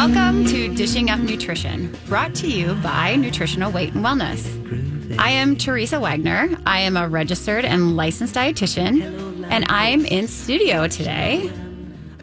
Welcome 0.00 0.46
to 0.46 0.74
Dishing 0.74 1.10
Up 1.10 1.20
Nutrition, 1.20 1.94
brought 2.06 2.34
to 2.36 2.48
you 2.48 2.72
by 2.76 3.16
Nutritional 3.16 3.70
Weight 3.70 3.92
and 3.92 4.02
Wellness. 4.02 5.18
I 5.18 5.28
am 5.28 5.56
Teresa 5.56 6.00
Wagner. 6.00 6.48
I 6.64 6.80
am 6.80 6.96
a 6.96 7.06
registered 7.06 7.66
and 7.66 7.98
licensed 7.98 8.34
dietitian, 8.34 9.44
and 9.50 9.66
I'm 9.68 10.06
in 10.06 10.26
studio 10.26 10.88
today 10.88 11.52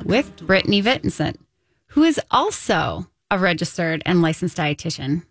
with 0.04 0.36
Britni 0.38 0.82
Vincent, 0.82 1.40
who 1.90 2.02
is 2.02 2.20
also 2.32 3.06
a 3.30 3.38
registered 3.38 4.02
and 4.08 4.24
licensed 4.24 4.58
dietitian. 4.58 5.22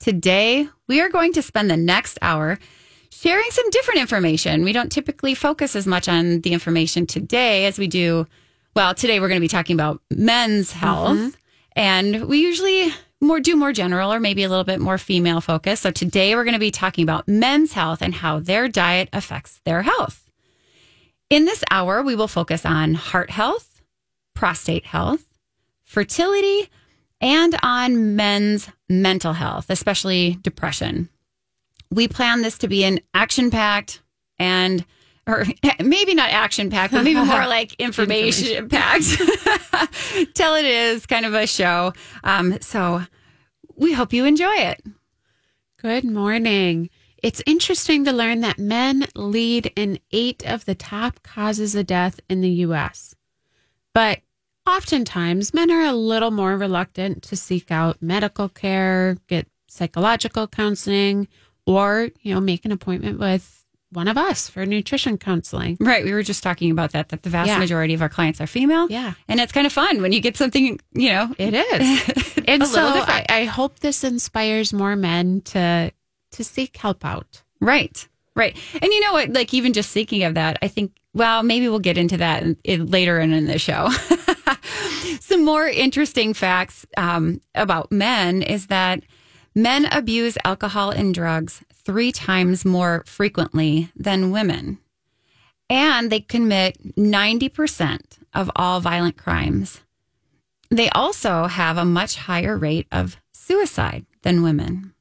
Today, 0.00 0.66
we 0.88 1.02
are 1.02 1.10
going 1.10 1.34
to 1.34 1.42
spend 1.42 1.70
the 1.70 1.76
next 1.76 2.18
hour 2.22 2.58
sharing 3.10 3.50
some 3.50 3.68
different 3.68 4.00
information. 4.00 4.64
We 4.64 4.72
don't 4.72 4.90
typically 4.90 5.34
focus 5.34 5.76
as 5.76 5.86
much 5.86 6.08
on 6.08 6.40
the 6.40 6.54
information 6.54 7.06
today 7.06 7.66
as 7.66 7.78
we 7.78 7.88
do. 7.88 8.26
Well, 8.74 8.94
today 8.94 9.20
we're 9.20 9.28
going 9.28 9.36
to 9.36 9.44
be 9.44 9.48
talking 9.48 9.76
about 9.76 10.00
men's 10.10 10.72
health. 10.72 11.18
Mm-hmm. 11.18 11.40
And 11.76 12.24
we 12.28 12.38
usually 12.40 12.92
more 13.20 13.40
do 13.40 13.56
more 13.56 13.72
general 13.72 14.12
or 14.12 14.20
maybe 14.20 14.44
a 14.44 14.48
little 14.48 14.64
bit 14.64 14.80
more 14.80 14.98
female 14.98 15.40
focus. 15.40 15.80
So 15.80 15.90
today 15.90 16.34
we're 16.34 16.44
going 16.44 16.54
to 16.54 16.60
be 16.60 16.70
talking 16.70 17.02
about 17.02 17.26
men's 17.26 17.72
health 17.72 18.02
and 18.02 18.14
how 18.14 18.38
their 18.38 18.68
diet 18.68 19.08
affects 19.12 19.60
their 19.64 19.82
health. 19.82 20.30
In 21.30 21.46
this 21.46 21.64
hour, 21.70 22.02
we 22.02 22.14
will 22.14 22.28
focus 22.28 22.66
on 22.66 22.94
heart 22.94 23.30
health, 23.30 23.82
prostate 24.34 24.84
health, 24.84 25.24
fertility, 25.82 26.68
and 27.20 27.56
on 27.62 28.14
men's 28.14 28.68
mental 28.88 29.32
health, 29.32 29.66
especially 29.70 30.38
depression. 30.42 31.08
We 31.90 32.08
plan 32.08 32.42
this 32.42 32.58
to 32.58 32.68
be 32.68 32.84
an 32.84 33.00
action 33.14 33.50
packed 33.50 34.02
and 34.38 34.84
or 35.26 35.46
maybe 35.80 36.14
not 36.14 36.30
action 36.30 36.70
packed, 36.70 36.92
but 36.92 37.04
maybe 37.04 37.20
more 37.20 37.26
like 37.46 37.74
information 37.74 38.68
packed. 38.68 39.04
Tell 40.34 40.54
it 40.54 40.64
is 40.64 41.06
kind 41.06 41.26
of 41.26 41.34
a 41.34 41.46
show. 41.46 41.92
Um, 42.22 42.60
so 42.60 43.02
we 43.76 43.92
hope 43.92 44.12
you 44.12 44.24
enjoy 44.24 44.54
it. 44.54 44.82
Good 45.78 46.04
morning. 46.04 46.90
It's 47.22 47.42
interesting 47.46 48.04
to 48.04 48.12
learn 48.12 48.40
that 48.40 48.58
men 48.58 49.06
lead 49.14 49.72
in 49.76 49.98
eight 50.12 50.44
of 50.44 50.66
the 50.66 50.74
top 50.74 51.22
causes 51.22 51.74
of 51.74 51.86
death 51.86 52.20
in 52.28 52.42
the 52.42 52.50
U.S. 52.50 53.14
But 53.94 54.20
oftentimes, 54.66 55.54
men 55.54 55.70
are 55.70 55.84
a 55.84 55.92
little 55.92 56.30
more 56.30 56.56
reluctant 56.56 57.22
to 57.24 57.36
seek 57.36 57.70
out 57.70 58.02
medical 58.02 58.48
care, 58.48 59.16
get 59.26 59.46
psychological 59.68 60.46
counseling, 60.46 61.28
or, 61.66 62.10
you 62.20 62.34
know, 62.34 62.40
make 62.40 62.64
an 62.64 62.72
appointment 62.72 63.18
with 63.18 63.63
one 63.94 64.08
of 64.08 64.18
us 64.18 64.48
for 64.48 64.66
nutrition 64.66 65.16
counseling. 65.18 65.76
Right. 65.80 66.04
We 66.04 66.12
were 66.12 66.22
just 66.22 66.42
talking 66.42 66.70
about 66.70 66.92
that, 66.92 67.08
that 67.10 67.22
the 67.22 67.30
vast 67.30 67.48
Yeah. 67.48 67.58
majority 67.58 67.94
of 67.94 68.02
our 68.02 68.08
clients 68.08 68.40
are 68.40 68.46
female. 68.46 68.86
Yeah. 68.90 69.14
And 69.28 69.40
it's 69.40 69.52
kind 69.52 69.66
of 69.66 69.72
fun 69.72 70.02
when 70.02 70.12
you 70.12 70.20
get 70.20 70.36
something, 70.36 70.78
you 70.92 71.08
know, 71.10 71.34
It 71.38 71.54
is. 71.54 72.42
and 72.48 72.66
so 72.66 72.82
I. 72.84 73.24
I 73.28 73.44
hope 73.44 73.80
this 73.80 74.04
inspires 74.04 74.72
more 74.72 74.96
men 74.96 75.40
to 75.42 75.92
to 76.32 76.44
seek 76.44 76.76
help 76.76 77.04
out. 77.04 77.42
Right. 77.60 78.06
Right. 78.36 78.56
And 78.74 78.92
you 78.92 79.00
know 79.00 79.12
what? 79.12 79.30
Like, 79.32 79.54
even 79.54 79.72
just 79.72 79.90
thinking 79.90 80.24
of 80.24 80.34
that, 80.34 80.58
I 80.60 80.66
think, 80.66 80.90
well, 81.12 81.44
maybe 81.44 81.68
we'll 81.68 81.78
get 81.78 81.96
into 81.96 82.16
that 82.16 82.42
in, 82.42 82.56
in, 82.64 82.86
later 82.90 83.20
in, 83.20 83.32
in 83.32 83.44
the 83.46 83.58
show. 83.60 83.88
Some 85.20 85.44
more 85.44 85.66
interesting 85.68 86.34
facts 86.34 86.84
um, 86.96 87.40
about 87.54 87.92
men 87.92 88.42
is 88.42 88.66
that 88.66 89.02
men 89.54 89.86
abuse 89.92 90.36
alcohol 90.44 90.90
and 90.90 91.14
drugs 91.14 91.62
three 91.84 92.12
times 92.12 92.64
more 92.64 93.02
frequently 93.06 93.90
than 93.96 94.30
women. 94.30 94.78
And 95.68 96.10
they 96.10 96.20
commit 96.20 96.96
90% 96.96 98.00
of 98.32 98.50
all 98.56 98.80
violent 98.80 99.16
crimes. 99.16 99.80
They 100.70 100.88
also 100.90 101.46
have 101.46 101.76
a 101.76 101.84
much 101.84 102.16
higher 102.16 102.56
rate 102.56 102.86
of 102.90 103.16
suicide 103.32 104.06
than 104.22 104.42
women. 104.42 104.94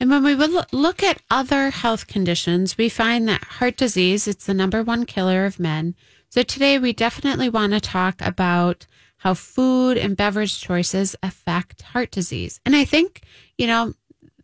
And 0.00 0.10
when 0.10 0.24
we 0.24 0.34
would 0.34 0.72
look 0.72 1.02
at 1.02 1.22
other 1.30 1.70
health 1.70 2.08
conditions, 2.08 2.76
we 2.76 2.88
find 2.88 3.28
that 3.28 3.44
heart 3.44 3.76
disease, 3.76 4.26
it's 4.26 4.46
the 4.46 4.54
number 4.54 4.82
one 4.82 5.06
killer 5.06 5.46
of 5.46 5.60
men. 5.60 5.94
So 6.28 6.42
today 6.42 6.78
we 6.78 6.92
definitely 6.92 7.48
want 7.48 7.72
to 7.72 7.80
talk 7.80 8.20
about 8.20 8.86
how 9.18 9.34
food 9.34 9.96
and 9.96 10.16
beverage 10.16 10.60
choices 10.60 11.14
affect 11.22 11.82
heart 11.82 12.10
disease. 12.10 12.58
And 12.66 12.74
I 12.74 12.84
think, 12.84 13.22
you 13.56 13.68
know, 13.68 13.94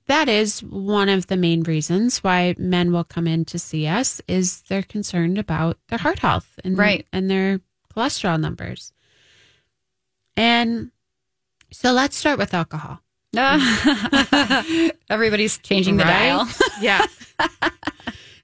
that 0.08 0.28
is 0.28 0.60
one 0.62 1.08
of 1.08 1.28
the 1.28 1.36
main 1.36 1.62
reasons 1.62 2.18
why 2.24 2.54
men 2.58 2.92
will 2.92 3.04
come 3.04 3.26
in 3.26 3.44
to 3.46 3.58
see 3.58 3.86
us 3.86 4.20
is 4.28 4.62
they're 4.62 4.82
concerned 4.82 5.38
about 5.38 5.78
their 5.88 5.98
heart 5.98 6.18
health 6.18 6.58
and 6.64 6.76
Right. 6.76 7.06
and 7.12 7.30
their 7.30 7.60
cholesterol 7.94 8.38
numbers. 8.40 8.92
And 10.36 10.90
so 11.70 11.92
let's 11.92 12.16
start 12.16 12.38
with 12.38 12.52
alcohol. 12.54 13.00
Everybody's 15.10 15.58
changing 15.58 15.96
the 15.96 16.04
Right? 16.04 16.28
dial. 16.28 16.48
Yeah. 16.80 17.04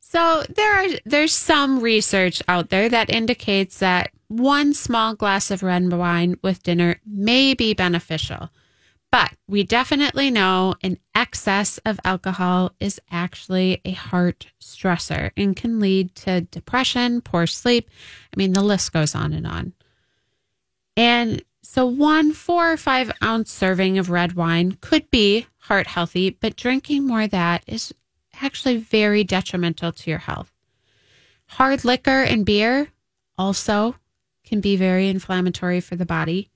so 0.00 0.44
there 0.54 0.72
are 0.74 0.88
there's 1.04 1.32
some 1.32 1.80
research 1.80 2.42
out 2.48 2.70
there 2.70 2.88
that 2.88 3.10
indicates 3.10 3.78
that 3.78 4.10
one 4.28 4.74
small 4.74 5.14
glass 5.14 5.50
of 5.50 5.62
red 5.62 5.92
wine 5.92 6.36
with 6.42 6.62
dinner 6.62 7.00
may 7.06 7.54
be 7.54 7.74
beneficial. 7.74 8.50
But 9.14 9.36
we 9.46 9.62
definitely 9.62 10.28
know 10.32 10.74
an 10.82 10.98
excess 11.14 11.78
of 11.86 12.00
alcohol 12.04 12.72
is 12.80 13.00
actually 13.12 13.80
a 13.84 13.92
heart 13.92 14.48
stressor 14.60 15.30
and 15.36 15.54
can 15.54 15.78
lead 15.78 16.16
to 16.16 16.40
depression, 16.40 17.20
poor 17.20 17.46
sleep. 17.46 17.88
I 18.32 18.36
mean, 18.36 18.54
the 18.54 18.60
list 18.60 18.92
goes 18.92 19.14
on 19.14 19.32
and 19.32 19.46
on. 19.46 19.72
And 20.96 21.44
so, 21.62 21.86
one 21.86 22.32
four 22.32 22.72
or 22.72 22.76
five 22.76 23.12
ounce 23.22 23.52
serving 23.52 23.98
of 23.98 24.10
red 24.10 24.32
wine 24.32 24.78
could 24.80 25.08
be 25.12 25.46
heart 25.58 25.86
healthy, 25.86 26.30
but 26.30 26.56
drinking 26.56 27.06
more 27.06 27.22
of 27.22 27.30
that 27.30 27.62
is 27.68 27.94
actually 28.42 28.78
very 28.78 29.22
detrimental 29.22 29.92
to 29.92 30.10
your 30.10 30.18
health. 30.18 30.52
Hard 31.50 31.84
liquor 31.84 32.24
and 32.24 32.44
beer 32.44 32.88
also 33.38 33.94
can 34.44 34.60
be 34.60 34.74
very 34.74 35.08
inflammatory 35.08 35.80
for 35.80 35.94
the 35.94 36.04
body. 36.04 36.50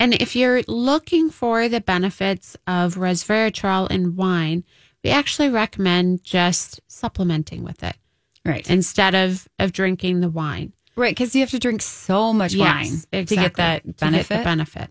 And 0.00 0.14
if 0.14 0.36
you're 0.36 0.62
looking 0.68 1.30
for 1.30 1.68
the 1.68 1.80
benefits 1.80 2.56
of 2.66 2.94
resveratrol 2.94 3.90
in 3.90 4.14
wine, 4.16 4.64
we 5.02 5.10
actually 5.10 5.48
recommend 5.48 6.22
just 6.22 6.80
supplementing 6.86 7.62
with 7.64 7.82
it 7.82 7.96
Right. 8.44 8.68
instead 8.70 9.14
of, 9.14 9.48
of 9.58 9.72
drinking 9.72 10.20
the 10.20 10.28
wine. 10.28 10.72
Right. 10.96 11.14
Because 11.14 11.34
you 11.34 11.40
have 11.42 11.50
to 11.50 11.58
drink 11.58 11.82
so 11.82 12.32
much 12.32 12.56
wine 12.56 12.84
Yes, 12.86 13.02
to 13.02 13.08
get 13.10 13.20
exactly. 13.22 13.62
that 13.62 13.82
To 13.82 13.86
get 13.88 13.96
benefit. 13.98 14.38
the 14.38 14.44
benefit. 14.44 14.90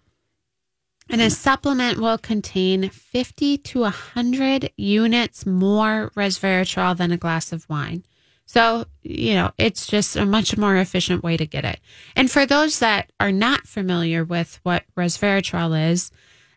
And 1.10 1.22
a 1.22 1.30
supplement 1.30 2.00
will 2.00 2.18
contain 2.18 2.90
50 2.90 3.58
to 3.60 3.80
100 3.82 4.72
units 4.76 5.46
more 5.46 6.12
resveratrol 6.18 6.98
than 6.98 7.14
a 7.14 7.18
glass 7.18 7.54
of 7.54 7.68
wine. 7.70 8.04
So, 8.50 8.86
you 9.04 9.34
know, 9.34 9.52
it's 9.58 9.86
just 9.86 10.16
a 10.16 10.26
much 10.26 10.58
more 10.58 10.78
efficient 10.78 11.22
way 11.22 11.36
to 11.36 11.46
get 11.46 11.66
it. 11.66 11.82
And 12.16 12.32
for 12.32 12.46
those 12.46 12.80
that 12.80 13.12
are 13.20 13.32
not 13.32 13.68
familiar 13.68 14.24
with 14.24 14.60
what 14.64 14.86
resveratrol 14.98 15.92
is, 15.92 16.12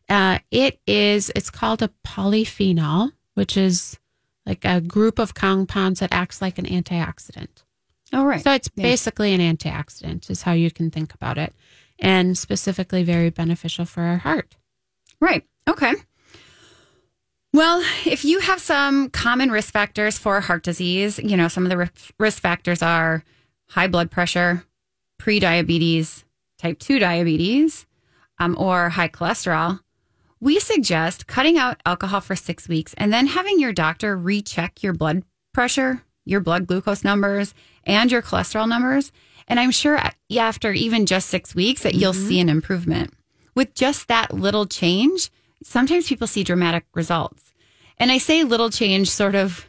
uh, 0.09 0.39
it 0.53 0.81
is, 0.87 1.33
it's 1.35 1.51
called 1.51 1.83
a 1.83 1.91
polyphenol, 2.07 3.11
which 3.35 3.57
is 3.57 3.99
like 4.47 4.65
a 4.65 4.81
group 4.81 5.19
of 5.19 5.35
compounds 5.35 5.99
that 6.01 6.13
acts 6.13 6.41
like 6.41 6.59
an 6.59 6.65
antioxidant. 6.67 7.65
oh, 8.13 8.25
right. 8.25 8.43
So 8.43 8.53
it's 8.53 8.71
Yeah. 8.77 8.83
basically 8.85 9.35
an 9.35 9.41
antioxidant, 9.41 10.31
is 10.31 10.43
how 10.43 10.53
you 10.53 10.71
can 10.71 10.91
think 10.91 11.13
about 11.13 11.39
it, 11.39 11.55
and 11.99 12.39
specifically 12.39 13.03
very 13.03 13.31
beneficial 13.31 13.85
for 13.85 14.03
our 14.03 14.19
heart. 14.19 14.57
Right. 15.21 15.45
Okay. 15.69 15.93
Well, 17.53 17.83
if 18.07 18.25
you 18.25 18.39
have 18.41 18.61
some 18.61 19.11
common 19.11 19.51
risk 19.51 19.73
factors 19.73 20.17
for 20.17 20.41
heart 20.41 20.63
disease, 20.63 21.19
you 21.19 21.37
know, 21.37 21.49
some 21.49 21.67
of 21.67 21.71
the 21.71 21.91
risk 22.19 22.41
factors 22.41 22.81
are 22.81 23.25
high 23.71 23.89
blood 23.89 24.11
pressure, 24.11 24.65
prediabetes, 25.21 26.25
type 26.59 26.79
2 26.79 27.01
diabetes, 27.01 27.87
um, 28.39 28.57
or 28.59 28.91
high 28.91 29.09
cholesterol. 29.09 29.81
We 30.41 30.61
suggest 30.61 31.27
cutting 31.27 31.59
out 31.59 31.81
alcohol 31.85 32.21
for 32.21 32.37
six 32.37 32.69
weeks 32.69 32.95
and 32.97 33.13
then 33.13 33.27
having 33.27 33.59
your 33.59 33.73
doctor 33.73 34.17
recheck 34.17 34.83
your 34.83 34.93
blood 34.93 35.25
pressure, 35.53 36.03
your 36.25 36.41
blood 36.41 36.67
glucose 36.67 37.03
numbers, 37.03 37.53
and 37.85 38.13
your 38.13 38.23
cholesterol 38.23 38.69
numbers. 38.69 39.11
And 39.49 39.59
I'm 39.59 39.73
sure 39.73 40.01
after 40.39 40.73
even 40.73 41.05
just 41.05 41.29
six 41.29 41.55
weeks 41.55 41.83
that 41.83 41.95
you'll 41.95 42.13
see 42.13 42.39
an 42.39 42.49
improvement 42.49 43.13
with 43.55 43.75
just 43.75 44.09
that 44.09 44.33
little 44.33 44.67
change, 44.67 45.31
sometimes 45.63 46.09
people 46.09 46.27
see 46.27 46.45
dramatic 46.45 46.85
results. 46.95 47.53
And 47.99 48.11
I 48.11 48.19
say 48.19 48.45
little 48.45 48.71
change 48.71 49.11
sort 49.11 49.35
of, 49.35 49.67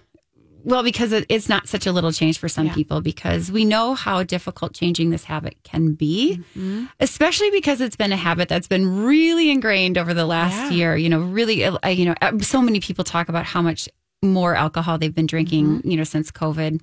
well, 0.63 0.83
because 0.83 1.11
it, 1.11 1.25
it's 1.27 1.49
not 1.49 1.67
such 1.67 1.85
a 1.87 1.91
little 1.91 2.11
change 2.11 2.37
for 2.37 2.47
some 2.47 2.67
Yeah. 2.67 2.73
people 2.73 3.01
because 3.01 3.51
we 3.51 3.65
know 3.65 3.93
how 3.95 4.23
difficult 4.23 4.73
changing 4.73 5.09
this 5.09 5.23
habit 5.25 5.57
can 5.63 5.93
be, 5.93 6.37
Mm-hmm. 6.57 6.85
especially 6.99 7.49
because 7.51 7.81
it's 7.81 7.95
been 7.95 8.11
a 8.13 8.17
habit 8.17 8.47
that's 8.47 8.67
been 8.67 9.03
really 9.03 9.49
ingrained 9.49 9.97
over 9.97 10.13
the 10.13 10.25
last 10.25 10.71
Yeah. 10.71 10.77
year. 10.77 10.95
You 10.95 11.09
know, 11.09 11.21
really, 11.21 11.65
uh, 11.65 11.87
you 11.89 12.05
know, 12.05 12.15
uh, 12.21 12.37
so 12.39 12.61
many 12.61 12.79
people 12.79 13.03
talk 13.03 13.27
about 13.27 13.45
how 13.45 13.61
much 13.61 13.89
more 14.21 14.55
alcohol 14.55 14.97
they've 14.97 15.13
been 15.15 15.25
drinking, 15.27 15.65
Mm-hmm. 15.79 15.89
you 15.89 15.97
know, 15.97 16.03
since 16.03 16.31
COVID. 16.31 16.79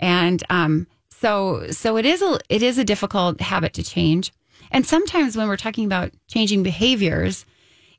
And, 0.00 0.42
um, 0.50 0.86
so, 1.10 1.66
so 1.70 1.96
it 1.96 2.04
is 2.04 2.20
a, 2.20 2.38
it 2.50 2.62
is 2.62 2.76
a 2.76 2.84
difficult 2.84 3.40
habit 3.40 3.72
to 3.74 3.82
change. 3.82 4.32
And 4.70 4.84
sometimes 4.86 5.36
when 5.36 5.48
we're 5.48 5.56
talking 5.56 5.86
about 5.86 6.12
changing 6.28 6.62
behaviors, 6.62 7.46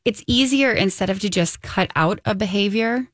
it's 0.05 0.23
easier 0.27 0.71
instead 0.71 1.09
of 1.09 1.19
to 1.19 1.29
just 1.29 1.61
cut 1.61 1.91
out 1.95 2.21
a 2.25 2.33
behavior, 2.35 3.07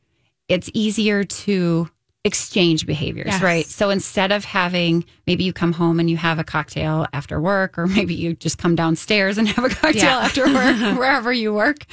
it's 0.48 0.70
easier 0.74 1.24
to 1.24 1.90
exchange 2.24 2.86
behaviors, 2.86 3.28
Yes. 3.28 3.42
right? 3.42 3.66
So 3.66 3.90
instead 3.90 4.32
of 4.32 4.46
having 4.46 5.06
maybe 5.26 5.44
you 5.44 5.54
come 5.54 5.72
home 5.74 6.00
and 6.00 6.08
you 6.08 6.18
have 6.18 6.38
a 6.38 6.44
cocktail 6.44 7.08
after 7.14 7.42
work, 7.42 7.80
or 7.80 7.88
maybe 7.98 8.14
you 8.14 8.36
just 8.36 8.60
come 8.60 8.76
downstairs 8.76 9.40
and 9.40 9.48
have 9.48 9.66
a 9.66 9.70
cocktail 9.70 10.04
Yeah. 10.04 10.20
after 10.20 10.46
work, 10.46 10.78
wherever 11.00 11.34
you 11.34 11.52
work. 11.54 11.86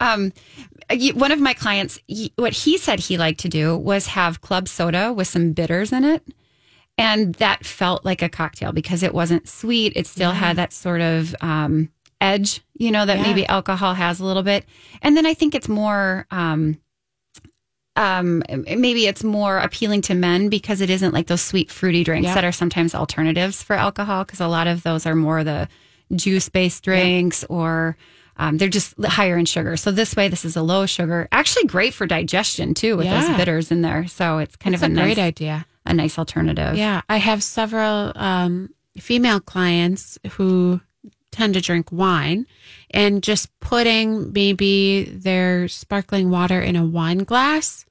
Um, 0.00 0.32
one 1.14 1.30
of 1.30 1.38
my 1.40 1.52
clients, 1.54 2.00
he- 2.08 2.32
what 2.36 2.52
he 2.54 2.76
said 2.78 2.98
he 2.98 3.18
liked 3.18 3.38
to 3.40 3.48
do 3.48 3.76
was 3.76 4.08
have 4.08 4.40
club 4.40 4.66
soda 4.66 5.12
with 5.12 5.28
some 5.28 5.52
bitters 5.52 5.92
in 5.92 6.02
it. 6.02 6.22
And 6.96 7.34
that 7.36 7.64
felt 7.64 8.04
like 8.04 8.22
a 8.22 8.28
cocktail 8.28 8.72
because 8.72 9.04
it 9.04 9.14
wasn't 9.14 9.48
sweet. 9.48 9.92
It 9.94 10.08
still 10.08 10.32
had 10.32 10.56
that 10.56 10.72
sort 10.72 11.00
of 11.00 11.36
um, 11.40 11.90
edge, 12.20 12.60
you 12.74 12.90
know, 12.90 13.06
that 13.06 13.18
Yeah. 13.18 13.22
maybe 13.22 13.46
alcohol 13.46 13.94
has 13.94 14.20
a 14.20 14.24
little 14.24 14.42
bit. 14.42 14.64
And 15.02 15.16
then 15.16 15.26
I 15.26 15.34
think 15.34 15.54
it's 15.54 15.68
more, 15.68 16.26
um, 16.30 16.78
um, 17.96 18.42
maybe 18.48 19.06
it's 19.06 19.24
more 19.24 19.58
appealing 19.58 20.02
to 20.02 20.14
men 20.14 20.48
because 20.48 20.80
it 20.80 20.90
isn't 20.90 21.12
like 21.12 21.26
those 21.26 21.40
sweet, 21.42 21.70
fruity 21.70 22.04
drinks 22.04 22.26
Yeah. 22.26 22.34
that 22.34 22.44
are 22.44 22.52
sometimes 22.52 22.94
alternatives 22.94 23.62
for 23.62 23.74
alcohol. 23.74 24.24
Because 24.24 24.40
a 24.40 24.46
lot 24.48 24.66
of 24.68 24.82
those 24.84 25.04
are 25.06 25.16
more 25.16 25.42
the 25.42 25.68
juice 26.14 26.48
based 26.48 26.84
drinks 26.84 27.44
or 27.48 27.96
um, 28.40 28.56
they're 28.56 28.68
just 28.68 28.94
higher 29.04 29.36
in 29.36 29.44
sugar. 29.46 29.76
So 29.76 29.90
this 29.90 30.14
way, 30.14 30.28
this 30.28 30.44
is 30.44 30.54
a 30.56 30.62
low 30.62 30.86
sugar, 30.86 31.26
actually 31.32 31.64
great 31.64 31.92
for 31.92 32.06
digestion 32.06 32.72
too 32.72 32.96
with 32.96 33.06
Yeah. 33.06 33.26
those 33.26 33.36
bitters 33.36 33.72
in 33.72 33.82
there. 33.82 34.06
So 34.06 34.38
it's 34.38 34.54
kind 34.54 34.76
a 34.76 34.78
of 34.78 34.82
a, 34.84 34.88
great 34.90 35.16
nice, 35.16 35.18
idea. 35.18 35.66
a 35.84 35.92
nice 35.92 36.18
alternative. 36.20 36.76
Yeah, 36.76 37.00
I 37.08 37.16
have 37.16 37.42
several 37.42 38.12
um, 38.14 38.70
female 38.96 39.40
clients 39.40 40.18
who 40.32 40.80
tend 41.30 41.54
to 41.54 41.60
drink 41.60 41.90
wine, 41.92 42.46
and 42.90 43.22
just 43.22 43.48
putting 43.60 44.32
maybe 44.32 45.04
their 45.04 45.68
sparkling 45.68 46.30
water 46.30 46.60
in 46.60 46.76
a 46.76 46.84
wine 46.84 47.18
glass, 47.18 47.84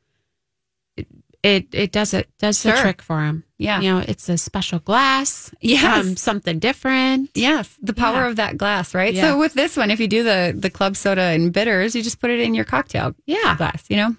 it 1.44 1.68
it, 1.74 1.92
does 1.92 2.14
it 2.14 2.28
does 2.40 2.62
the 2.64 2.72
trick 2.74 3.02
for 3.02 3.18
them. 3.22 3.44
Yeah. 3.60 3.80
you 3.82 3.92
know, 3.92 4.04
it's 4.08 4.28
a 4.30 4.38
special 4.38 4.80
glass. 4.80 5.52
Yes. 5.62 6.06
um, 6.06 6.16
something 6.16 6.60
different. 6.60 7.32
Yes, 7.36 7.74
the 7.82 7.94
power 7.94 8.24
Yeah. 8.24 8.30
of 8.30 8.36
that 8.38 8.58
glass, 8.58 8.94
right? 8.94 9.14
Yeah. 9.14 9.22
So 9.32 9.40
with 9.40 9.54
this 9.54 9.78
one, 9.78 9.90
if 9.92 10.00
you 10.00 10.08
do 10.08 10.24
the 10.24 10.54
the 10.56 10.70
club 10.70 10.96
soda 10.96 11.22
and 11.22 11.54
bitters, 11.54 11.96
you 11.96 12.02
just 12.04 12.20
put 12.20 12.30
it 12.32 12.40
in 12.40 12.54
your 12.54 12.66
cocktail 12.66 13.16
Yeah. 13.26 13.56
glass, 13.58 13.86
you 13.90 13.98
know, 13.98 14.16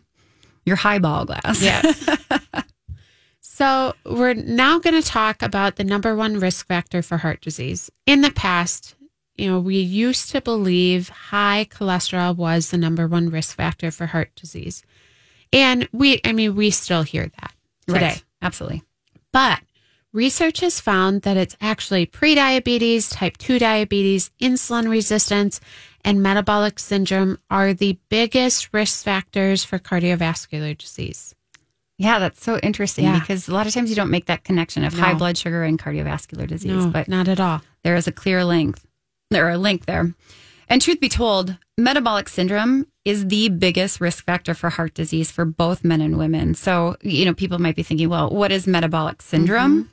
your 0.64 0.76
highball 0.76 1.24
glass. 1.24 1.60
Yes. 1.62 2.08
so 3.40 3.94
we're 4.04 4.34
now 4.34 4.78
going 4.78 5.00
to 5.00 5.06
talk 5.06 5.42
about 5.42 5.76
the 5.76 5.84
number 5.84 6.14
one 6.16 6.38
risk 6.38 6.66
factor 6.66 7.02
for 7.02 7.16
heart 7.18 7.40
disease. 7.40 7.90
In 8.06 8.20
the 8.22 8.30
past, 8.30 8.94
you 9.38 9.48
know, 9.48 9.60
we 9.60 9.76
used 9.78 10.30
to 10.30 10.40
believe 10.40 11.08
high 11.08 11.66
cholesterol 11.70 12.36
was 12.36 12.70
the 12.70 12.78
number 12.78 13.06
one 13.06 13.30
risk 13.30 13.56
factor 13.56 13.90
for 13.90 14.06
heart 14.06 14.34
disease. 14.34 14.82
And 15.52 15.88
we, 15.92 16.20
I 16.24 16.32
mean, 16.32 16.54
we 16.56 16.70
still 16.70 17.02
hear 17.02 17.30
that 17.40 17.52
today. 17.86 18.00
Right. 18.06 18.24
Absolutely. 18.42 18.82
But 19.32 19.60
research 20.12 20.60
has 20.60 20.80
found 20.80 21.22
that 21.22 21.36
it's 21.36 21.56
actually 21.60 22.06
prediabetes, 22.06 23.12
type 23.12 23.36
2 23.38 23.58
diabetes, 23.58 24.30
insulin 24.40 24.88
resistance, 24.90 25.60
and 26.04 26.22
metabolic 26.22 26.78
syndrome 26.78 27.38
are 27.50 27.74
the 27.74 27.98
biggest 28.08 28.68
risk 28.72 29.04
factors 29.04 29.64
for 29.64 29.78
cardiovascular 29.78 30.76
disease. 30.76 31.34
Yeah, 31.98 32.20
that's 32.20 32.42
so 32.42 32.58
interesting 32.58 33.04
Yeah. 33.06 33.18
because 33.18 33.48
a 33.48 33.52
lot 33.52 33.66
of 33.66 33.74
times 33.74 33.90
you 33.90 33.96
don't 33.96 34.10
make 34.10 34.26
that 34.26 34.44
connection 34.44 34.84
of 34.84 34.94
No. 34.96 35.02
high 35.02 35.14
blood 35.14 35.36
sugar 35.36 35.64
and 35.64 35.78
cardiovascular 35.78 36.46
disease, 36.46 36.84
No, 36.84 36.90
but 36.90 37.08
not 37.08 37.26
at 37.26 37.40
all. 37.40 37.60
there 37.82 37.96
is 37.96 38.06
a 38.06 38.12
clear 38.12 38.44
link. 38.44 38.78
There 39.30 39.48
a 39.48 39.58
link 39.58 39.86
there. 39.86 40.14
And 40.68 40.82
truth 40.82 41.00
be 41.00 41.08
told, 41.08 41.56
metabolic 41.76 42.28
syndrome 42.28 42.86
is 43.04 43.28
the 43.28 43.48
biggest 43.48 44.00
risk 44.00 44.24
factor 44.24 44.54
for 44.54 44.70
heart 44.70 44.94
disease 44.94 45.30
for 45.30 45.44
both 45.44 45.84
men 45.84 46.00
and 46.00 46.18
women. 46.18 46.54
So, 46.54 46.96
you 47.00 47.24
know, 47.24 47.34
people 47.34 47.58
might 47.58 47.76
be 47.76 47.82
thinking, 47.82 48.08
well, 48.08 48.30
what 48.30 48.52
is 48.52 48.66
metabolic 48.66 49.22
syndrome? 49.22 49.84
Mm-hmm. 49.84 49.90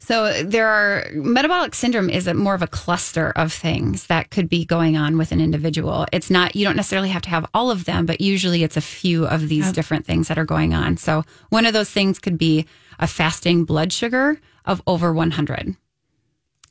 So 0.00 0.42
there 0.42 0.68
are 0.68 1.06
metabolic 1.14 1.74
syndrome 1.74 2.10
is 2.10 2.26
a, 2.26 2.34
more 2.34 2.54
of 2.54 2.60
a 2.60 2.66
cluster 2.66 3.30
of 3.36 3.54
things 3.54 4.08
that 4.08 4.30
could 4.30 4.50
be 4.50 4.66
going 4.66 4.98
on 4.98 5.16
with 5.16 5.32
an 5.32 5.40
individual. 5.40 6.04
It's 6.12 6.28
not 6.28 6.54
you 6.54 6.66
don't 6.66 6.76
necessarily 6.76 7.08
have 7.08 7.22
to 7.22 7.30
have 7.30 7.46
all 7.54 7.70
of 7.70 7.86
them, 7.86 8.04
but 8.04 8.20
usually 8.20 8.62
it's 8.62 8.76
a 8.76 8.82
few 8.82 9.26
of 9.26 9.48
these 9.48 9.72
different 9.72 10.04
things 10.04 10.28
that 10.28 10.38
are 10.38 10.44
going 10.44 10.74
on. 10.74 10.98
So 10.98 11.24
one 11.48 11.64
of 11.64 11.72
those 11.72 11.90
things 11.90 12.18
could 12.18 12.36
be 12.36 12.66
a 12.98 13.06
fasting 13.06 13.64
blood 13.64 13.94
sugar 13.94 14.38
of 14.66 14.82
over 14.86 15.10
100. 15.10 15.74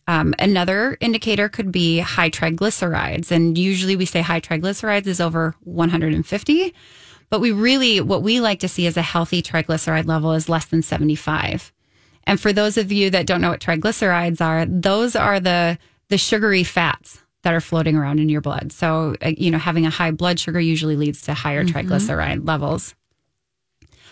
Um, 0.07 0.33
another 0.37 0.97
indicator 0.99 1.47
could 1.47 1.71
be 1.71 1.99
high 1.99 2.29
triglycerides, 2.29 3.31
and 3.31 3.57
usually 3.57 3.95
we 3.95 4.05
say 4.05 4.21
high 4.21 4.41
triglycerides 4.41 5.07
is 5.07 5.21
over 5.21 5.55
150. 5.61 6.73
But 7.29 7.39
we 7.39 7.51
really, 7.51 8.01
what 8.01 8.21
we 8.21 8.39
like 8.41 8.59
to 8.59 8.67
see 8.67 8.85
as 8.85 8.97
a 8.97 9.01
healthy 9.01 9.41
triglyceride 9.41 10.05
level 10.05 10.33
is 10.33 10.49
less 10.49 10.65
than 10.65 10.81
75. 10.81 11.71
And 12.25 12.39
for 12.39 12.53
those 12.53 12.77
of 12.77 12.91
you 12.91 13.09
that 13.09 13.25
don't 13.25 13.41
know 13.41 13.49
what 13.49 13.59
triglycerides 13.59 14.41
are, 14.41 14.65
those 14.65 15.15
are 15.15 15.39
the 15.39 15.77
the 16.09 16.17
sugary 16.17 16.63
fats 16.63 17.23
that 17.43 17.53
are 17.53 17.61
floating 17.61 17.95
around 17.95 18.19
in 18.19 18.29
your 18.29 18.41
blood. 18.41 18.71
So, 18.71 19.15
uh, 19.21 19.31
you 19.37 19.51
know, 19.51 19.57
having 19.57 19.85
a 19.85 19.89
high 19.89 20.11
blood 20.11 20.39
sugar 20.39 20.59
usually 20.59 20.95
leads 20.95 21.21
to 21.23 21.33
higher 21.33 21.65
triglyceride 21.65 22.47
levels. 22.47 22.93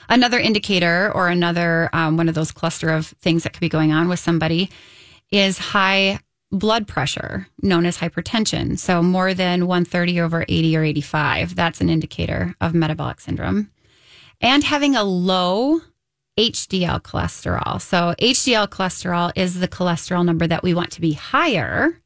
Another 0.10 0.40
indicator 0.40 1.12
or 1.14 1.30
another 1.30 1.90
um, 1.94 2.18
one 2.18 2.28
of 2.28 2.36
those 2.36 2.52
cluster 2.52 2.90
of 2.90 3.08
things 3.22 3.44
that 3.44 3.54
could 3.54 3.62
be 3.62 3.70
going 3.70 3.92
on 3.92 4.10
with 4.10 4.20
somebody 4.20 4.70
is 5.32 5.58
high 5.58 6.20
blood 6.52 6.88
pressure, 6.88 7.48
known 7.62 7.86
as 7.86 7.98
hypertension. 7.98 8.78
So, 8.78 9.02
more 9.02 9.34
than 9.34 9.68
130 9.68 10.22
over 10.22 10.46
80 10.48 10.78
or 10.78 10.84
85, 10.84 11.56
that's 11.56 11.82
an 11.82 11.90
indicator 11.90 12.56
of 12.62 12.74
metabolic 12.74 13.22
syndrome. 13.22 13.72
And 14.42 14.64
having 14.64 14.96
a 14.96 15.04
low 15.04 15.82
HDL 16.38 17.02
cholesterol. 17.02 17.82
So, 17.82 18.14
HDL 18.20 18.68
cholesterol 18.68 19.32
is 19.36 19.60
the 19.60 19.68
cholesterol 19.68 20.26
number 20.26 20.48
that 20.48 20.64
we 20.64 20.74
want 20.74 20.92
to 20.92 21.02
be 21.02 21.14
higher. 21.14 21.98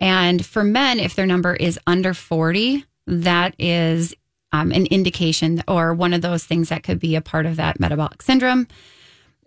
And 0.00 0.44
for 0.44 0.64
men, 0.64 0.98
if 1.00 1.14
their 1.14 1.26
number 1.26 1.54
is 1.54 1.78
under 1.86 2.12
40, 2.12 2.84
that 3.06 3.54
is 3.58 4.14
um, 4.52 4.70
an 4.72 4.86
indication 4.86 5.62
or 5.66 5.94
one 5.94 6.12
of 6.12 6.22
those 6.22 6.44
things 6.44 6.68
that 6.68 6.82
could 6.82 6.98
be 6.98 7.16
a 7.16 7.20
part 7.22 7.46
of 7.46 7.56
that 7.56 7.80
metabolic 7.80 8.20
syndrome. 8.20 8.68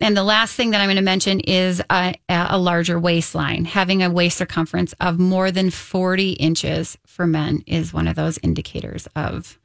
And 0.00 0.14
the 0.16 0.24
last 0.24 0.54
thing 0.54 0.70
that 0.72 0.80
I'm 0.80 0.88
going 0.88 0.96
to 0.96 1.02
mention 1.02 1.40
is 1.40 1.82
a, 1.90 2.14
a 2.28 2.58
larger 2.58 2.98
waistline. 3.00 3.64
Having 3.64 4.02
a 4.02 4.10
waist 4.10 4.36
circumference 4.36 4.92
of 5.00 5.18
more 5.18 5.50
than 5.50 5.70
40 5.70 6.32
inches 6.32 6.98
for 7.06 7.26
men 7.26 7.62
is 7.66 7.94
one 7.94 8.06
of 8.06 8.14
those 8.14 8.38
indicators 8.42 9.08
of 9.16 9.58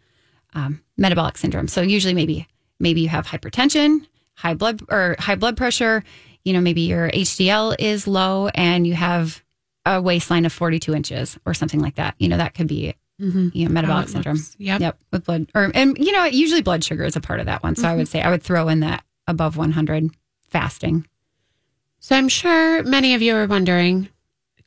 um, 0.53 0.81
metabolic 0.97 1.37
syndrome. 1.37 1.67
So 1.67 1.81
usually, 1.81 2.13
maybe 2.13 2.47
maybe 2.79 3.01
you 3.01 3.09
have 3.09 3.27
hypertension, 3.27 4.07
high 4.35 4.53
blood 4.53 4.81
or 4.89 5.15
high 5.19 5.35
blood 5.35 5.57
pressure. 5.57 6.03
You 6.45 6.53
know, 6.53 6.61
maybe 6.61 6.81
your 6.81 7.09
HDL 7.11 7.75
is 7.77 8.07
low, 8.07 8.47
and 8.55 8.87
you 8.87 8.93
have 8.95 9.43
a 9.85 10.01
waistline 10.01 10.45
of 10.45 10.53
42 10.53 10.93
inches 10.95 11.37
or 11.45 11.53
something 11.53 11.79
like 11.81 11.95
that. 11.95 12.15
You 12.19 12.29
know, 12.29 12.37
that 12.37 12.53
could 12.53 12.67
be 12.67 12.95
you 13.53 13.65
know 13.65 13.71
metabolic 13.71 14.07
it 14.07 14.11
syndrome. 14.11 14.37
looks- 14.37 14.55
yep. 14.57 14.81
Yep, 14.81 14.97
with 15.11 15.25
blood 15.25 15.51
or 15.53 15.69
and 15.75 15.95
you 15.97 16.11
know 16.11 16.23
usually 16.25 16.61
blood 16.63 16.83
sugar 16.83 17.03
is 17.03 17.15
a 17.15 17.21
part 17.21 17.39
of 17.39 17.45
that 17.47 17.61
one. 17.63 17.75
So 17.75 17.87
I 17.87 17.95
would 17.95 18.07
say 18.07 18.21
I 18.21 18.31
would 18.31 18.41
throw 18.43 18.67
in 18.67 18.79
that 18.79 19.03
above 19.27 19.57
100 19.57 20.09
fasting. 20.51 21.07
So 21.99 22.15
I'm 22.15 22.29
sure 22.29 22.83
many 22.83 23.13
of 23.15 23.21
you 23.21 23.35
are 23.35 23.47
wondering, 23.47 24.09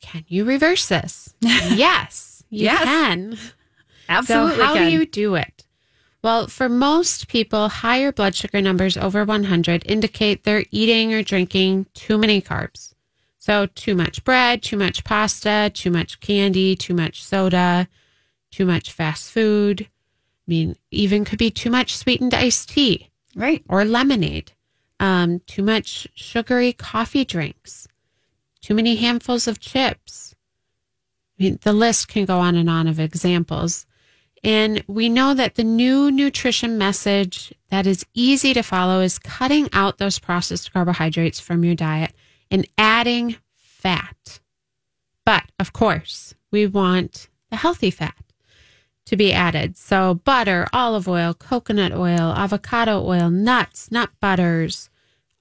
can 0.01 0.25
you 0.27 0.45
reverse 0.45 0.87
this? 0.87 1.33
yes, 1.41 2.43
you 2.49 2.65
Yes. 2.65 2.83
can. 2.83 3.37
Absolutely. 4.09 4.55
So 4.55 4.63
how 4.63 4.73
can. 4.73 4.87
do 4.87 4.93
you 4.93 5.05
do 5.05 5.35
it? 5.35 5.65
Well, 6.23 6.47
for 6.47 6.67
most 6.69 7.27
people, 7.27 7.69
higher 7.69 8.11
blood 8.11 8.33
sugar 8.33 8.61
numbers 8.61 8.97
over 8.97 9.23
100 9.23 9.83
indicate 9.85 10.43
they're 10.43 10.65
eating 10.71 11.13
or 11.13 11.21
drinking 11.21 11.85
too 11.93 12.17
many 12.17 12.41
carbs. 12.41 12.93
So 13.37 13.67
too 13.67 13.93
much 13.93 14.23
bread, 14.23 14.63
too 14.63 14.77
much 14.77 15.03
pasta, 15.03 15.69
too 15.73 15.91
much 15.91 16.19
candy, 16.19 16.75
too 16.75 16.95
much 16.95 17.23
soda, 17.23 17.87
too 18.49 18.65
much 18.65 18.91
fast 18.91 19.29
food. 19.29 19.81
I 19.81 19.87
mean, 20.47 20.75
even 20.89 21.25
could 21.25 21.37
be 21.37 21.51
too 21.51 21.69
much 21.69 21.95
sweetened 21.95 22.33
iced 22.33 22.69
tea 22.69 23.11
right? 23.35 23.63
or 23.69 23.85
lemonade, 23.85 24.53
um, 24.99 25.41
too 25.47 25.63
much 25.63 26.07
sugary 26.15 26.73
coffee 26.73 27.25
drinks, 27.25 27.87
too 28.61 28.73
many 28.73 28.95
handfuls 28.95 29.47
of 29.47 29.59
chips, 29.59 30.35
I 31.37 31.43
mean, 31.43 31.59
the 31.63 31.73
list 31.73 32.07
can 32.07 32.25
go 32.25 32.39
on 32.39 32.55
and 32.55 32.69
on 32.69 32.87
of 32.87 32.99
examples. 32.99 33.85
And 34.43 34.83
we 34.87 35.09
know 35.09 35.33
that 35.33 35.55
the 35.55 35.63
new 35.63 36.11
nutrition 36.11 36.77
message 36.77 37.53
that 37.69 37.87
is 37.87 38.05
easy 38.13 38.53
to 38.53 38.61
follow 38.61 39.01
is 39.01 39.19
cutting 39.19 39.67
out 39.73 39.97
those 39.97 40.19
processed 40.19 40.71
carbohydrates 40.71 41.39
from 41.39 41.65
your 41.65 41.75
diet 41.75 42.13
and 42.49 42.67
adding 42.77 43.37
fat. 43.55 44.39
But 45.25 45.43
of 45.59 45.73
course, 45.73 46.35
we 46.51 46.67
want 46.67 47.27
the 47.49 47.57
healthy 47.57 47.91
fat 47.91 48.15
to 49.05 49.15
be 49.15 49.31
added. 49.31 49.77
So, 49.77 50.15
butter, 50.15 50.67
olive 50.73 51.07
oil, 51.07 51.33
coconut 51.33 51.93
oil, 51.93 52.33
avocado 52.35 53.05
oil, 53.05 53.29
nuts, 53.29 53.91
nut 53.91 54.09
butters, 54.19 54.89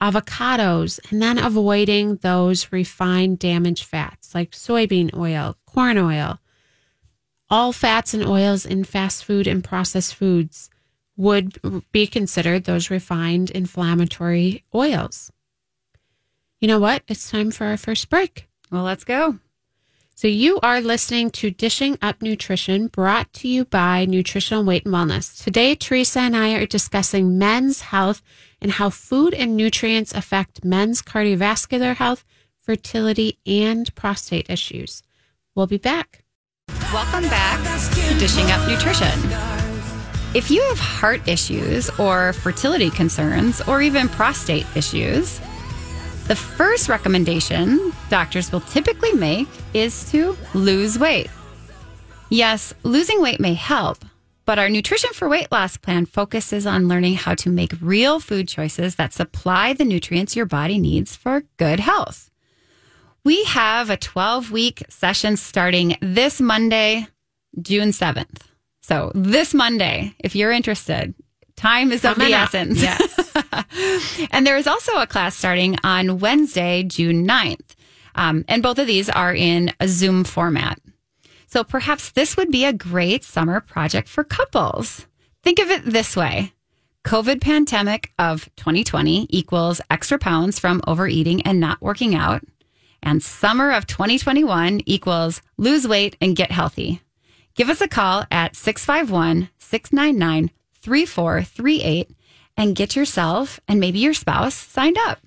avocados, 0.00 1.00
and 1.10 1.22
then 1.22 1.38
avoiding 1.38 2.16
those 2.16 2.70
refined 2.72 3.38
damaged 3.38 3.84
fats 3.84 4.34
like 4.34 4.50
soybean 4.50 5.14
oil, 5.16 5.56
corn 5.66 5.98
oil. 5.98 6.38
All 7.50 7.72
fats 7.72 8.14
and 8.14 8.24
oils 8.24 8.66
in 8.66 8.84
fast 8.84 9.24
food 9.24 9.46
and 9.46 9.62
processed 9.62 10.14
foods 10.14 10.70
would 11.16 11.58
be 11.92 12.06
considered 12.06 12.64
those 12.64 12.90
refined 12.90 13.50
inflammatory 13.50 14.64
oils. 14.74 15.30
You 16.60 16.68
know 16.68 16.80
what? 16.80 17.02
It's 17.08 17.30
time 17.30 17.50
for 17.50 17.66
our 17.66 17.76
first 17.76 18.08
break. 18.10 18.48
Well, 18.70 18.82
let's 18.82 19.04
go. 19.04 19.38
So, 20.16 20.28
you 20.28 20.60
are 20.62 20.80
listening 20.80 21.30
to 21.30 21.50
Dishing 21.50 21.98
Up 22.00 22.22
Nutrition 22.22 22.86
brought 22.86 23.32
to 23.32 23.48
you 23.48 23.64
by 23.64 24.04
Nutritional 24.04 24.62
Weight 24.62 24.84
and 24.86 24.94
Wellness. 24.94 25.42
Today, 25.42 25.74
Teresa 25.74 26.20
and 26.20 26.36
I 26.36 26.54
are 26.54 26.66
discussing 26.66 27.36
men's 27.36 27.80
health 27.80 28.22
and 28.60 28.70
how 28.70 28.90
food 28.90 29.34
and 29.34 29.56
nutrients 29.56 30.14
affect 30.14 30.64
men's 30.64 31.02
cardiovascular 31.02 31.96
health, 31.96 32.24
fertility, 32.60 33.40
and 33.44 33.92
prostate 33.96 34.48
issues. 34.48 35.02
We'll 35.56 35.66
be 35.66 35.78
back. 35.78 36.22
Welcome 36.92 37.28
back 37.28 37.58
to 37.94 38.18
Dishing 38.20 38.52
Up 38.52 38.68
Nutrition. 38.68 39.18
If 40.32 40.48
you 40.48 40.62
have 40.62 40.78
heart 40.78 41.26
issues 41.26 41.90
or 41.98 42.34
fertility 42.34 42.90
concerns 42.90 43.60
or 43.62 43.82
even 43.82 44.08
prostate 44.08 44.66
issues, 44.76 45.40
the 46.26 46.36
first 46.36 46.88
recommendation 46.88 47.92
doctors 48.08 48.50
will 48.50 48.60
typically 48.60 49.12
make 49.12 49.48
is 49.74 50.10
to 50.10 50.36
lose 50.54 50.98
weight. 50.98 51.28
Yes, 52.30 52.72
losing 52.82 53.20
weight 53.20 53.40
may 53.40 53.54
help, 53.54 54.04
but 54.46 54.58
our 54.58 54.68
Nutrition 54.68 55.12
for 55.12 55.28
Weight 55.28 55.52
Loss 55.52 55.76
plan 55.76 56.06
focuses 56.06 56.66
on 56.66 56.88
learning 56.88 57.14
how 57.14 57.34
to 57.36 57.50
make 57.50 57.72
real 57.80 58.20
food 58.20 58.48
choices 58.48 58.96
that 58.96 59.12
supply 59.12 59.74
the 59.74 59.84
nutrients 59.84 60.34
your 60.34 60.46
body 60.46 60.78
needs 60.78 61.14
for 61.14 61.42
good 61.58 61.80
health. 61.80 62.30
We 63.22 63.44
have 63.44 63.90
a 63.90 63.96
12 63.96 64.50
week 64.50 64.82
session 64.88 65.36
starting 65.36 65.96
this 66.00 66.40
Monday, 66.40 67.06
June 67.60 67.90
7th. 67.90 68.40
So, 68.82 69.12
this 69.14 69.54
Monday, 69.54 70.14
if 70.18 70.34
you're 70.36 70.52
interested, 70.52 71.14
time 71.56 71.92
is 71.92 72.04
of 72.04 72.16
the 72.16 72.34
up. 72.34 72.48
essence. 72.48 72.82
Yes. 72.82 73.20
and 74.30 74.46
there 74.46 74.56
is 74.56 74.66
also 74.66 74.96
a 74.96 75.06
class 75.06 75.36
starting 75.36 75.76
on 75.84 76.18
Wednesday, 76.18 76.82
June 76.82 77.26
9th. 77.26 77.74
Um, 78.14 78.44
and 78.48 78.62
both 78.62 78.78
of 78.78 78.86
these 78.86 79.10
are 79.10 79.34
in 79.34 79.72
a 79.80 79.88
Zoom 79.88 80.24
format. 80.24 80.78
So 81.46 81.64
perhaps 81.64 82.10
this 82.10 82.36
would 82.36 82.50
be 82.50 82.64
a 82.64 82.72
great 82.72 83.24
summer 83.24 83.60
project 83.60 84.08
for 84.08 84.24
couples. 84.24 85.06
Think 85.42 85.58
of 85.58 85.70
it 85.70 85.84
this 85.84 86.16
way. 86.16 86.52
COVID 87.04 87.40
pandemic 87.40 88.12
of 88.18 88.48
2020 88.56 89.26
equals 89.28 89.80
extra 89.90 90.18
pounds 90.18 90.58
from 90.58 90.80
overeating 90.86 91.42
and 91.42 91.60
not 91.60 91.82
working 91.82 92.14
out. 92.14 92.42
And 93.02 93.22
summer 93.22 93.70
of 93.70 93.86
2021 93.86 94.80
equals 94.86 95.42
lose 95.58 95.86
weight 95.86 96.16
and 96.20 96.34
get 96.34 96.50
healthy. 96.50 97.02
Give 97.54 97.68
us 97.68 97.82
a 97.82 97.88
call 97.88 98.24
at 98.30 98.56
651 98.56 99.50
699 99.58 100.50
3438 100.80 102.10
and 102.56 102.76
get 102.76 102.96
yourself 102.96 103.60
and 103.68 103.80
maybe 103.80 103.98
your 103.98 104.14
spouse 104.14 104.54
signed 104.54 104.96
up. 104.98 105.18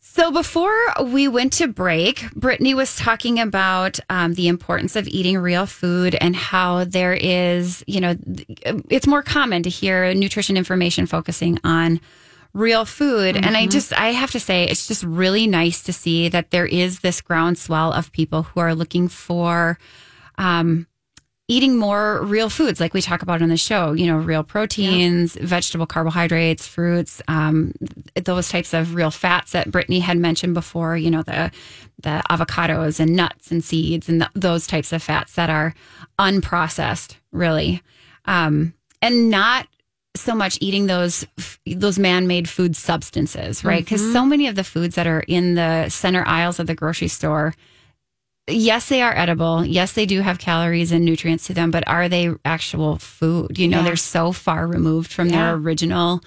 So 0.00 0.30
before 0.30 0.74
we 1.04 1.28
went 1.28 1.52
to 1.54 1.68
break, 1.68 2.20
Britni 2.30 2.74
was 2.74 2.96
talking 2.96 3.38
about 3.38 4.00
um, 4.08 4.32
the 4.32 4.48
importance 4.48 4.96
of 4.96 5.06
eating 5.08 5.36
real 5.36 5.66
food 5.66 6.14
and 6.18 6.34
how 6.34 6.84
there 6.84 7.12
is, 7.12 7.84
you 7.86 8.00
know, 8.00 8.16
it's 8.88 9.06
more 9.06 9.22
common 9.22 9.62
to 9.64 9.68
hear 9.68 10.14
nutrition 10.14 10.56
information 10.56 11.04
focusing 11.04 11.58
on 11.64 12.00
real 12.54 12.86
food. 12.86 13.36
And 13.36 13.58
I 13.58 13.66
just, 13.66 13.92
I 13.92 14.12
have 14.12 14.30
to 14.30 14.40
say, 14.40 14.64
it's 14.64 14.88
just 14.88 15.04
really 15.04 15.46
nice 15.46 15.82
to 15.82 15.92
see 15.92 16.30
that 16.30 16.50
there 16.50 16.64
is 16.64 17.00
this 17.00 17.20
groundswell 17.20 17.92
of 17.92 18.10
people 18.12 18.44
who 18.44 18.60
are 18.60 18.74
looking 18.74 19.08
for, 19.08 19.78
um, 20.38 20.86
eating 21.48 21.76
more 21.76 22.22
real 22.24 22.50
foods 22.50 22.80
like 22.80 22.92
we 22.92 23.00
talk 23.00 23.22
about 23.22 23.40
on 23.40 23.48
the 23.48 23.56
show 23.56 23.92
you 23.92 24.06
know 24.06 24.16
real 24.16 24.42
proteins 24.42 25.34
vegetable 25.36 25.86
carbohydrates 25.86 26.66
fruits 26.66 27.22
um, 27.28 27.72
those 28.24 28.48
types 28.48 28.74
of 28.74 28.94
real 28.94 29.10
fats 29.10 29.52
that 29.52 29.70
Britni 29.70 30.00
had 30.00 30.18
mentioned 30.18 30.54
before 30.54 30.96
you 30.96 31.10
know 31.10 31.22
the 31.22 31.50
the 32.02 32.22
avocados 32.30 33.00
and 33.00 33.16
nuts 33.16 33.50
and 33.50 33.64
seeds 33.64 34.08
and 34.08 34.22
th- 34.22 34.30
those 34.34 34.66
types 34.66 34.92
of 34.92 35.02
fats 35.02 35.34
that 35.34 35.50
are 35.50 35.74
unprocessed 36.18 37.16
really. 37.32 37.82
Um, 38.24 38.74
and 39.02 39.30
not 39.30 39.68
so 40.16 40.34
much 40.34 40.58
eating 40.60 40.86
those 40.86 41.26
those 41.66 41.98
man-made 41.98 42.48
food 42.48 42.74
substances 42.74 43.64
right? 43.64 43.84
Because 43.84 44.12
so 44.12 44.24
many 44.24 44.46
of 44.46 44.56
the 44.56 44.64
foods 44.64 44.94
that 44.94 45.06
are 45.06 45.20
in 45.28 45.54
the 45.54 45.88
center 45.90 46.24
aisles 46.26 46.58
of 46.58 46.66
the 46.66 46.74
grocery 46.74 47.08
store 47.08 47.54
yes, 48.48 48.88
they 48.88 49.02
are 49.02 49.16
edible. 49.16 49.64
Yes, 49.64 49.92
they 49.92 50.06
do 50.06 50.20
have 50.20 50.38
calories 50.38 50.92
and 50.92 51.04
nutrients 51.04 51.46
to 51.46 51.54
them, 51.54 51.70
but 51.70 51.86
are 51.88 52.08
they 52.08 52.30
actual 52.44 52.96
food? 52.98 53.58
You 53.58 53.68
know, 53.68 53.78
Yeah. 53.78 53.84
they're 53.84 53.96
so 53.96 54.32
far 54.32 54.66
removed 54.66 55.12
from 55.12 55.28
Yeah. 55.28 55.46
their 55.46 55.54
original 55.54 56.20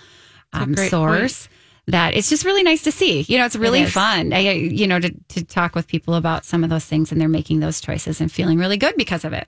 um, 0.53 0.75
source 0.75 1.47
that 1.87 2.13
it's 2.15 2.29
just 2.29 2.45
really 2.45 2.63
nice 2.63 2.83
to 2.83 2.91
see. 2.91 3.21
You 3.27 3.37
know, 3.37 3.45
it's 3.45 3.55
really 3.55 3.81
is. 3.81 3.91
fun. 3.91 4.31
I, 4.33 4.39
you 4.51 4.85
know, 4.87 4.99
to, 4.99 5.13
to 5.29 5.43
talk 5.43 5.75
with 5.75 5.87
people 5.87 6.15
about 6.15 6.45
some 6.45 6.63
of 6.63 6.69
those 6.69 6.85
things 6.85 7.11
and 7.11 7.19
they're 7.19 7.27
making 7.29 7.59
those 7.61 7.81
choices 7.81 8.19
and 8.21 8.31
feeling 8.31 8.57
really 8.59 8.77
good 8.77 8.95
because 8.97 9.25
of 9.25 9.33
it. 9.33 9.47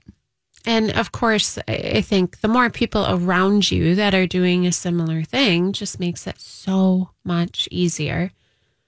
And 0.64 0.92
of 0.92 1.10
course, 1.10 1.58
I 1.66 2.00
think 2.02 2.40
the 2.40 2.46
more 2.48 2.70
people 2.70 3.04
around 3.08 3.70
you 3.70 3.96
that 3.96 4.14
are 4.14 4.26
doing 4.28 4.64
a 4.66 4.70
similar 4.72 5.24
thing 5.24 5.72
just 5.72 5.98
makes 5.98 6.26
it 6.28 6.40
so 6.40 7.10
much 7.24 7.68
easier. 7.72 8.30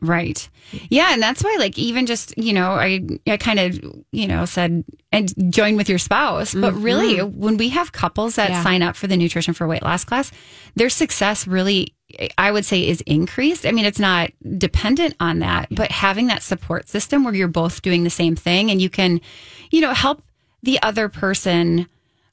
Right. 0.01 0.49
Yeah. 0.91 1.13
And 1.15 1.23
that's 1.23 1.43
why, 1.43 1.57
like, 1.59 1.79
even 1.79 2.05
just, 2.05 2.37
you 2.37 2.53
know, 2.53 2.73
I, 2.73 3.01
I 3.27 3.37
kind 3.39 3.59
of, 3.59 3.79
you 4.13 4.27
know, 4.29 4.45
said, 4.45 4.85
and 5.13 5.33
join 5.53 5.77
with 5.77 5.89
your 5.89 5.99
spouse. 5.99 6.53
But 6.55 6.75
really, 6.75 7.21
when 7.23 7.57
we 7.57 7.71
have 7.71 7.93
couples 7.93 8.37
that 8.37 8.51
Yeah. 8.51 8.63
sign 8.63 8.83
up 8.83 8.97
for 8.97 9.07
the 9.07 9.17
Nutrition 9.17 9.55
for 9.55 9.67
Weight 9.67 9.83
Loss 9.83 10.05
class, 10.05 10.31
their 10.75 10.91
success 10.91 11.47
really, 11.47 11.95
I 12.37 12.51
would 12.51 12.67
say, 12.67 12.87
is 12.87 13.01
increased. 13.03 13.65
I 13.65 13.71
mean, 13.73 13.87
it's 13.87 13.99
not 14.01 14.31
dependent 14.59 15.15
on 15.21 15.39
that, 15.39 15.69
but 15.71 15.91
having 15.91 16.27
that 16.27 16.43
support 16.43 16.89
system 16.89 17.25
where 17.25 17.35
you're 17.35 17.49
both 17.49 17.81
doing 17.81 18.05
the 18.05 18.11
same 18.11 18.37
thing 18.37 18.71
and 18.71 18.83
you 18.83 18.91
can, 18.91 19.23
you 19.71 19.81
know, 19.81 19.95
help 19.95 20.23
the 20.63 20.83
other 20.83 21.09
person, 21.09 21.87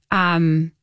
um, 0.09 0.73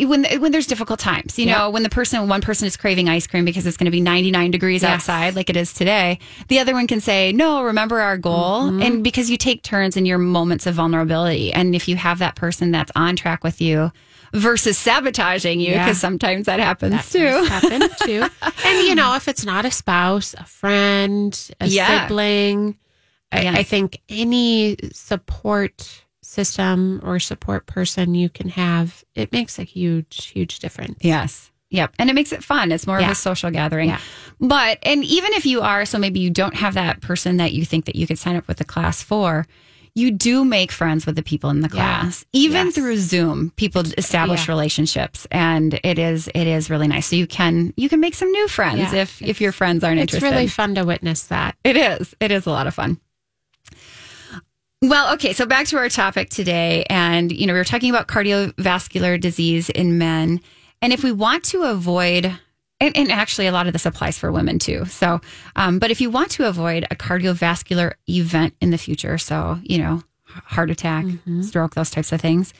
when 0.00 0.24
when 0.40 0.50
there's 0.50 0.66
difficult 0.66 0.98
times, 0.98 1.38
you 1.38 1.46
know, 1.46 1.70
when 1.70 1.82
the 1.84 1.88
person 1.88 2.26
one 2.28 2.40
person 2.40 2.66
is 2.66 2.76
craving 2.76 3.08
ice 3.08 3.26
cream 3.26 3.44
because 3.44 3.66
it's 3.66 3.76
going 3.76 3.84
to 3.84 3.90
be 3.92 4.00
99 4.00 4.50
degrees 4.50 4.82
Yes. 4.82 4.90
outside 4.92 5.36
like 5.36 5.48
it 5.48 5.56
is 5.56 5.72
today, 5.72 6.18
the 6.48 6.58
other 6.58 6.72
one 6.72 6.86
can 6.88 7.00
say, 7.00 7.30
"No, 7.32 7.62
remember 7.62 8.00
our 8.00 8.18
goal." 8.18 8.62
Mm-hmm. 8.64 8.82
And 8.82 9.04
because 9.04 9.30
you 9.30 9.36
take 9.36 9.62
turns 9.62 9.96
in 9.96 10.06
your 10.06 10.18
moments 10.18 10.66
of 10.66 10.74
vulnerability, 10.74 11.52
and 11.52 11.74
if 11.74 11.86
you 11.86 11.94
have 11.96 12.18
that 12.18 12.34
person 12.34 12.72
that's 12.72 12.90
on 12.96 13.14
track 13.14 13.44
with 13.44 13.60
you 13.60 13.92
versus 14.32 14.76
sabotaging 14.76 15.60
you, 15.60 15.70
Yeah. 15.72 15.84
because 15.84 16.00
sometimes 16.00 16.46
that 16.46 16.58
happens 16.58 16.92
That 16.92 17.04
too. 17.06 17.44
happen 17.44 17.88
too. 18.04 18.26
And 18.66 18.88
you 18.88 18.96
know, 18.96 19.14
if 19.14 19.28
it's 19.28 19.44
not 19.44 19.64
a 19.64 19.70
spouse, 19.70 20.34
a 20.34 20.44
friend, 20.44 21.50
a 21.60 21.68
Yeah. 21.68 22.08
sibling, 22.08 22.76
I, 23.30 23.46
I 23.58 23.62
think 23.62 24.00
any 24.08 24.76
support 24.92 26.03
system 26.34 27.00
or 27.04 27.18
support 27.18 27.66
person 27.66 28.14
you 28.14 28.28
can 28.28 28.48
have, 28.50 29.04
it 29.14 29.32
makes 29.32 29.58
a 29.58 29.62
huge, 29.62 30.26
huge 30.26 30.58
difference. 30.58 30.98
Yes. 31.00 31.50
Yep. 31.70 31.94
And 31.98 32.10
it 32.10 32.12
makes 32.12 32.32
it 32.32 32.44
fun. 32.44 32.70
It's 32.72 32.86
more 32.86 33.00
Yeah. 33.00 33.06
of 33.06 33.12
a 33.12 33.14
social 33.16 33.50
gathering. 33.50 33.88
Yeah. 33.88 34.00
But, 34.40 34.78
and 34.82 35.02
even 35.04 35.32
if 35.32 35.44
you 35.46 35.60
are, 35.62 35.84
so 35.86 35.98
maybe 35.98 36.20
you 36.20 36.30
don't 36.30 36.54
have 36.54 36.74
that 36.74 37.00
person 37.00 37.38
that 37.38 37.52
you 37.52 37.64
think 37.64 37.86
that 37.86 37.96
you 37.96 38.06
could 38.06 38.18
sign 38.18 38.36
up 38.36 38.46
with 38.46 38.58
the 38.58 38.64
class 38.64 39.02
for, 39.02 39.46
you 39.96 40.10
do 40.10 40.44
make 40.44 40.70
friends 40.72 41.06
with 41.06 41.14
the 41.16 41.22
people 41.22 41.50
in 41.50 41.60
the 41.60 41.68
class. 41.68 42.24
Even 42.32 42.66
Yes. 42.66 42.74
through 42.74 42.96
Zoom, 42.98 43.50
people 43.56 43.82
establish 43.96 44.46
Yeah. 44.46 44.52
relationships 44.52 45.26
and 45.30 45.78
it 45.84 45.98
is, 45.98 46.28
it 46.34 46.46
is 46.46 46.68
really 46.70 46.88
nice. 46.88 47.06
So 47.06 47.16
you 47.16 47.26
can, 47.28 47.72
you 47.76 47.88
can 47.88 48.00
make 48.00 48.14
some 48.14 48.30
new 48.30 48.48
friends 48.48 48.92
Yeah. 48.92 49.02
if, 49.02 49.22
if 49.22 49.40
your 49.40 49.52
friends 49.52 49.82
aren't 49.84 50.00
It's 50.00 50.12
interested. 50.14 50.26
It's 50.26 50.34
really 50.36 50.48
fun 50.48 50.74
to 50.76 50.84
witness 50.84 51.22
that. 51.24 51.56
It 51.64 51.76
is. 51.76 52.14
It 52.20 52.30
is 52.32 52.46
a 52.46 52.50
lot 52.50 52.66
of 52.66 52.74
fun. 52.74 52.98
Well, 54.86 55.14
okay, 55.14 55.32
so 55.32 55.46
back 55.46 55.66
to 55.68 55.78
our 55.78 55.88
topic 55.88 56.28
today. 56.28 56.84
And, 56.90 57.32
you 57.32 57.46
know, 57.46 57.54
we 57.54 57.58
were 57.58 57.64
talking 57.64 57.88
about 57.88 58.06
cardiovascular 58.06 59.18
disease 59.18 59.70
in 59.70 59.96
men. 59.96 60.40
And 60.82 60.92
if 60.92 61.02
we 61.02 61.10
want 61.10 61.42
to 61.44 61.62
avoid, 61.62 62.38
And, 62.80 62.94
and 62.94 63.10
actually, 63.10 63.46
a 63.46 63.52
lot 63.52 63.66
of 63.66 63.72
this 63.72 63.86
applies 63.86 64.18
for 64.18 64.30
women 64.30 64.58
too. 64.58 64.84
So, 64.84 65.20
um, 65.56 65.78
but 65.78 65.90
if 65.90 66.02
you 66.02 66.10
want 66.10 66.30
to 66.32 66.46
avoid 66.46 66.86
a 66.90 66.96
cardiovascular 66.96 67.94
event 68.08 68.54
in 68.60 68.70
the 68.70 68.78
future, 68.78 69.16
so, 69.16 69.58
you 69.62 69.78
know, 69.78 70.02
heart 70.26 70.70
attack, 70.70 71.06
stroke, 71.40 71.74
those 71.74 71.90
types 71.90 72.12
of 72.12 72.20
things, 72.20 72.52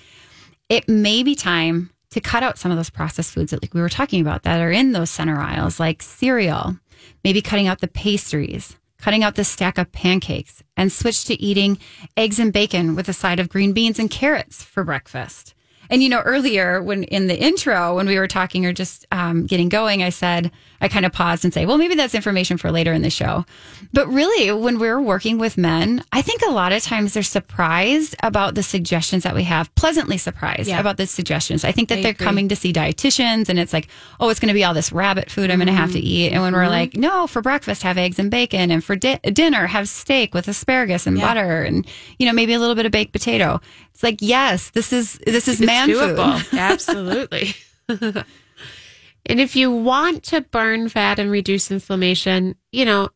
it 0.70 0.88
may 0.88 1.24
be 1.24 1.34
time 1.34 1.90
to 2.10 2.20
cut 2.22 2.42
out 2.42 2.56
some 2.56 2.70
of 2.70 2.78
those 2.78 2.90
processed 2.90 3.32
foods 3.32 3.50
that 3.50 3.60
like 3.60 3.74
we 3.74 3.82
were 3.82 3.90
talking 3.90 4.22
about 4.22 4.44
that 4.44 4.60
are 4.60 4.70
in 4.70 4.92
those 4.92 5.10
center 5.10 5.38
aisles, 5.38 5.78
like 5.78 6.00
cereal, 6.00 6.78
maybe 7.22 7.42
cutting 7.42 7.66
out 7.66 7.80
the 7.80 7.88
pastries, 7.88 8.76
cutting 9.04 9.22
out 9.22 9.34
the 9.34 9.44
stack 9.44 9.76
of 9.76 9.92
pancakes, 9.92 10.62
and 10.78 10.90
switch 10.90 11.26
to 11.26 11.38
eating 11.38 11.76
eggs 12.16 12.38
and 12.38 12.54
bacon 12.54 12.94
with 12.96 13.06
a 13.06 13.12
side 13.12 13.38
of 13.38 13.50
green 13.50 13.74
beans 13.74 13.98
and 13.98 14.10
carrots 14.10 14.64
for 14.64 14.82
breakfast. 14.82 15.52
And 15.90 16.02
you 16.02 16.08
know, 16.08 16.20
earlier 16.20 16.82
when 16.82 17.04
in 17.04 17.26
the 17.26 17.36
intro, 17.38 17.96
when 17.96 18.06
we 18.06 18.18
were 18.18 18.28
talking 18.28 18.64
or 18.66 18.72
just 18.72 19.06
um, 19.12 19.46
getting 19.46 19.68
going, 19.68 20.02
I 20.02 20.10
said 20.10 20.50
I 20.80 20.88
kind 20.88 21.06
of 21.06 21.12
paused 21.12 21.44
and 21.44 21.52
say, 21.54 21.66
"Well, 21.66 21.78
maybe 21.78 21.94
that's 21.94 22.14
information 22.14 22.56
for 22.58 22.70
later 22.70 22.92
in 22.92 23.02
the 23.02 23.10
show." 23.10 23.44
But 23.92 24.08
really, 24.08 24.50
when 24.52 24.78
we're 24.78 25.00
working 25.00 25.38
with 25.38 25.56
men, 25.56 26.02
I 26.12 26.20
think 26.22 26.42
a 26.42 26.50
lot 26.50 26.72
of 26.72 26.82
times 26.82 27.14
they're 27.14 27.22
surprised 27.22 28.16
about 28.22 28.54
the 28.54 28.62
suggestions 28.62 29.22
that 29.22 29.34
we 29.34 29.44
have. 29.44 29.74
Pleasantly 29.76 30.18
surprised 30.18 30.68
Yeah. 30.68 30.80
about 30.80 30.96
the 30.96 31.06
suggestions. 31.06 31.64
I 31.64 31.72
think 31.72 31.88
that 31.88 31.98
I 31.98 32.02
they're 32.02 32.10
agree. 32.12 32.24
coming 32.24 32.48
to 32.48 32.56
see 32.56 32.72
dietitians, 32.72 33.48
and 33.48 33.58
it's 33.58 33.72
like, 33.72 33.88
"Oh, 34.20 34.28
it's 34.30 34.40
going 34.40 34.48
to 34.48 34.54
be 34.54 34.64
all 34.64 34.74
this 34.74 34.92
rabbit 34.92 35.30
food 35.30 35.50
I'm 35.50 35.58
going 35.58 35.68
to 35.68 35.72
have 35.72 35.92
to 35.92 36.00
eat." 36.00 36.32
And 36.32 36.42
when 36.42 36.52
we're 36.54 36.68
like, 36.68 36.96
"No, 36.96 37.26
for 37.26 37.40
breakfast 37.40 37.82
have 37.82 37.96
eggs 37.98 38.18
and 38.18 38.30
bacon, 38.30 38.70
and 38.70 38.82
for 38.82 38.96
di- 38.96 39.20
dinner 39.32 39.66
have 39.66 39.88
steak 39.88 40.34
with 40.34 40.48
asparagus 40.48 41.06
and 41.06 41.16
Yeah. 41.18 41.26
butter, 41.28 41.62
and 41.62 41.86
you 42.18 42.26
know 42.26 42.32
maybe 42.32 42.52
a 42.54 42.58
little 42.58 42.74
bit 42.74 42.86
of 42.86 42.92
baked 42.92 43.12
potato." 43.12 43.60
It's 43.94 44.02
like, 44.02 44.18
yes, 44.20 44.70
this 44.70 44.92
is 44.92 45.18
this 45.24 45.48
is 45.48 45.60
It's 45.60 45.66
man 45.66 45.88
doable. 45.88 46.40
food. 46.40 46.58
Absolutely. 46.58 47.54
and 47.88 49.40
if 49.40 49.54
you 49.54 49.70
want 49.70 50.24
to 50.24 50.40
burn 50.40 50.88
fat 50.88 51.18
and 51.18 51.30
reduce 51.30 51.70
inflammation, 51.70 52.56
you 52.72 52.84
know, 52.84 53.10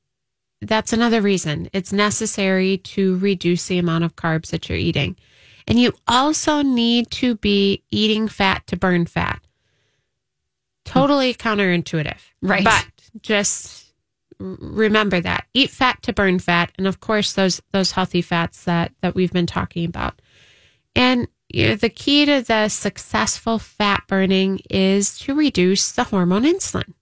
that's 0.60 0.92
another 0.92 1.20
reason. 1.20 1.68
It's 1.72 1.92
necessary 1.92 2.78
to 2.78 3.18
reduce 3.18 3.66
the 3.66 3.78
amount 3.78 4.04
of 4.04 4.16
carbs 4.16 4.50
that 4.50 4.68
you're 4.68 4.78
eating. 4.78 5.16
And 5.66 5.78
you 5.78 5.92
also 6.06 6.62
need 6.62 7.10
to 7.12 7.34
be 7.36 7.82
eating 7.90 8.26
fat 8.28 8.66
to 8.68 8.76
burn 8.76 9.06
fat. 9.06 9.40
Totally 10.84 11.34
counterintuitive. 11.34 12.18
Right. 12.40 12.64
But 12.64 12.86
just 13.20 13.92
remember 14.38 15.20
that. 15.20 15.46
Eat 15.52 15.70
fat 15.70 16.02
to 16.04 16.12
burn 16.12 16.38
fat 16.38 16.72
and 16.78 16.86
of 16.86 17.00
course 17.00 17.32
those 17.32 17.60
those 17.72 17.92
healthy 17.92 18.22
fats 18.22 18.64
that 18.64 18.92
that 19.02 19.14
we've 19.14 19.32
been 19.32 19.46
talking 19.46 19.84
about. 19.84 20.20
And 20.98 21.28
you 21.48 21.68
know, 21.68 21.74
the 21.76 21.88
key 21.88 22.26
to 22.26 22.42
the 22.42 22.68
successful 22.68 23.60
fat 23.60 24.02
burning 24.08 24.58
is 24.68 25.16
to 25.20 25.32
reduce 25.32 25.92
the 25.92 26.02
hormone 26.02 26.42
insulin. 26.42 26.92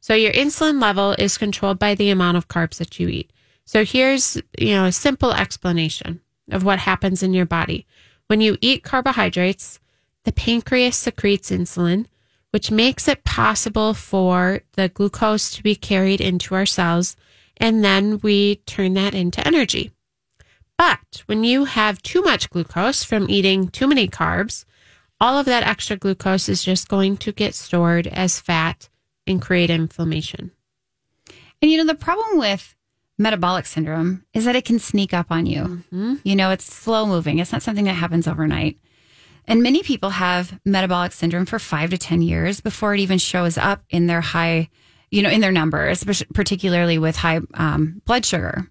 So 0.00 0.14
your 0.14 0.32
insulin 0.32 0.82
level 0.82 1.12
is 1.12 1.38
controlled 1.38 1.78
by 1.78 1.94
the 1.94 2.10
amount 2.10 2.36
of 2.36 2.48
carbs 2.48 2.76
that 2.76 3.00
you 3.00 3.08
eat. 3.08 3.32
So 3.64 3.86
here's, 3.86 4.36
you 4.58 4.74
know, 4.74 4.84
a 4.84 4.92
simple 4.92 5.32
explanation 5.32 6.20
of 6.50 6.62
what 6.62 6.80
happens 6.80 7.22
in 7.22 7.32
your 7.32 7.46
body. 7.46 7.86
When 8.26 8.42
you 8.42 8.58
eat 8.60 8.84
carbohydrates, 8.84 9.80
the 10.24 10.32
pancreas 10.32 10.98
secretes 10.98 11.50
insulin, 11.50 12.04
which 12.50 12.70
makes 12.70 13.08
it 13.08 13.24
possible 13.24 13.94
for 13.94 14.60
the 14.74 14.90
glucose 14.90 15.50
to 15.52 15.62
be 15.62 15.74
carried 15.74 16.20
into 16.20 16.54
our 16.54 16.66
cells, 16.66 17.16
and 17.56 17.82
then 17.82 18.18
we 18.18 18.56
turn 18.66 18.92
that 18.94 19.14
into 19.14 19.46
energy. 19.46 19.90
But 20.80 21.24
when 21.26 21.44
you 21.44 21.66
have 21.66 22.02
too 22.02 22.22
much 22.22 22.48
glucose 22.48 23.04
from 23.04 23.28
eating 23.28 23.68
too 23.68 23.86
many 23.86 24.08
carbs, 24.08 24.64
all 25.20 25.36
of 25.36 25.44
that 25.44 25.62
extra 25.62 25.94
glucose 25.94 26.48
is 26.48 26.64
just 26.64 26.88
going 26.88 27.18
to 27.18 27.32
get 27.32 27.54
stored 27.54 28.06
as 28.06 28.40
fat 28.40 28.88
and 29.26 29.42
create 29.42 29.68
inflammation. 29.68 30.52
And 31.60 31.70
you 31.70 31.76
know, 31.76 31.84
the 31.84 31.94
problem 31.94 32.38
with 32.38 32.74
metabolic 33.18 33.66
syndrome 33.66 34.24
is 34.32 34.46
that 34.46 34.56
it 34.56 34.64
can 34.64 34.78
sneak 34.78 35.12
up 35.12 35.26
on 35.28 35.44
you. 35.44 35.82
You 36.24 36.34
know, 36.34 36.50
it's 36.50 36.64
slow 36.64 37.04
moving, 37.04 37.40
it's 37.40 37.52
not 37.52 37.60
something 37.60 37.84
that 37.84 37.92
happens 37.92 38.26
overnight. 38.26 38.78
And 39.46 39.62
many 39.62 39.82
people 39.82 40.08
have 40.08 40.58
metabolic 40.64 41.12
syndrome 41.12 41.44
for 41.44 41.58
five 41.58 41.90
to 41.90 41.98
10 41.98 42.22
years 42.22 42.62
before 42.62 42.94
it 42.94 43.00
even 43.00 43.18
shows 43.18 43.58
up 43.58 43.82
in 43.90 44.06
their 44.06 44.22
high, 44.22 44.70
you 45.10 45.20
know, 45.20 45.28
in 45.28 45.42
their 45.42 45.52
numbers, 45.52 46.04
particularly 46.32 46.96
with 46.96 47.16
high 47.16 47.40
um, 47.52 48.00
blood 48.06 48.24
sugar. 48.24 48.66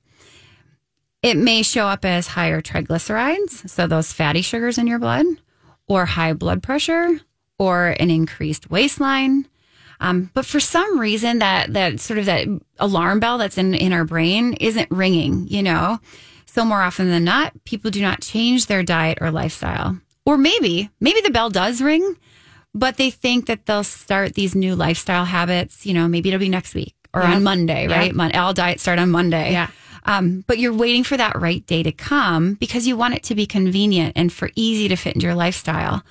It 1.21 1.35
may 1.37 1.63
show 1.63 1.85
up 1.87 2.05
as 2.05 2.27
higher 2.27 2.61
triglycerides, 2.61 3.69
so 3.69 3.87
those 3.87 4.13
fatty 4.13 4.41
sugars 4.41 4.77
in 4.77 4.87
your 4.87 4.99
blood, 4.99 5.25
or 5.87 6.05
high 6.05 6.33
blood 6.33 6.63
pressure, 6.63 7.19
or 7.57 7.87
an 7.99 8.09
increased 8.09 8.69
waistline. 8.69 9.45
Um, 9.99 10.31
but 10.33 10.45
for 10.45 10.61
some 10.61 10.97
reason, 10.97 11.39
that 11.39 11.73
that 11.73 11.99
sort 11.99 12.19
of 12.19 12.25
that 12.27 12.47
alarm 12.79 13.19
bell 13.19 13.37
that's 13.37 13.57
in 13.57 13.73
in 13.75 13.91
our 13.91 14.05
brain 14.05 14.53
isn't 14.53 14.89
ringing. 14.91 15.45
You 15.49 15.61
know, 15.63 15.99
so 16.45 16.63
more 16.63 16.81
often 16.81 17.09
than 17.09 17.25
not, 17.25 17.51
people 17.65 17.91
do 17.91 18.01
not 18.01 18.21
change 18.21 18.67
their 18.67 18.81
diet 18.81 19.17
or 19.19 19.29
lifestyle, 19.29 19.99
or 20.25 20.37
maybe 20.37 20.89
maybe 21.01 21.19
the 21.19 21.31
bell 21.31 21.49
does 21.49 21.81
ring, 21.81 22.15
but 22.73 22.95
they 22.95 23.09
think 23.11 23.47
that 23.47 23.65
they'll 23.65 23.83
start 23.83 24.35
these 24.35 24.55
new 24.55 24.73
lifestyle 24.73 25.25
habits. 25.25 25.85
You 25.85 25.95
know, 25.95 26.07
maybe 26.07 26.29
it'll 26.29 26.39
be 26.39 26.47
next 26.47 26.73
week 26.75 26.95
or 27.13 27.21
Yeah. 27.23 27.35
on 27.35 27.43
Monday, 27.43 27.87
Yeah. 27.89 27.97
right? 27.97 28.15
Mon- 28.15 28.31
all 28.35 28.53
diets 28.53 28.83
start 28.83 28.99
on 28.99 29.11
Monday. 29.11 29.51
Yeah. 29.51 29.67
Um, 30.05 30.43
but 30.47 30.57
you're 30.59 30.73
waiting 30.73 31.03
for 31.03 31.17
that 31.17 31.39
right 31.39 31.65
day 31.65 31.83
to 31.83 31.91
come 31.91 32.53
because 32.55 32.87
you 32.87 32.95
want 32.97 33.13
it 33.15 33.23
to 33.23 33.35
be 33.35 33.45
convenient 33.45 34.13
and 34.15 34.31
for 34.31 34.49
easy 34.55 34.87
to 34.87 34.95
fit 34.95 35.15
into 35.15 35.25
your 35.25 35.35
lifestyle. 35.35 36.03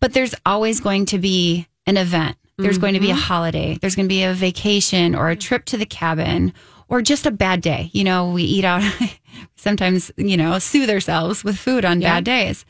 But 0.00 0.12
there's 0.12 0.34
always 0.44 0.80
going 0.80 1.06
to 1.06 1.18
be 1.18 1.66
an 1.86 1.96
event. 1.96 2.36
There's 2.56 2.78
going 2.78 2.94
to 2.94 3.00
be 3.00 3.10
a 3.10 3.14
holiday. 3.16 3.78
There's 3.80 3.96
going 3.96 4.06
to 4.06 4.14
be 4.14 4.22
a 4.22 4.32
vacation 4.32 5.14
or 5.16 5.28
a 5.28 5.34
trip 5.36 5.64
to 5.66 5.76
the 5.76 5.86
cabin 5.86 6.52
or 6.88 7.02
just 7.02 7.26
a 7.26 7.30
bad 7.32 7.60
day. 7.62 7.90
You 7.92 8.04
know, 8.04 8.30
we 8.30 8.44
eat 8.44 8.64
out 8.64 8.82
sometimes, 9.56 10.12
you 10.16 10.36
know, 10.36 10.58
soothe 10.60 10.90
ourselves 10.90 11.42
with 11.42 11.56
food 11.58 11.84
on 11.84 12.00
Yeah. 12.00 12.14
bad 12.14 12.24
days. 12.24 12.64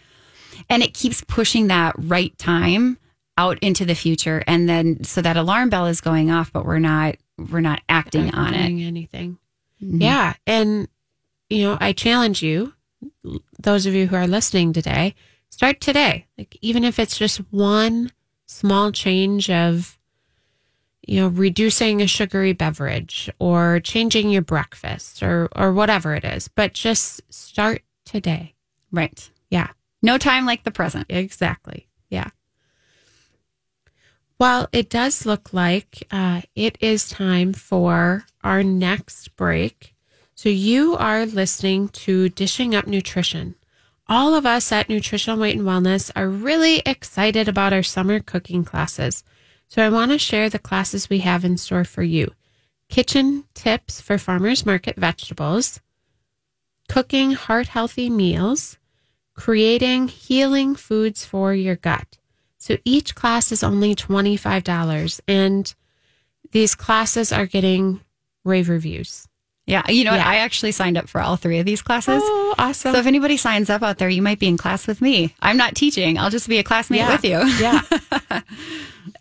And 0.70 0.82
it 0.82 0.94
keeps 0.94 1.22
pushing 1.26 1.66
that 1.66 1.94
right 1.98 2.36
time 2.38 2.96
out 3.36 3.58
into 3.60 3.84
the 3.84 3.94
future. 3.94 4.42
And 4.46 4.68
then 4.68 5.04
so 5.04 5.20
that 5.20 5.36
alarm 5.36 5.68
bell 5.68 5.86
is 5.86 6.00
going 6.00 6.30
off, 6.30 6.52
but 6.52 6.64
we're 6.64 6.78
not 6.78 7.16
we're 7.50 7.60
not 7.60 7.82
acting 7.88 8.26
Not 8.26 8.34
on 8.36 8.54
it. 8.54 8.68
doing 8.68 9.36
anything. 9.80 10.00
Yeah. 10.00 10.34
And, 10.46 10.88
you 11.48 11.64
know, 11.64 11.78
I 11.80 11.92
challenge 11.92 12.42
you, 12.42 12.72
those 13.58 13.86
of 13.86 13.94
you 13.94 14.06
who 14.06 14.16
are 14.16 14.26
listening 14.26 14.72
today, 14.72 15.14
start 15.50 15.80
today. 15.80 16.26
Like, 16.38 16.56
even 16.60 16.84
if 16.84 16.98
it's 16.98 17.18
just 17.18 17.38
one 17.50 18.10
small 18.46 18.92
change 18.92 19.50
of, 19.50 19.98
you 21.06 21.20
know, 21.20 21.28
reducing 21.28 22.00
a 22.00 22.06
sugary 22.06 22.52
beverage 22.52 23.30
or 23.38 23.80
changing 23.80 24.30
your 24.30 24.42
breakfast 24.42 25.22
or, 25.22 25.48
or 25.54 25.72
whatever 25.72 26.14
it 26.14 26.24
is, 26.24 26.48
but 26.48 26.72
just 26.72 27.20
start 27.32 27.82
today. 28.04 28.54
Right. 28.90 29.30
Yeah. 29.50 29.68
No 30.02 30.18
time 30.18 30.46
like 30.46 30.64
the 30.64 30.70
present. 30.70 31.06
Exactly. 31.10 31.88
Yeah. 32.08 32.30
Well, 34.38 34.68
it 34.72 34.90
does 34.90 35.24
look 35.24 35.52
like 35.52 36.06
uh, 36.10 36.42
it 36.56 36.76
is 36.80 37.08
time 37.08 37.52
for 37.52 38.26
our 38.42 38.64
next 38.64 39.36
break. 39.36 39.94
So, 40.34 40.48
you 40.48 40.96
are 40.96 41.24
listening 41.24 41.88
to 41.90 42.28
Dishing 42.28 42.74
Up 42.74 42.88
Nutrition. 42.88 43.54
All 44.08 44.34
of 44.34 44.44
us 44.44 44.72
at 44.72 44.88
Nutritional 44.88 45.38
Weight 45.38 45.56
and 45.56 45.66
Wellness 45.66 46.10
are 46.16 46.28
really 46.28 46.82
excited 46.84 47.48
about 47.48 47.72
our 47.72 47.84
summer 47.84 48.18
cooking 48.18 48.64
classes. 48.64 49.22
So, 49.68 49.86
I 49.86 49.88
want 49.88 50.10
to 50.10 50.18
share 50.18 50.50
the 50.50 50.58
classes 50.58 51.08
we 51.08 51.20
have 51.20 51.44
in 51.44 51.56
store 51.56 51.84
for 51.84 52.02
you 52.02 52.32
kitchen 52.88 53.44
tips 53.54 54.00
for 54.00 54.18
farmers 54.18 54.66
market 54.66 54.96
vegetables, 54.96 55.80
cooking 56.88 57.32
heart 57.32 57.68
healthy 57.68 58.10
meals, 58.10 58.78
creating 59.34 60.08
healing 60.08 60.74
foods 60.74 61.24
for 61.24 61.54
your 61.54 61.76
gut. 61.76 62.18
So 62.64 62.78
each 62.86 63.14
class 63.14 63.52
is 63.52 63.62
only 63.62 63.94
$25 63.94 65.20
and 65.28 65.74
these 66.50 66.74
classes 66.74 67.30
are 67.30 67.44
getting 67.44 68.00
rave 68.42 68.70
reviews. 68.70 69.28
Yeah. 69.66 69.82
You 69.90 70.04
know 70.04 70.12
what? 70.12 70.20
I 70.20 70.36
actually 70.36 70.72
signed 70.72 70.96
up 70.96 71.06
for 71.06 71.20
all 71.20 71.36
three 71.36 71.58
of 71.58 71.66
these 71.66 71.82
classes. 71.82 72.22
Oh, 72.24 72.54
awesome. 72.58 72.94
So 72.94 72.98
if 73.00 73.06
anybody 73.06 73.36
signs 73.36 73.68
up 73.68 73.82
out 73.82 73.98
there, 73.98 74.08
you 74.08 74.22
might 74.22 74.38
be 74.38 74.48
in 74.48 74.56
class 74.56 74.86
with 74.86 75.02
me. 75.02 75.34
I'm 75.42 75.58
not 75.58 75.74
teaching. 75.74 76.16
I'll 76.16 76.30
just 76.30 76.48
be 76.48 76.56
a 76.56 76.64
classmate 76.64 77.00
Yeah. 77.00 77.12
with 77.12 77.24
you. 77.26 77.46
yeah. 77.60 77.82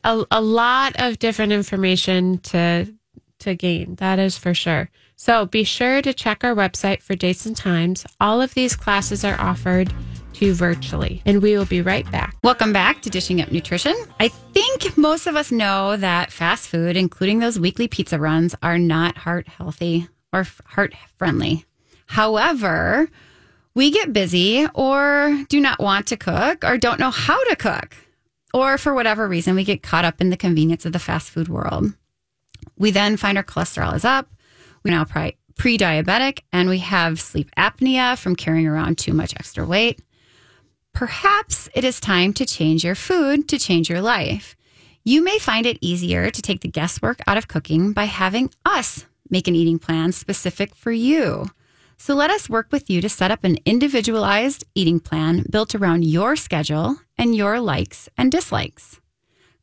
a, 0.05 0.25
a 0.31 0.41
lot 0.41 0.95
of 1.01 1.19
different 1.19 1.51
information 1.51 2.37
to 2.53 2.93
to 3.39 3.55
gain. 3.55 3.95
That 3.95 4.19
is 4.19 4.37
for 4.37 4.53
sure. 4.53 4.89
So 5.17 5.45
be 5.45 5.65
sure 5.65 6.01
to 6.01 6.13
check 6.13 6.45
our 6.45 6.55
website 6.55 7.01
for 7.01 7.13
dates 7.13 7.45
and 7.45 7.57
times. 7.57 8.05
All 8.21 8.41
of 8.41 8.53
these 8.53 8.77
classes 8.77 9.25
are 9.25 9.35
offered 9.37 9.93
to 10.33 10.53
virtually, 10.53 11.21
and 11.25 11.41
we 11.41 11.57
will 11.57 11.65
be 11.65 11.81
right 11.81 12.09
back. 12.11 12.35
Welcome 12.43 12.73
back 12.73 13.01
to 13.03 13.09
Dishing 13.09 13.41
Up 13.41 13.51
Nutrition. 13.51 13.95
I 14.19 14.27
think 14.27 14.97
most 14.97 15.27
of 15.27 15.35
us 15.35 15.51
know 15.51 15.95
that 15.97 16.31
fast 16.31 16.67
food, 16.69 16.97
including 16.97 17.39
those 17.39 17.59
weekly 17.59 17.87
pizza 17.87 18.19
runs, 18.19 18.55
are 18.61 18.77
not 18.79 19.17
heart 19.17 19.47
healthy 19.47 20.07
or 20.31 20.45
heart 20.65 20.93
friendly. 21.17 21.65
However, 22.07 23.09
we 23.75 23.91
get 23.91 24.13
busy 24.13 24.67
or 24.73 25.43
do 25.49 25.59
not 25.59 25.79
want 25.79 26.07
to 26.07 26.17
cook 26.17 26.63
or 26.63 26.77
don't 26.77 26.99
know 26.99 27.11
how 27.11 27.41
to 27.49 27.55
cook. 27.55 27.95
or 28.53 28.77
for 28.77 28.93
whatever 28.93 29.27
reason, 29.27 29.55
we 29.55 29.63
get 29.63 29.81
caught 29.81 30.05
up 30.05 30.21
in 30.21 30.29
the 30.29 30.37
convenience 30.37 30.85
of 30.85 30.93
the 30.93 30.99
fast 30.99 31.31
food 31.31 31.47
world. 31.47 31.91
We 32.77 32.91
then 32.91 33.17
find 33.17 33.37
our 33.37 33.43
cholesterol 33.43 33.95
is 33.95 34.05
up. 34.05 34.27
We're 34.83 34.91
now 34.91 35.05
pre 35.55 35.77
diabetic 35.77 36.39
and 36.51 36.69
we 36.69 36.79
have 36.79 37.19
sleep 37.19 37.49
apnea 37.57 38.17
from 38.17 38.35
carrying 38.35 38.67
around 38.67 38.97
too 38.97 39.13
much 39.13 39.33
extra 39.35 39.65
weight. 39.65 39.99
Perhaps 40.93 41.69
it 41.73 41.83
is 41.83 41.99
time 41.99 42.33
to 42.33 42.45
change 42.45 42.83
your 42.83 42.95
food 42.95 43.47
to 43.49 43.57
change 43.57 43.89
your 43.89 44.01
life. 44.01 44.55
You 45.03 45.23
may 45.23 45.39
find 45.39 45.65
it 45.65 45.79
easier 45.81 46.29
to 46.29 46.41
take 46.41 46.61
the 46.61 46.67
guesswork 46.67 47.19
out 47.25 47.35
of 47.35 47.47
cooking 47.47 47.93
by 47.93 48.05
having 48.05 48.51
us 48.63 49.05
make 49.27 49.47
an 49.47 49.55
eating 49.55 49.79
plan 49.79 50.11
specific 50.11 50.75
for 50.75 50.91
you. 50.91 51.47
So 51.97 52.13
let 52.13 52.29
us 52.29 52.49
work 52.49 52.67
with 52.71 52.91
you 52.91 53.01
to 53.01 53.09
set 53.09 53.31
up 53.31 53.43
an 53.43 53.57
individualized 53.65 54.65
eating 54.75 54.99
plan 54.99 55.45
built 55.49 55.73
around 55.73 56.05
your 56.05 56.35
schedule 56.35 56.97
and 57.17 57.35
your 57.35 57.59
likes 57.59 58.07
and 58.15 58.31
dislikes. 58.31 59.01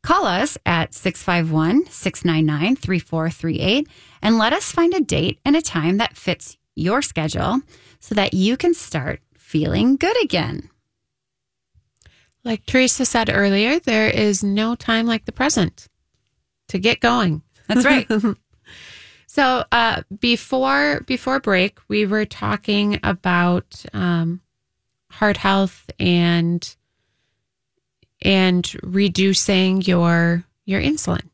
Call 0.01 0.25
us 0.25 0.57
at 0.65 0.93
651 0.93 1.85
699 1.85 2.75
3438 2.75 3.87
and 4.21 4.37
let 4.37 4.51
us 4.51 4.71
find 4.71 4.93
a 4.93 4.99
date 4.99 5.39
and 5.45 5.55
a 5.55 5.61
time 5.61 5.97
that 5.97 6.17
fits 6.17 6.57
your 6.75 7.01
schedule 7.01 7.61
so 8.01 8.15
that 8.15 8.33
you 8.33 8.57
can 8.57 8.73
start 8.73 9.21
feeling 9.37 9.95
good 9.95 10.21
again. 10.23 10.70
Like 12.43 12.65
Teresa 12.65 13.05
said 13.05 13.29
earlier, 13.31 13.79
there 13.79 14.09
is 14.09 14.43
no 14.43 14.75
time 14.75 15.05
like 15.05 15.25
the 15.25 15.31
present 15.31 15.87
to 16.69 16.79
get 16.79 16.99
going. 16.99 17.43
That's 17.67 17.85
right. 17.85 18.07
so 19.27 19.63
uh, 19.71 20.01
before 20.19 21.01
before 21.01 21.39
break, 21.39 21.79
we 21.87 22.05
were 22.05 22.25
talking 22.25 22.99
about 23.03 23.85
um, 23.93 24.41
heart 25.11 25.37
health 25.37 25.89
and 25.99 26.75
and 28.21 28.73
reducing 28.83 29.81
your 29.81 30.45
your 30.65 30.81
insulin. 30.81 31.30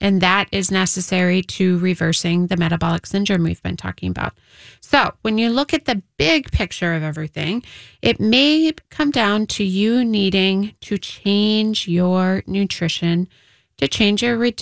And 0.00 0.22
that 0.22 0.48
is 0.50 0.70
necessary 0.70 1.42
to 1.42 1.78
reversing 1.78 2.46
the 2.46 2.56
metabolic 2.56 3.04
syndrome 3.04 3.44
we've 3.44 3.62
been 3.62 3.76
talking 3.76 4.10
about. 4.10 4.32
So, 4.80 5.12
when 5.22 5.36
you 5.36 5.50
look 5.50 5.74
at 5.74 5.84
the 5.84 6.02
big 6.16 6.50
picture 6.52 6.94
of 6.94 7.02
everything, 7.02 7.62
it 8.00 8.18
may 8.18 8.72
come 8.88 9.10
down 9.10 9.46
to 9.48 9.64
you 9.64 10.04
needing 10.04 10.74
to 10.80 10.96
change 10.96 11.86
your 11.86 12.42
nutrition 12.46 13.28
to 13.76 13.88
change 13.88 14.22
your 14.22 14.36
re- 14.36 14.54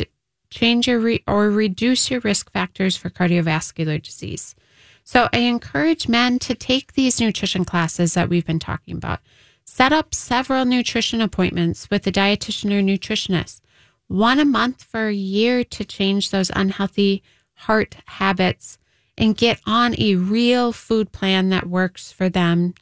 change 0.50 0.88
your 0.88 0.98
re- 0.98 1.24
or 1.26 1.50
reduce 1.50 2.10
your 2.10 2.20
risk 2.20 2.50
factors 2.52 2.96
for 2.96 3.10
cardiovascular 3.10 4.02
disease. 4.02 4.56
So, 5.04 5.28
I 5.32 5.38
encourage 5.38 6.08
men 6.08 6.40
to 6.40 6.54
take 6.54 6.94
these 6.94 7.20
nutrition 7.20 7.64
classes 7.64 8.14
that 8.14 8.28
we've 8.28 8.46
been 8.46 8.58
talking 8.58 8.96
about. 8.96 9.20
Set 9.64 9.92
up 9.92 10.14
several 10.14 10.64
nutrition 10.64 11.20
appointments 11.20 11.88
with 11.90 12.06
a 12.06 12.12
dietitian 12.12 12.72
or 12.72 12.82
nutritionist 12.82 13.60
one 14.08 14.38
a 14.38 14.44
month 14.44 14.82
for 14.82 15.08
a 15.08 15.14
year 15.14 15.62
to 15.62 15.84
change 15.84 16.30
those 16.30 16.50
unhealthy 16.54 17.22
heart 17.54 17.96
habits 18.06 18.78
and 19.16 19.36
get 19.36 19.60
on 19.66 19.94
a 19.98 20.16
real 20.16 20.72
food 20.72 21.12
plan 21.12 21.50
that 21.50 21.68
works 21.68 22.10
for 22.10 22.28
them 22.28 22.74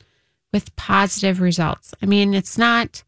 with 0.52 0.74
positive 0.76 1.40
results. 1.40 1.94
I 2.02 2.06
mean, 2.06 2.34
it's 2.34 2.56
not 2.56 3.02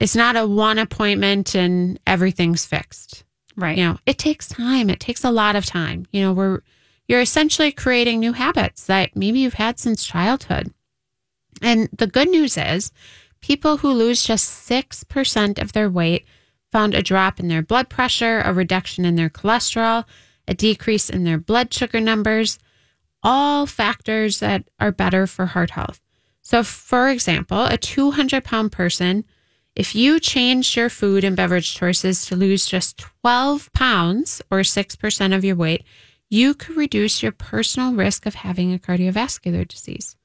it's 0.00 0.16
not 0.16 0.36
a 0.36 0.46
one 0.46 0.78
appointment 0.78 1.54
and 1.54 1.98
everything's 2.06 2.66
fixed. 2.66 3.24
Right. 3.56 3.78
You 3.78 3.84
know, 3.84 3.98
it 4.04 4.18
takes 4.18 4.48
time. 4.48 4.90
It 4.90 4.98
takes 4.98 5.22
a 5.22 5.30
lot 5.30 5.54
of 5.54 5.64
time. 5.64 6.06
You 6.10 6.22
know, 6.22 6.32
we're 6.32 6.60
you're 7.06 7.20
essentially 7.20 7.70
creating 7.70 8.18
new 8.18 8.32
habits 8.32 8.86
that 8.86 9.14
maybe 9.14 9.38
you've 9.38 9.54
had 9.54 9.78
since 9.78 10.04
childhood. 10.04 10.72
And 11.62 11.88
the 11.96 12.06
good 12.06 12.28
news 12.28 12.56
is 12.56 12.90
people 13.40 13.76
who 13.76 13.92
lose 13.92 14.24
just 14.24 14.68
6% 14.68 15.60
of 15.60 15.72
their 15.72 15.90
weight 15.90 16.24
found 16.74 16.92
a 16.92 17.04
drop 17.04 17.38
in 17.38 17.46
their 17.46 17.62
blood 17.62 17.88
pressure, 17.88 18.42
a 18.44 18.52
reduction 18.52 19.04
in 19.04 19.14
their 19.14 19.30
cholesterol, 19.30 20.04
a 20.48 20.54
decrease 20.54 21.08
in 21.08 21.22
their 21.22 21.38
blood 21.38 21.72
sugar 21.72 22.00
numbers, 22.00 22.58
all 23.22 23.64
factors 23.64 24.40
that 24.40 24.68
are 24.80 24.90
better 24.90 25.28
for 25.28 25.46
heart 25.46 25.70
health. 25.70 26.00
So, 26.42 26.64
for 26.64 27.10
example, 27.10 27.66
a 27.66 27.78
200 27.78 28.42
pound 28.42 28.72
person, 28.72 29.24
if 29.76 29.94
you 29.94 30.18
changed 30.18 30.74
your 30.74 30.88
food 30.88 31.22
and 31.22 31.36
beverage 31.36 31.76
choices 31.76 32.26
to 32.26 32.34
lose 32.34 32.66
just 32.66 32.98
12 32.98 33.72
pounds 33.72 34.42
or 34.50 34.58
6% 34.58 35.36
of 35.36 35.44
your 35.44 35.54
weight, 35.54 35.84
you 36.28 36.54
could 36.54 36.76
reduce 36.76 37.22
your 37.22 37.30
personal 37.30 37.94
risk 37.94 38.26
of 38.26 38.34
having 38.34 38.74
a 38.74 38.80
cardiovascular 38.80 39.68
disease. 39.68 40.16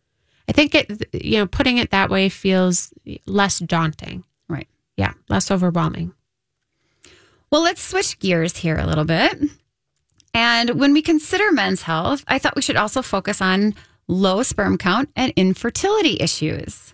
I 0.48 0.52
think 0.52 0.74
it, 0.74 1.14
you 1.14 1.38
know, 1.38 1.46
putting 1.46 1.78
it 1.78 1.92
that 1.92 2.10
way 2.10 2.28
feels 2.28 2.92
less 3.28 3.60
daunting. 3.60 4.24
Right. 4.48 4.68
Yeah, 4.98 5.14
less 5.30 5.52
overwhelming. 5.52 6.14
Well, 7.52 7.64
let's 7.64 7.82
switch 7.82 8.20
gears 8.20 8.58
here 8.58 8.78
a 8.78 8.86
little 8.86 9.06
bit. 9.06 9.40
And 10.34 10.80
when 10.80 10.94
we 10.94 11.02
consider 11.02 11.52
men's 11.52 11.82
health, 11.84 12.24
I 12.28 12.38
thought 12.38 12.56
we 12.56 12.62
should 12.62 12.76
also 12.76 13.02
focus 13.02 13.42
on 13.42 13.74
low 14.08 14.44
sperm 14.44 14.78
count 14.78 15.10
and 15.16 15.34
infertility 15.36 16.18
issues. 16.20 16.94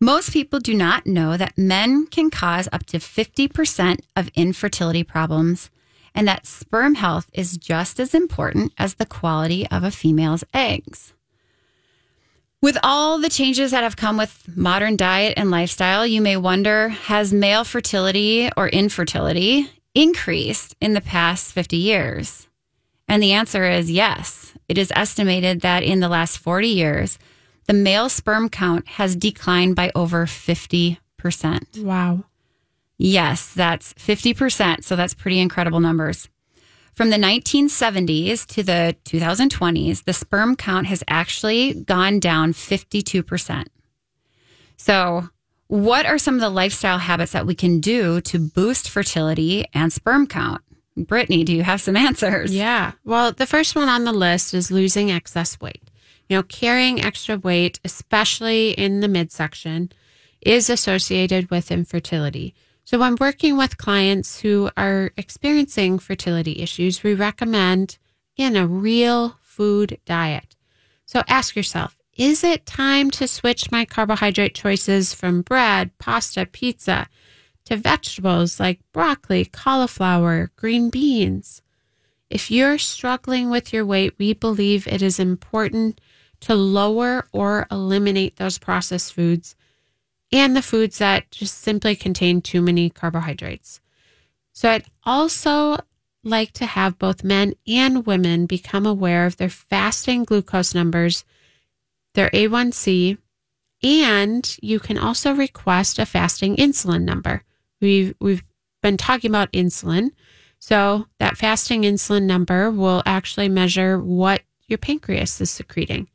Most 0.00 0.32
people 0.32 0.58
do 0.58 0.74
not 0.74 1.06
know 1.06 1.36
that 1.36 1.56
men 1.56 2.06
can 2.06 2.30
cause 2.30 2.68
up 2.72 2.86
to 2.86 2.98
50% 2.98 4.00
of 4.16 4.30
infertility 4.34 5.04
problems 5.04 5.70
and 6.14 6.26
that 6.28 6.46
sperm 6.46 6.94
health 6.94 7.30
is 7.32 7.56
just 7.56 7.98
as 8.00 8.14
important 8.14 8.72
as 8.78 8.94
the 8.94 9.06
quality 9.06 9.66
of 9.70 9.84
a 9.84 9.90
female's 9.90 10.44
eggs. 10.52 11.14
With 12.60 12.78
all 12.82 13.18
the 13.18 13.28
changes 13.28 13.72
that 13.72 13.82
have 13.82 13.96
come 13.96 14.16
with 14.16 14.44
modern 14.56 14.96
diet 14.96 15.34
and 15.36 15.50
lifestyle, 15.50 16.06
you 16.06 16.20
may 16.20 16.36
wonder 16.36 16.90
has 16.90 17.32
male 17.32 17.64
fertility 17.64 18.50
or 18.56 18.68
infertility 18.68 19.68
increased 19.94 20.74
in 20.80 20.94
the 20.94 21.00
past 21.00 21.52
50 21.52 21.76
years? 21.76 22.48
And 23.08 23.22
the 23.22 23.32
answer 23.32 23.64
is 23.64 23.90
yes. 23.90 24.54
It 24.68 24.78
is 24.78 24.92
estimated 24.94 25.60
that 25.60 25.82
in 25.82 26.00
the 26.00 26.08
last 26.08 26.38
40 26.38 26.68
years, 26.68 27.18
the 27.66 27.74
male 27.74 28.08
sperm 28.08 28.48
count 28.48 28.88
has 28.88 29.16
declined 29.16 29.76
by 29.76 29.92
over 29.94 30.26
50%. 30.26 30.98
Wow. 31.78 32.24
Yes, 32.98 33.52
that's 33.52 33.94
50%. 33.94 34.84
So 34.84 34.96
that's 34.96 35.14
pretty 35.14 35.40
incredible 35.40 35.80
numbers. 35.80 36.28
From 36.94 37.10
the 37.10 37.16
1970s 37.16 38.46
to 38.48 38.62
the 38.62 38.96
2020s, 39.04 40.04
the 40.04 40.12
sperm 40.12 40.56
count 40.56 40.86
has 40.86 41.02
actually 41.08 41.74
gone 41.74 42.20
down 42.20 42.52
52%. 42.52 43.66
So 44.76 45.28
what 45.72 46.04
are 46.04 46.18
some 46.18 46.34
of 46.34 46.42
the 46.42 46.50
lifestyle 46.50 46.98
habits 46.98 47.32
that 47.32 47.46
we 47.46 47.54
can 47.54 47.80
do 47.80 48.20
to 48.20 48.38
boost 48.38 48.90
fertility 48.90 49.64
and 49.72 49.90
sperm 49.90 50.26
count? 50.26 50.60
Britni, 50.98 51.46
do 51.46 51.54
you 51.54 51.62
have 51.62 51.80
some 51.80 51.96
answers? 52.08 52.54
Yeah. 52.54 52.92
Well, 53.06 53.32
the 53.32 53.46
first 53.46 53.74
one 53.74 53.88
on 53.88 54.04
the 54.04 54.12
list 54.12 54.52
is 54.52 54.70
losing 54.70 55.10
excess 55.10 55.58
weight. 55.62 55.80
You 56.28 56.36
know, 56.36 56.42
carrying 56.42 57.02
extra 57.02 57.38
weight, 57.38 57.80
especially 57.86 58.72
in 58.72 59.00
the 59.00 59.08
midsection, 59.08 59.90
is 60.42 60.68
associated 60.68 61.50
with 61.50 61.70
infertility. 61.70 62.54
So, 62.84 62.98
when 62.98 63.16
working 63.18 63.56
with 63.56 63.78
clients 63.78 64.40
who 64.40 64.68
are 64.76 65.12
experiencing 65.16 65.98
fertility 65.98 66.60
issues, 66.60 67.02
we 67.02 67.14
recommend, 67.14 67.96
again, 68.36 68.56
a 68.56 68.66
real 68.66 69.38
food 69.40 69.98
diet. 70.04 70.54
So, 71.06 71.22
ask 71.28 71.56
yourself 71.56 71.96
is 72.16 72.44
it 72.44 72.66
time 72.66 73.10
to 73.12 73.26
switch 73.26 73.70
my 73.70 73.84
carbohydrate 73.84 74.54
choices 74.54 75.14
from 75.14 75.42
bread, 75.42 75.96
pasta, 75.98 76.46
pizza 76.46 77.08
to 77.64 77.76
vegetables 77.76 78.60
like 78.60 78.80
broccoli, 78.92 79.46
cauliflower, 79.46 80.50
green 80.56 80.90
beans? 80.90 81.62
If 82.28 82.50
you're 82.50 82.78
struggling 82.78 83.50
with 83.50 83.72
your 83.72 83.84
weight, 83.84 84.14
we 84.18 84.34
believe 84.34 84.86
it 84.86 85.02
is 85.02 85.18
important 85.18 86.00
to 86.40 86.54
lower 86.54 87.26
or 87.32 87.66
eliminate 87.70 88.36
those 88.36 88.58
processed 88.58 89.12
foods 89.12 89.54
and 90.32 90.56
the 90.56 90.62
foods 90.62 90.98
that 90.98 91.30
just 91.30 91.58
simply 91.58 91.94
contain 91.94 92.40
too 92.40 92.62
many 92.62 92.90
carbohydrates. 92.90 93.80
So 94.52 94.70
I'd 94.70 94.86
also 95.04 95.78
like 96.24 96.52
to 96.52 96.66
have 96.66 96.98
both 96.98 97.24
men 97.24 97.54
and 97.66 98.06
women 98.06 98.46
become 98.46 98.86
aware 98.86 99.26
of 99.26 99.36
their 99.36 99.48
fasting 99.48 100.24
glucose 100.24 100.74
numbers 100.74 101.24
their 102.14 102.30
A1C, 102.30 103.18
and 103.82 104.56
you 104.62 104.78
can 104.78 104.98
also 104.98 105.34
request 105.34 105.98
a 105.98 106.06
fasting 106.06 106.56
insulin 106.56 107.02
number. 107.02 107.42
We've, 107.80 108.14
we've 108.20 108.44
been 108.82 108.96
talking 108.96 109.30
about 109.30 109.52
insulin. 109.52 110.10
So 110.58 111.06
that 111.18 111.36
fasting 111.36 111.82
insulin 111.82 112.22
number 112.22 112.70
will 112.70 113.02
actually 113.04 113.48
measure 113.48 113.98
what 113.98 114.42
your 114.68 114.78
pancreas 114.78 115.40
is 115.40 115.50
secreting. 115.50 116.08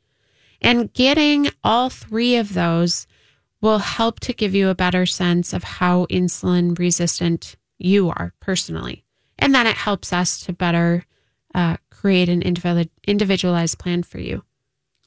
And 0.60 0.92
getting 0.92 1.50
all 1.62 1.90
three 1.90 2.36
of 2.36 2.54
those 2.54 3.06
will 3.60 3.78
help 3.78 4.20
to 4.20 4.32
give 4.32 4.54
you 4.54 4.68
a 4.68 4.74
better 4.74 5.04
sense 5.06 5.52
of 5.52 5.64
how 5.64 6.06
insulin 6.06 6.78
resistant 6.78 7.56
you 7.78 8.08
are 8.08 8.32
personally. 8.40 9.04
And 9.38 9.54
then 9.54 9.66
it 9.66 9.76
helps 9.76 10.12
us 10.12 10.40
to 10.46 10.52
better 10.52 11.04
uh, 11.54 11.76
create 11.90 12.28
an 12.28 12.42
individualized 12.42 13.78
plan 13.78 14.02
for 14.02 14.18
you. 14.18 14.44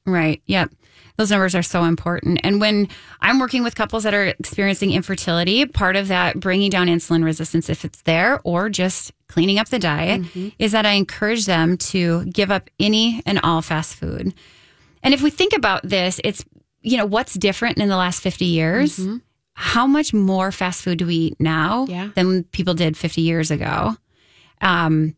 Right. 0.05 0.41
Yep. 0.45 0.71
Those 1.17 1.29
numbers 1.31 1.55
are 1.55 1.61
so 1.63 1.83
important. 1.83 2.39
And 2.43 2.59
when 2.61 2.87
I'm 3.21 3.39
working 3.39 3.63
with 3.63 3.75
couples 3.75 4.03
that 4.03 4.13
are 4.13 4.25
experiencing 4.25 4.91
infertility, 4.91 5.65
part 5.65 5.95
of 5.95 6.07
that 6.07 6.39
bringing 6.39 6.69
down 6.69 6.87
insulin 6.87 7.23
resistance, 7.23 7.69
if 7.69 7.83
it's 7.85 8.01
there, 8.03 8.39
or 8.43 8.69
just 8.69 9.11
cleaning 9.27 9.59
up 9.59 9.69
the 9.69 9.79
diet, 9.79 10.21
is 10.59 10.71
that 10.73 10.85
I 10.85 10.91
encourage 10.91 11.45
them 11.45 11.77
to 11.77 12.25
give 12.25 12.51
up 12.51 12.69
any 12.79 13.21
and 13.25 13.39
all 13.43 13.61
fast 13.61 13.95
food. 13.95 14.33
And 15.03 15.13
if 15.13 15.21
we 15.21 15.29
think 15.29 15.53
about 15.53 15.81
this, 15.87 16.19
it's, 16.23 16.43
you 16.81 16.97
know, 16.97 17.05
what's 17.05 17.33
different 17.33 17.77
in 17.77 17.89
the 17.89 17.97
last 17.97 18.21
50 18.21 18.45
years? 18.45 18.99
How 19.53 19.85
much 19.87 20.13
more 20.13 20.51
fast 20.51 20.81
food 20.81 20.97
do 20.99 21.05
we 21.05 21.15
eat 21.15 21.39
now 21.39 21.85
Yeah. 21.89 22.09
than 22.15 22.43
people 22.45 22.73
did 22.73 22.97
50 22.97 23.21
years 23.21 23.51
ago? 23.51 23.95
Um, 24.61 25.15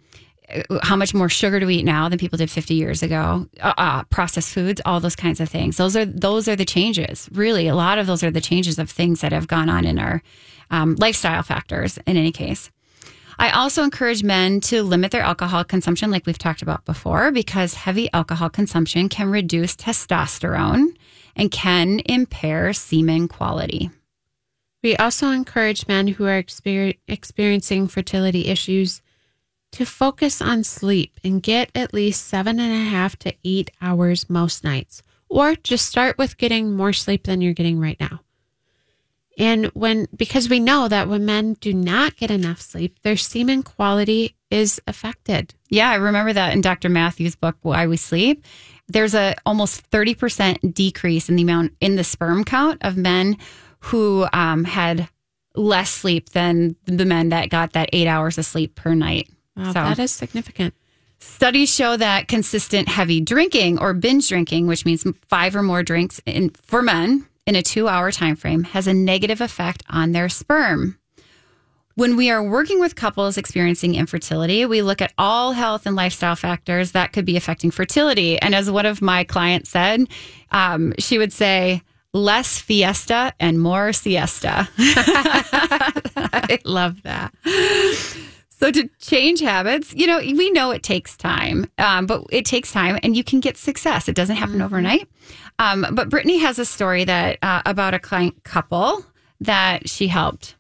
how 0.82 0.96
much 0.96 1.14
more 1.14 1.30
sugar 1.30 1.60
do 1.60 1.68
we 1.68 1.76
eat 1.76 1.86
now 1.86 2.10
than 2.10 2.20
people 2.20 2.38
did 2.38 2.50
50 2.50 2.74
years 2.74 3.04
ago? 3.04 3.48
Uh, 3.62 3.74
uh, 3.78 4.04
processed 4.06 4.54
foods 4.54 4.82
all 4.86 5.00
those 5.00 5.16
kinds 5.16 5.40
of 5.40 5.50
things. 5.50 5.78
Those 5.78 5.96
are 5.96 6.06
those 6.06 6.48
are 6.48 6.56
the 6.56 6.66
changes. 6.66 7.30
Really 7.32 7.68
a 7.68 7.76
lot 7.76 7.98
of 7.98 8.08
those 8.08 8.24
are 8.24 8.32
the 8.32 8.42
changes 8.42 8.80
of 8.80 8.90
things 8.90 9.22
that 9.22 9.32
have 9.32 9.48
gone 9.48 9.70
on 9.70 9.86
in 9.86 10.00
our 10.00 10.22
um, 10.72 10.96
lifestyle 10.96 11.44
factors 11.44 11.98
in 12.06 12.18
any 12.18 12.32
case. 12.32 12.72
I 13.40 13.50
also 13.52 13.84
encourage 13.84 14.24
men 14.24 14.62
to 14.62 14.84
limit 14.84 15.12
their 15.12 15.24
alcohol 15.24 15.64
consumption 15.64 16.12
like 16.12 16.26
we've 16.26 16.38
talked 16.38 16.62
about 16.62 16.86
before 16.86 17.32
because 17.32 17.74
heavy 17.74 18.10
alcohol 18.14 18.50
consumption 18.50 19.10
can 19.10 19.30
reduce 19.30 19.76
testosterone 19.76 20.96
and 21.36 21.52
can 21.52 22.00
impair 22.06 22.74
semen 22.74 23.28
quality. 23.28 23.90
We 24.84 24.96
also 24.98 25.32
encourage 25.32 25.88
men 25.88 26.08
who 26.08 26.26
are 26.26 26.44
exper- 26.44 26.98
experiencing 27.08 27.88
fertility 27.88 28.48
issues 28.48 29.02
to 29.74 29.86
focus 29.86 30.42
on 30.42 30.64
sleep 30.64 31.20
and 31.24 31.44
get 31.44 31.70
at 31.76 31.94
least 31.94 32.26
seven 32.28 32.60
and 32.60 32.74
a 32.74 32.90
half 32.90 33.18
to 33.20 33.34
eight 33.44 33.72
hours 33.82 34.30
most 34.30 34.64
nights, 34.64 35.04
or 35.30 35.56
just 35.56 35.86
start 35.88 36.18
with 36.18 36.38
getting 36.38 36.76
more 36.76 36.94
sleep 36.94 37.24
than 37.24 37.42
you're 37.42 37.54
getting 37.54 37.80
right 37.80 38.00
now. 38.00 38.22
And 39.38 39.66
when, 39.68 40.08
because 40.16 40.50
we 40.50 40.60
know 40.60 40.88
that 40.88 41.08
when 41.08 41.26
men 41.26 41.54
do 41.56 41.74
not 41.74 42.18
get 42.18 42.30
enough 42.30 42.62
sleep, 42.62 43.00
their 43.02 43.18
semen 43.18 43.64
quality 43.64 44.36
is 44.52 44.80
affected. 44.86 45.56
Yeah, 45.70 45.90
I 45.90 45.96
remember 45.96 46.34
that 46.34 46.54
in 46.54 46.62
Dr. 46.62 46.90
Matthews' 46.90 47.36
book, 47.36 47.58
Why 47.64 47.88
We 47.88 47.98
Sleep. 47.98 48.46
There's 48.88 49.16
a 49.16 49.34
almost 49.46 49.90
30% 49.90 50.74
decrease 50.74 51.30
in 51.30 51.36
the 51.36 51.44
amount 51.44 51.74
in 51.80 51.96
the 51.96 52.04
sperm 52.04 52.44
count 52.44 52.80
of 52.84 52.96
men 52.96 53.38
who 53.80 54.28
um, 54.34 54.66
had 54.66 55.10
less 55.56 55.90
sleep 55.90 56.30
than 56.30 56.76
the 56.86 57.06
men 57.06 57.30
that 57.30 57.50
got 57.50 57.74
that 57.74 57.90
eight 57.94 58.08
hours 58.08 58.38
of 58.38 58.46
sleep 58.46 58.76
per 58.76 58.94
night. 58.94 59.30
Wow, 59.56 59.66
So- 59.68 59.74
that 59.74 60.00
is 60.00 60.12
significant. 60.12 60.74
Studies 61.20 61.74
show 61.74 61.96
that 61.96 62.28
consistent 62.28 62.90
heavy 62.90 63.22
drinking 63.22 63.80
or 63.80 63.94
binge 63.94 64.28
drinking, 64.28 64.68
which 64.68 64.86
means 64.86 65.06
five 65.30 65.56
or 65.56 65.64
more 65.64 65.82
drinks 65.82 66.20
in, 66.26 66.50
for 66.64 66.82
men 66.82 67.26
in 67.46 67.56
a 67.56 67.62
two 67.62 67.88
hour 67.88 68.12
time 68.12 68.36
frame, 68.36 68.64
has 68.64 68.88
a 68.88 68.94
negative 68.94 69.40
effect 69.40 69.84
on 69.90 70.12
their 70.12 70.28
sperm. 70.28 70.98
When 71.96 72.18
we 72.18 72.30
are 72.30 72.44
working 72.44 72.80
with 72.80 72.96
couples 72.96 73.38
experiencing 73.38 73.96
infertility, 73.96 74.66
we 74.66 74.82
look 74.82 75.02
at 75.02 75.14
all 75.18 75.54
health 75.54 75.86
and 75.86 75.96
lifestyle 75.96 76.36
factors 76.36 76.92
that 76.92 77.14
could 77.14 77.24
be 77.24 77.38
affecting 77.38 77.72
fertility. 77.72 78.38
And 78.40 78.54
as 78.54 78.70
one 78.70 78.86
of 78.88 79.02
my 79.02 79.24
clients 79.24 79.70
said, 79.70 80.08
um, 80.52 80.94
she 81.00 81.18
would 81.20 81.32
say, 81.32 81.84
less 82.12 82.60
fiesta 82.60 83.32
and 83.40 83.60
more 83.60 83.94
siesta. 83.94 84.68
I 84.78 86.60
love 86.66 87.02
that. 87.04 87.34
So 88.60 88.72
to 88.72 88.90
change 89.00 89.42
habits, 89.42 89.94
you 89.94 90.08
know, 90.08 90.20
we 90.20 90.52
know 90.52 90.72
it 90.72 90.84
takes 90.84 91.18
time, 91.18 91.70
um, 91.78 92.06
but 92.06 92.24
it 92.30 92.46
takes 92.46 92.72
time, 92.72 92.98
and 93.04 93.16
you 93.18 93.24
can 93.24 93.40
get 93.40 93.58
success. 93.58 94.08
It 94.08 94.16
doesn't 94.16 94.38
happen 94.38 94.62
overnight. 94.62 95.08
Um, 95.60 95.86
but 95.92 96.10
Britni 96.10 96.40
has 96.40 96.60
a 96.60 96.66
story 96.66 97.04
that 97.04 97.40
uh, 97.42 97.62
about 97.66 97.94
a 97.94 98.00
client 98.00 98.44
couple 98.44 99.04
that 99.42 99.90
she 99.90 100.08
helped 100.08 100.56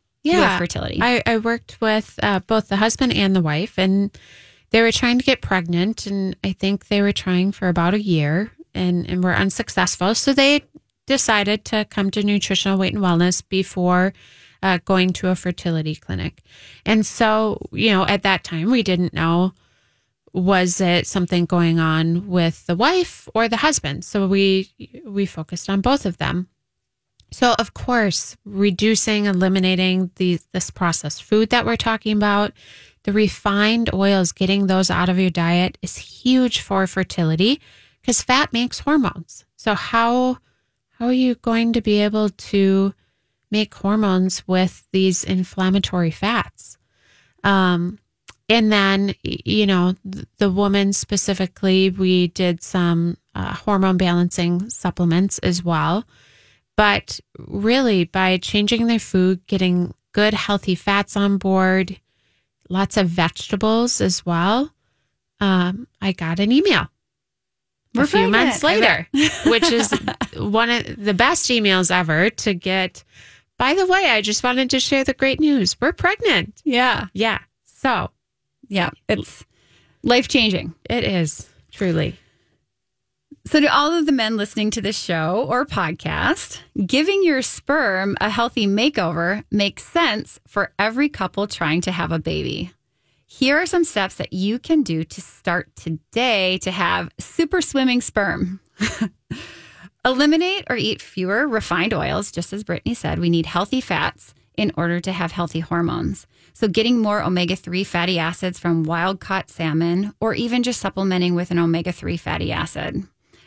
with 0.51 0.59
fertility. 0.59 0.99
I, 1.01 1.21
I 1.25 1.37
worked 1.37 1.77
with 1.79 2.19
uh, 2.21 2.39
both 2.39 2.67
the 2.67 2.77
husband 2.77 3.13
and 3.13 3.35
the 3.35 3.41
wife, 3.41 3.77
and 3.77 4.11
they 4.71 4.81
were 4.81 4.91
trying 4.91 5.19
to 5.19 5.25
get 5.25 5.41
pregnant, 5.41 6.05
and 6.05 6.35
I 6.43 6.53
think 6.53 6.87
they 6.87 7.01
were 7.01 7.13
trying 7.13 7.51
for 7.51 7.69
about 7.69 7.93
a 7.93 8.01
year 8.01 8.51
and, 8.73 9.09
and 9.09 9.23
were 9.23 9.35
unsuccessful. 9.35 10.15
So 10.15 10.33
they 10.33 10.63
decided 11.05 11.63
to 11.65 11.85
come 11.85 12.09
to 12.11 12.23
Nutritional 12.23 12.77
Weight 12.77 12.93
and 12.93 13.03
Wellness 13.03 13.43
before 13.47 14.13
uh, 14.63 14.79
going 14.85 15.11
to 15.11 15.27
a 15.27 15.35
fertility 15.35 15.93
clinic. 15.93 16.41
And 16.85 17.05
so, 17.05 17.59
you 17.71 17.91
know, 17.91 18.07
at 18.07 18.23
that 18.23 18.43
time, 18.43 18.71
we 18.71 18.81
didn't 18.81 19.13
know 19.13 19.53
was 20.31 20.81
it 20.81 21.05
something 21.05 21.45
going 21.45 21.79
on 21.79 22.27
with 22.27 22.65
the 22.65 22.75
wife 22.75 23.29
or 23.35 23.47
the 23.47 23.57
husband. 23.57 24.03
So 24.03 24.25
we 24.25 24.71
we 25.05 25.27
focused 25.27 25.69
on 25.69 25.81
both 25.81 26.07
of 26.07 26.17
them. 26.17 26.47
So, 27.31 27.55
of 27.59 27.73
course, 27.73 28.37
reducing, 28.45 29.25
eliminating 29.25 30.11
these, 30.15 30.47
this 30.51 30.69
processed 30.69 31.23
food 31.23 31.49
that 31.49 31.65
we're 31.65 31.75
talking 31.75 32.15
about, 32.15 32.51
the 33.03 33.11
refined 33.11 33.91
oils, 33.91 34.31
getting 34.31 34.67
those 34.67 34.91
out 34.91 35.09
of 35.09 35.19
your 35.19 35.31
diet 35.31 35.77
is 35.81 35.97
huge 35.97 36.61
for 36.61 36.85
fertility 36.85 37.59
because 38.01 38.21
fat 38.21 38.53
makes 38.53 38.79
hormones. 38.79 39.45
So, 39.55 39.75
how 39.75 40.37
how 40.99 41.07
are 41.07 41.13
you 41.13 41.35
going 41.35 41.73
to 41.73 41.81
be 41.81 41.99
able 42.01 42.29
to 42.29 42.93
make 43.53 43.73
hormones 43.73 44.45
with 44.47 44.85
these 44.91 45.23
inflammatory 45.23 46.11
fats? 46.11 46.77
Um, 47.45 47.99
and 48.49 48.71
then, 48.71 49.15
you 49.23 49.65
know, 49.65 49.95
the 50.37 50.51
woman 50.51 50.91
specifically, 50.91 51.89
we 51.89 52.27
did 52.27 52.61
some 52.61 53.17
uh, 53.33 53.53
hormone 53.53 53.97
balancing 53.97 54.69
supplements 54.69 55.39
as 55.39 55.63
well. 55.63 56.03
But 56.75 57.19
really, 57.37 58.03
by 58.03 58.37
changing 58.37 58.87
their 58.87 58.99
food, 58.99 59.45
getting 59.47 59.93
good, 60.11 60.33
healthy 60.33 60.75
fats 60.75 61.15
on 61.15 61.37
board, 61.37 61.99
lots 62.69 62.97
of 62.97 63.07
vegetables 63.07 64.01
as 64.01 64.25
well, 64.25 64.73
um, 65.39 65.87
I 66.01 66.11
got 66.11 66.39
an 66.39 66.51
email 66.51 66.87
We're 67.95 68.03
a 68.03 68.07
few 68.07 68.27
months 68.27 68.63
later, 68.63 69.07
which 69.45 69.71
is 69.71 69.91
one 70.37 70.69
of 70.69 71.03
the 71.03 71.13
best 71.13 71.49
emails 71.49 71.91
ever 71.91 72.29
to 72.29 72.53
get. 72.53 73.03
By 73.57 73.73
the 73.75 73.85
way, 73.85 74.09
I 74.09 74.21
just 74.21 74.43
wanted 74.43 74.69
to 74.71 74.79
share 74.79 75.03
the 75.03 75.13
great 75.13 75.39
news. 75.39 75.79
We're 75.79 75.93
pregnant. 75.93 76.61
yeah, 76.63 77.07
Yeah. 77.13 77.39
So 77.65 78.09
yeah, 78.67 78.89
it's 79.07 79.45
life 80.03 80.27
changing. 80.27 80.73
it 80.89 81.03
is 81.03 81.49
truly. 81.71 82.17
So, 83.45 83.59
to 83.59 83.67
all 83.67 83.91
of 83.91 84.05
the 84.05 84.13
men 84.13 84.37
listening 84.37 84.71
to 84.71 84.81
this 84.81 84.97
show 84.97 85.45
or 85.49 85.65
podcast, 85.65 86.61
giving 86.85 87.23
your 87.25 87.41
sperm 87.41 88.15
a 88.21 88.29
healthy 88.29 88.65
makeover 88.67 89.43
makes 89.51 89.83
sense 89.83 90.39
for 90.47 90.71
every 90.79 91.09
couple 91.09 91.45
trying 91.47 91.81
to 91.81 91.91
have 91.91 92.13
a 92.13 92.19
baby. 92.19 92.71
Here 93.25 93.57
are 93.57 93.65
some 93.65 93.83
steps 93.83 94.15
that 94.15 94.31
you 94.31 94.59
can 94.59 94.81
do 94.81 95.03
to 95.03 95.19
start 95.21 95.75
today 95.75 96.57
to 96.59 96.71
have 96.71 97.09
super 97.19 97.59
swimming 97.61 97.99
sperm. 97.99 98.61
Eliminate 100.05 100.65
or 100.69 100.75
eat 100.75 101.01
fewer 101.01 101.47
refined 101.47 101.93
oils. 101.93 102.31
Just 102.31 102.51
as 102.51 102.63
Britni 102.63 102.95
said, 102.95 103.19
we 103.19 103.29
need 103.29 103.45
healthy 103.45 103.79
fats 103.79 104.33
in 104.57 104.71
order 104.75 104.99
to 104.99 105.11
have 105.11 105.31
healthy 105.31 105.61
hormones. 105.61 106.27
So, 106.53 106.67
getting 106.67 106.99
more 106.99 107.23
omega 107.23 107.55
3 107.55 107.83
fatty 107.83 108.19
acids 108.19 108.59
from 108.59 108.83
wild 108.83 109.19
caught 109.19 109.49
salmon, 109.49 110.13
or 110.19 110.33
even 110.33 110.61
just 110.61 110.81
supplementing 110.81 111.35
with 111.35 111.51
an 111.51 111.59
omega 111.59 111.91
3 111.91 112.17
fatty 112.17 112.51
acid. 112.51 113.03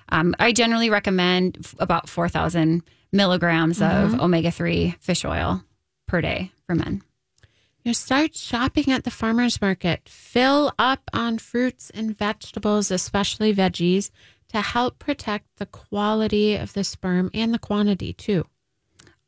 Um, 0.09 0.35
I 0.39 0.53
generally 0.53 0.89
recommend 0.89 1.59
f- 1.61 1.75
about 1.79 2.09
4,000 2.09 2.83
milligrams 3.13 3.83
of 3.83 4.19
omega 4.19 4.51
3 4.51 4.97
fish 4.99 5.25
oil 5.25 5.63
per 6.09 6.21
day 6.21 6.53
for 6.67 6.75
men. 6.75 7.03
You 7.85 7.95
start 7.95 8.35
shopping 8.35 8.91
at 8.91 9.05
the 9.05 9.13
farmer's 9.13 9.61
market. 9.61 10.09
Fill 10.09 10.73
up 10.77 11.09
on 11.13 11.39
fruits 11.39 11.91
and 11.91 12.19
vegetables, 12.19 12.91
especially 12.91 13.55
veggies, 13.55 14.11
to 14.49 14.61
help 14.61 14.99
protect 14.99 15.47
the 15.57 15.67
quality 15.67 16.57
of 16.57 16.73
the 16.73 16.85
sperm 16.85 17.31
and 17.35 17.53
the 17.53 17.59
quantity 17.59 18.13
too. 18.13 18.47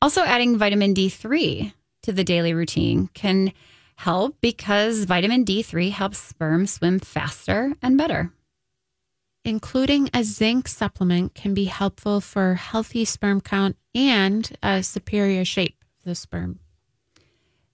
Also, 0.01 0.23
adding 0.23 0.57
vitamin 0.57 0.95
D3 0.95 1.73
to 2.03 2.13
the 2.13 2.25
daily 2.25 2.55
routine 2.55 3.09
can 3.15 3.53
help 3.97 4.37
because 4.41 5.05
vitamin 5.05 5.45
D3 5.45 5.91
helps 5.91 6.19
sperm 6.19 6.67
swim 6.67 7.01
faster 7.01 7.75
and 7.83 7.99
better. 7.99 8.33
Including 9.45 10.09
a 10.15 10.23
zinc 10.23 10.69
supplement 10.69 11.35
can 11.35 11.55
be 11.55 11.65
helpful 11.65 12.21
for 12.21 12.55
healthy 12.55 13.05
sperm 13.05 13.41
count 13.41 13.77
and 13.95 14.57
a 14.63 14.83
superior 14.83 15.45
shape 15.45 15.85
of 15.99 16.05
the 16.05 16.15
sperm. 16.15 16.61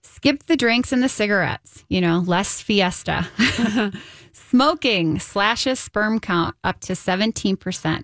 Skip 0.01 0.43
the 0.45 0.57
drinks 0.57 0.91
and 0.91 1.03
the 1.03 1.09
cigarettes, 1.09 1.83
you 1.89 2.01
know, 2.01 2.23
less 2.25 2.61
fiesta. 2.61 3.27
Smoking 4.35 5.17
slashes 5.17 5.79
sperm 5.79 6.19
count 6.19 6.57
up 6.61 6.81
to 6.81 6.91
17%, 6.91 8.03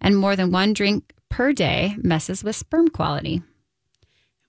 and 0.00 0.16
more 0.16 0.36
than 0.36 0.52
one 0.52 0.72
drink 0.72 1.12
per 1.28 1.52
day 1.52 1.96
messes 1.98 2.44
with 2.44 2.54
sperm 2.54 2.86
quality. 2.86 3.42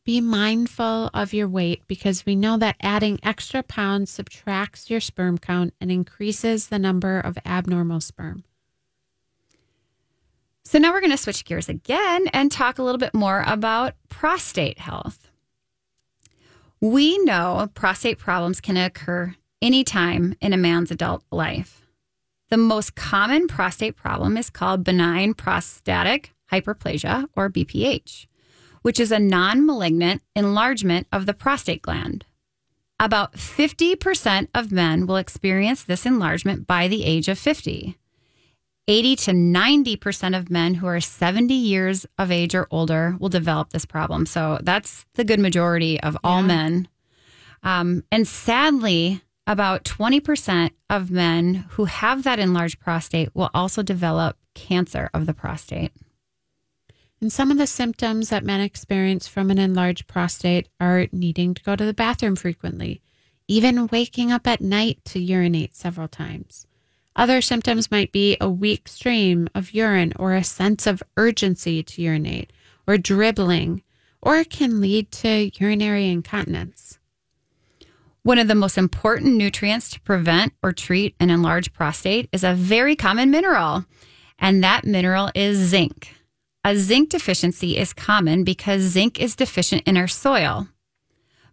Be 0.04 0.22
mindful 0.22 1.10
of 1.16 1.34
your 1.34 1.48
weight 1.48 1.82
because 1.88 2.28
we 2.28 2.36
know 2.36 2.58
that 2.58 2.76
adding 2.80 3.20
extra 3.24 3.64
pounds 3.64 4.12
subtracts 4.12 4.92
your 4.92 5.00
sperm 5.00 5.40
count 5.40 5.74
and 5.82 5.92
increases 5.92 6.68
the 6.68 6.78
number 6.78 7.20
of 7.20 7.40
abnormal 7.44 8.02
sperm. 8.02 8.44
So 10.64 10.78
now 10.78 10.94
we're 10.94 11.02
going 11.02 11.10
to 11.10 11.18
switch 11.18 11.44
gears 11.44 11.68
again 11.68 12.28
and 12.34 12.52
talk 12.52 12.78
a 12.78 12.84
little 12.84 13.00
bit 13.00 13.16
more 13.16 13.44
about 13.48 13.96
prostate 14.10 14.78
health. 14.78 15.32
We 16.80 17.18
know 17.24 17.68
prostate 17.74 18.20
problems 18.20 18.62
can 18.62 18.78
occur 18.78 19.34
anytime 19.62 20.36
in 20.42 20.54
a 20.54 20.58
man's 20.58 20.92
adult 20.92 21.24
life. 21.32 21.88
The 22.50 22.58
most 22.58 22.96
common 22.96 23.48
prostate 23.48 23.96
problem 23.96 24.38
is 24.38 24.50
called 24.50 24.84
benign 24.84 25.34
prostatic 25.34 26.32
hyperplasia, 26.52 27.26
or 27.36 27.50
BPH, 27.50 28.28
which 28.84 29.00
is 29.00 29.12
a 29.12 29.20
non 29.20 29.66
malignant 29.66 30.22
enlargement 30.36 31.08
of 31.12 31.26
the 31.26 31.34
prostate 31.34 31.82
gland. 31.82 32.26
About 33.00 33.34
50% 33.34 34.48
of 34.54 34.72
men 34.72 35.06
will 35.06 35.18
experience 35.18 35.84
this 35.84 36.06
enlargement 36.06 36.66
by 36.68 36.88
the 36.88 37.04
age 37.04 37.28
of 37.28 37.38
50. 37.38 37.98
80 38.88 39.16
to 39.16 39.32
90% 39.32 40.38
of 40.38 40.52
men 40.52 40.76
who 40.76 40.86
are 40.86 41.02
70 41.02 41.54
years 41.54 42.06
of 42.20 42.32
age 42.32 42.54
or 42.54 42.68
older 42.70 43.18
will 43.20 43.30
develop 43.30 43.72
this 43.72 43.86
problem. 43.86 44.28
So 44.28 44.60
that's 44.62 45.06
the 45.16 45.24
good 45.24 45.40
majority 45.40 46.00
of 46.00 46.16
all 46.24 46.42
Yeah. 46.42 46.48
men. 46.48 46.88
Um, 47.64 48.04
and 48.12 48.28
sadly, 48.28 49.22
about 49.48 49.84
20% 49.84 50.72
of 50.90 51.12
men 51.12 51.66
who 51.72 51.86
have 51.86 52.24
that 52.24 52.40
enlarged 52.40 52.80
prostate 52.80 53.30
will 53.36 53.50
also 53.54 53.84
develop 53.84 54.38
cancer 54.54 55.10
of 55.14 55.26
the 55.26 55.34
prostate. 55.34 55.92
And 57.22 57.32
some 57.32 57.52
of 57.52 57.58
the 57.58 57.68
symptoms 57.68 58.30
that 58.30 58.44
men 58.44 58.62
experience 58.62 59.28
from 59.28 59.50
an 59.52 59.58
enlarged 59.58 60.08
prostate 60.08 60.68
are 60.80 61.08
needing 61.12 61.54
to 61.54 61.64
go 61.64 61.76
to 61.76 61.86
the 61.86 61.94
bathroom 61.94 62.36
frequently, 62.36 63.02
even 63.48 63.88
waking 63.88 64.32
up 64.32 64.48
at 64.48 64.62
night 64.62 65.00
to 65.06 65.20
urinate 65.20 65.76
several 65.76 66.08
times. 66.08 66.68
Other 67.16 67.40
symptoms 67.42 67.90
might 67.90 68.12
be 68.12 68.36
a 68.42 68.50
weak 68.50 68.88
stream 68.88 69.48
of 69.56 69.74
urine 69.74 70.12
or 70.18 70.34
a 70.34 70.44
sense 70.44 70.86
of 70.86 71.04
urgency 71.16 71.82
to 71.84 72.02
urinate 72.02 72.52
or 72.86 72.98
dribbling, 72.98 73.84
or 74.22 74.38
it 74.38 74.50
can 74.50 74.82
lead 74.82 75.12
to 75.12 75.52
urinary 75.60 76.10
incontinence. 76.10 77.00
One 78.26 78.40
of 78.40 78.48
the 78.48 78.56
most 78.56 78.80
important 78.80 79.36
nutrients 79.36 79.92
to 79.92 80.02
prevent 80.02 80.52
or 80.64 80.74
treat 80.74 81.16
an 81.20 81.30
enlarged 81.30 81.74
prostate 81.74 82.28
is 82.32 82.44
a 82.44 82.56
very 82.56 82.96
common 82.96 83.30
mineral, 83.30 83.86
and 84.40 84.64
that 84.64 84.84
mineral 84.84 85.30
is 85.36 85.60
zinc. 85.60 86.10
A 86.64 86.76
zinc 86.76 87.10
deficiency 87.10 87.78
is 87.78 87.94
common 87.94 88.44
because 88.44 88.82
zinc 88.82 89.20
is 89.20 89.36
deficient 89.36 89.84
in 89.86 89.96
our 89.96 90.08
soil. 90.08 90.68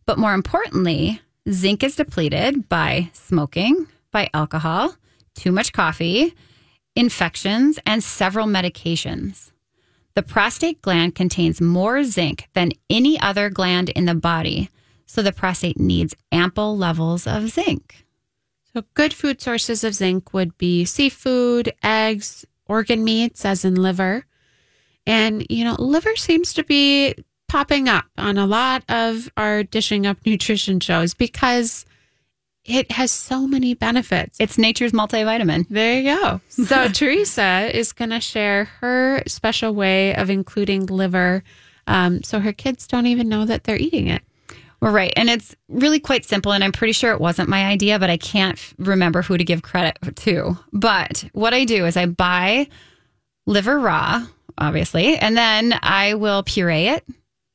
But 0.06 0.16
more 0.16 0.32
importantly, 0.32 1.20
zinc 1.46 1.82
is 1.82 1.96
depleted 1.96 2.70
by 2.70 3.11
smoking, 3.12 3.87
by 4.11 4.30
alcohol, 4.32 4.96
too 5.35 5.52
much 5.52 5.74
coffee, 5.74 6.32
infections, 6.96 7.80
and 7.85 8.02
several 8.02 8.46
medications. 8.46 9.50
The 10.14 10.22
prostate 10.22 10.80
gland 10.80 11.16
contains 11.16 11.61
more 11.61 12.02
zinc 12.02 12.48
than 12.54 12.72
any 12.88 13.20
other 13.20 13.50
gland 13.50 13.90
in 13.90 14.06
the 14.06 14.14
body, 14.14 14.70
so 15.12 15.20
the 15.20 15.31
prostate 15.31 15.79
needs 15.79 16.14
ample 16.33 16.75
levels 16.75 17.27
of 17.27 17.51
zinc. 17.51 18.07
So, 18.72 18.85
good 18.94 19.12
food 19.12 19.42
sources 19.42 19.85
of 19.85 19.94
zinc 19.94 20.33
would 20.33 20.57
be 20.57 20.87
seafood, 20.87 21.70
eggs, 21.83 22.46
organ 22.66 23.05
meats, 23.05 23.44
as 23.44 23.62
in 23.62 23.75
liver. 23.75 24.25
And, 25.07 25.46
you 25.51 25.64
know, 25.64 25.77
liver 25.79 26.16
seems 26.16 26.55
to 26.55 26.64
be 26.64 27.14
popping 27.46 27.90
up 27.90 28.07
on 28.16 28.38
a 28.38 28.46
lot 28.46 28.85
of 28.88 29.31
our 29.37 29.62
dishing 29.62 30.07
up 30.07 30.16
nutrition 30.25 30.81
shows 30.81 31.12
because 31.12 31.85
it 32.64 32.90
has 32.92 33.11
so 33.11 33.46
many 33.46 33.75
benefits. 33.75 34.38
It's 34.40 34.57
nature's 34.57 34.92
multivitamin. 34.92 35.66
There 35.68 36.01
you 36.01 36.16
go. 36.16 36.40
So, 36.48 36.88
Teresa 36.88 37.68
is 37.70 37.92
going 37.92 38.11
to 38.11 38.20
share 38.20 38.64
her 38.81 39.22
special 39.27 39.75
way 39.75 40.14
of 40.14 40.31
including 40.31 40.87
liver 40.87 41.44
um, 41.87 42.22
so 42.22 42.40
her 42.40 42.53
kids 42.55 42.87
don't 42.87 43.07
even 43.07 43.29
know 43.29 43.44
that 43.44 43.64
they're 43.64 43.77
eating 43.77 44.07
it. 44.07 44.22
Well, 44.83 44.92
right. 44.92 45.12
And 45.14 45.31
it's 45.31 45.55
really 45.68 46.01
quite 46.01 46.25
simple. 46.25 46.53
And 46.53 46.64
I'm 46.64 46.73
pretty 46.73 46.92
sure 46.92 47.12
it 47.12 47.21
wasn't 47.21 47.49
my 47.49 47.66
idea, 47.66 48.01
but 48.01 48.11
I 48.11 48.16
can't 48.16 48.61
remember 48.79 49.23
who 49.23 49.38
to 49.38 49.45
give 49.45 49.62
credit 49.62 49.97
to. 50.16 50.59
But 50.73 51.25
what 51.33 51.55
I 51.55 51.64
do 51.64 51.87
is 51.87 51.97
I 51.97 52.07
buy 52.07 52.66
liver 53.47 53.79
raw, 53.79 54.27
obviously, 54.59 55.16
and 55.16 55.37
then 55.37 55.79
I 55.83 56.14
will 56.14 56.42
puree 56.42 56.88
it. 56.88 57.07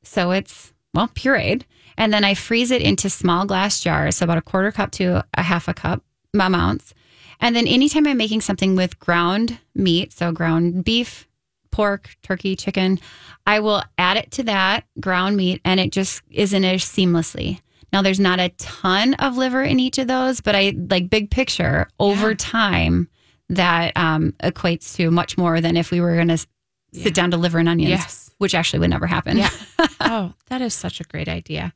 So 0.04 0.30
it's, 0.30 0.72
well, 0.94 1.08
pureed. 1.08 1.64
And 1.98 2.14
then 2.14 2.24
I 2.24 2.32
freeze 2.32 2.70
it 2.70 2.80
into 2.80 3.10
small 3.10 3.44
glass 3.44 3.80
jars, 3.80 4.16
so 4.16 4.24
about 4.24 4.38
a 4.38 4.42
quarter 4.42 4.72
cup 4.72 4.90
to 4.92 5.22
a 5.34 5.42
half 5.42 5.68
a 5.68 5.74
cup 5.74 6.02
amounts. 6.32 6.94
And 7.40 7.54
then 7.54 7.66
anytime 7.66 8.06
I'm 8.06 8.16
making 8.16 8.40
something 8.40 8.74
with 8.74 8.98
ground 9.00 9.58
meat, 9.74 10.14
so 10.14 10.32
ground 10.32 10.82
beef, 10.82 11.27
pork, 11.70 12.10
turkey, 12.22 12.56
chicken, 12.56 12.98
I 13.46 13.60
will 13.60 13.82
add 13.98 14.16
it 14.16 14.30
to 14.32 14.42
that 14.44 14.84
ground 15.00 15.36
meat 15.36 15.60
and 15.64 15.78
it 15.80 15.92
just 15.92 16.22
isn't 16.30 16.64
as 16.64 16.82
seamlessly. 16.84 17.60
Now 17.92 18.02
there's 18.02 18.20
not 18.20 18.38
a 18.40 18.50
ton 18.58 19.14
of 19.14 19.36
liver 19.36 19.62
in 19.62 19.80
each 19.80 19.98
of 19.98 20.08
those, 20.08 20.40
but 20.40 20.54
I 20.54 20.74
like 20.90 21.08
big 21.08 21.30
picture 21.30 21.88
over 21.98 22.34
time 22.34 23.08
that 23.48 23.96
um, 23.96 24.34
equates 24.42 24.94
to 24.96 25.10
much 25.10 25.38
more 25.38 25.60
than 25.60 25.76
if 25.76 25.90
we 25.90 26.00
were 26.00 26.14
going 26.14 26.28
to 26.28 26.46
sit 26.92 27.14
down 27.14 27.30
to 27.30 27.36
liver 27.38 27.58
and 27.58 27.68
onions, 27.68 27.90
Yes. 27.90 28.30
which 28.38 28.54
actually 28.54 28.80
would 28.80 28.90
never 28.90 29.06
happen. 29.06 29.38
Yeah. 29.38 29.50
oh, 30.00 30.34
that 30.48 30.60
is 30.60 30.74
such 30.74 31.00
a 31.00 31.04
great 31.04 31.28
idea. 31.28 31.72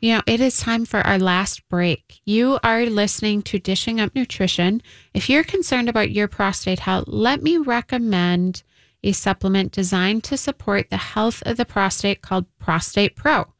You 0.00 0.14
know, 0.14 0.22
it 0.26 0.40
is 0.40 0.58
time 0.58 0.84
for 0.84 1.00
our 1.00 1.18
last 1.18 1.68
break. 1.68 2.20
You 2.24 2.58
are 2.64 2.86
listening 2.86 3.42
to 3.42 3.60
Dishing 3.60 4.00
Up 4.00 4.12
Nutrition. 4.16 4.82
If 5.14 5.30
you're 5.30 5.44
concerned 5.44 5.88
about 5.88 6.10
your 6.10 6.26
prostate 6.26 6.80
health, 6.80 7.04
let 7.06 7.40
me 7.42 7.56
recommend 7.56 8.64
a 9.02 9.12
supplement 9.12 9.72
designed 9.72 10.24
to 10.24 10.36
support 10.36 10.90
the 10.90 10.96
health 10.96 11.42
of 11.44 11.56
the 11.56 11.64
prostate 11.64 12.22
called 12.22 12.46
Prostate 12.58 13.16
Pro. 13.16 13.52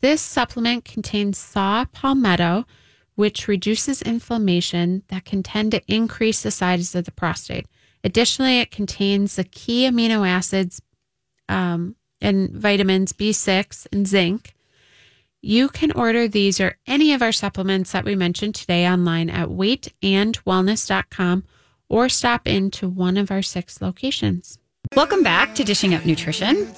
This 0.00 0.20
supplement 0.22 0.84
contains 0.84 1.38
saw 1.38 1.84
palmetto, 1.84 2.64
which 3.14 3.48
reduces 3.48 4.02
inflammation 4.02 5.02
that 5.08 5.24
can 5.24 5.42
tend 5.42 5.72
to 5.72 5.82
increase 5.86 6.42
the 6.42 6.50
size 6.50 6.94
of 6.94 7.04
the 7.04 7.12
prostate. 7.12 7.66
Additionally, 8.02 8.60
it 8.60 8.70
contains 8.70 9.36
the 9.36 9.44
key 9.44 9.86
amino 9.88 10.26
acids 10.26 10.80
um, 11.48 11.96
and 12.20 12.50
vitamins 12.50 13.12
B6 13.12 13.86
and 13.92 14.06
zinc. 14.06 14.54
You 15.42 15.68
can 15.68 15.92
order 15.92 16.28
these 16.28 16.60
or 16.60 16.78
any 16.86 17.12
of 17.12 17.22
our 17.22 17.32
supplements 17.32 17.92
that 17.92 18.04
we 18.04 18.14
mentioned 18.14 18.54
today 18.54 18.88
online 18.88 19.28
at 19.28 19.48
weightandwellness.com 19.48 21.44
or 21.88 22.08
stop 22.08 22.46
into 22.46 22.88
one 22.88 23.16
of 23.16 23.30
our 23.30 23.42
six 23.42 23.82
locations. 23.82 24.59
Welcome 24.96 25.22
back 25.22 25.54
to 25.54 25.62
Dishing 25.62 25.94
Up 25.94 26.04
Nutrition. 26.04 26.68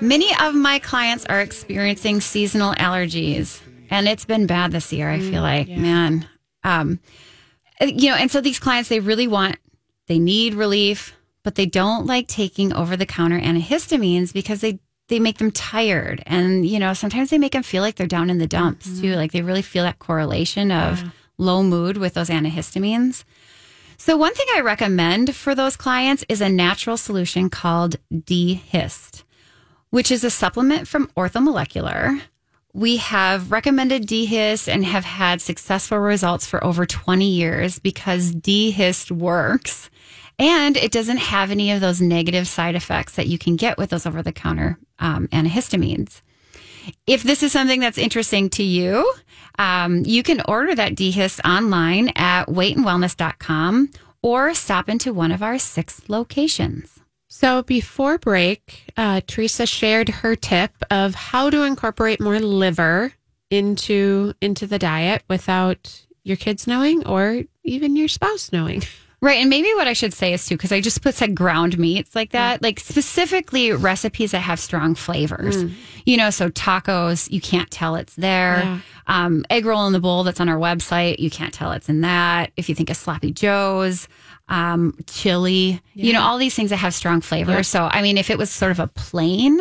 Many 0.00 0.34
of 0.40 0.54
my 0.54 0.78
clients 0.78 1.26
are 1.26 1.42
experiencing 1.42 2.22
seasonal 2.22 2.72
allergies, 2.76 3.60
and 3.90 4.08
it's 4.08 4.24
been 4.24 4.46
bad 4.46 4.72
this 4.72 4.90
year. 4.90 5.10
I 5.10 5.18
feel 5.18 5.42
mm, 5.42 5.66
like, 5.66 5.68
man. 5.68 6.26
Um, 6.64 6.98
uh, 7.78 7.84
you 7.84 8.08
know, 8.08 8.16
and 8.16 8.30
so 8.30 8.40
these 8.40 8.58
clients, 8.58 8.88
they 8.88 9.00
really 9.00 9.28
want, 9.28 9.56
they 10.06 10.18
need 10.18 10.54
relief, 10.54 11.14
but 11.42 11.56
they 11.56 11.66
don't 11.66 12.06
like 12.06 12.26
taking 12.26 12.72
over 12.72 12.96
the 12.96 13.04
counter 13.04 13.38
antihistamines 13.38 14.32
because 14.32 14.62
they, 14.62 14.78
they 15.08 15.20
make 15.20 15.36
them 15.36 15.50
tired. 15.50 16.22
And, 16.24 16.64
you 16.64 16.78
know, 16.78 16.94
sometimes 16.94 17.28
they 17.28 17.38
make 17.38 17.52
them 17.52 17.62
feel 17.62 17.82
like 17.82 17.96
they're 17.96 18.06
down 18.06 18.30
in 18.30 18.38
the 18.38 18.46
dumps 18.46 18.86
too. 18.86 19.08
Mm-hmm. 19.08 19.16
Like 19.16 19.32
they 19.32 19.42
really 19.42 19.60
feel 19.60 19.84
that 19.84 19.98
correlation 19.98 20.72
of 20.72 21.04
low 21.36 21.62
mood 21.62 21.98
with 21.98 22.14
those 22.14 22.30
antihistamines. 22.30 23.24
So, 23.98 24.16
one 24.16 24.34
thing 24.34 24.46
I 24.54 24.60
recommend 24.60 25.34
for 25.34 25.54
those 25.54 25.76
clients 25.76 26.24
is 26.28 26.40
a 26.40 26.48
natural 26.48 26.96
solution 26.96 27.48
called 27.48 27.96
D-Hist, 28.24 29.24
which 29.90 30.10
is 30.10 30.22
a 30.22 30.30
supplement 30.30 30.86
from 30.86 31.08
Orthomolecular. 31.16 32.20
We 32.74 32.98
have 32.98 33.50
recommended 33.50 34.06
D-Hist 34.06 34.68
and 34.68 34.84
have 34.84 35.06
had 35.06 35.40
successful 35.40 35.98
results 35.98 36.46
for 36.46 36.62
over 36.62 36.84
20 36.84 37.26
years 37.26 37.78
because 37.78 38.32
D-Hist 38.32 39.10
works 39.10 39.88
and 40.38 40.76
it 40.76 40.92
doesn't 40.92 41.16
have 41.16 41.50
any 41.50 41.70
of 41.70 41.80
those 41.80 42.00
negative 42.00 42.46
side 42.46 42.74
effects 42.74 43.14
that 43.14 43.26
you 43.26 43.38
can 43.38 43.56
get 43.56 43.78
with 43.78 43.90
those 43.90 44.04
over 44.04 44.22
the 44.22 44.32
counter 44.32 44.78
um, 44.98 45.28
antihistamines. 45.28 46.20
If 47.06 47.22
this 47.22 47.42
is 47.42 47.52
something 47.52 47.80
that's 47.80 47.98
interesting 47.98 48.50
to 48.50 48.62
you, 48.62 49.12
um, 49.58 50.04
you 50.04 50.22
can 50.22 50.42
order 50.46 50.74
that 50.74 50.94
D-Hist 50.94 51.40
online 51.44 52.10
at 52.16 52.46
weightandwellness.com 52.46 53.90
or 54.22 54.54
stop 54.54 54.88
into 54.88 55.12
one 55.12 55.32
of 55.32 55.42
our 55.42 55.58
six 55.58 56.02
locations. 56.08 57.00
So 57.28 57.62
before 57.62 58.18
break, 58.18 58.92
uh, 58.96 59.20
Teresa 59.26 59.66
shared 59.66 60.08
her 60.08 60.36
tip 60.36 60.72
of 60.90 61.14
how 61.14 61.50
to 61.50 61.62
incorporate 61.62 62.20
more 62.20 62.40
liver 62.40 63.12
into 63.50 64.32
into 64.40 64.66
the 64.66 64.78
diet 64.78 65.22
without 65.28 66.06
your 66.24 66.36
kids 66.36 66.66
knowing 66.66 67.06
or 67.06 67.42
even 67.62 67.94
your 67.94 68.08
spouse 68.08 68.52
knowing. 68.52 68.82
Right. 69.22 69.40
And 69.40 69.48
maybe 69.48 69.72
what 69.74 69.88
I 69.88 69.94
should 69.94 70.12
say 70.12 70.34
is 70.34 70.46
too, 70.46 70.56
because 70.56 70.72
I 70.72 70.80
just 70.80 71.02
put 71.02 71.14
said 71.14 71.34
ground 71.34 71.78
meats 71.78 72.14
like 72.14 72.32
that, 72.32 72.62
like 72.62 72.78
specifically 72.78 73.72
recipes 73.72 74.32
that 74.32 74.40
have 74.40 74.60
strong 74.60 74.94
flavors. 74.94 75.64
You 76.04 76.16
know, 76.16 76.30
so 76.30 76.50
tacos, 76.50 77.30
you 77.32 77.40
can't 77.40 77.70
tell 77.70 77.96
it's 77.96 78.14
there. 78.14 78.58
Yeah. 78.58 78.80
Um, 79.06 79.44
egg 79.50 79.64
roll 79.64 79.86
in 79.86 79.92
the 79.92 80.00
bowl 80.00 80.22
that's 80.22 80.40
on 80.40 80.48
our 80.48 80.58
website, 80.58 81.18
you 81.18 81.30
can't 81.30 81.54
tell 81.54 81.72
it's 81.72 81.88
in 81.88 82.02
that. 82.02 82.52
If 82.56 82.68
you 82.68 82.74
think 82.74 82.90
of 82.90 82.96
sloppy 82.96 83.32
joes, 83.32 84.06
um, 84.48 84.94
chili, 85.06 85.80
you 85.94 86.12
know, 86.12 86.22
all 86.22 86.38
these 86.38 86.54
things 86.54 86.70
that 86.70 86.76
have 86.76 86.94
strong 86.94 87.20
flavor. 87.20 87.62
So, 87.62 87.88
I 87.90 88.02
mean, 88.02 88.18
if 88.18 88.30
it 88.30 88.38
was 88.38 88.50
sort 88.50 88.70
of 88.70 88.80
a 88.80 88.86
plain 88.86 89.60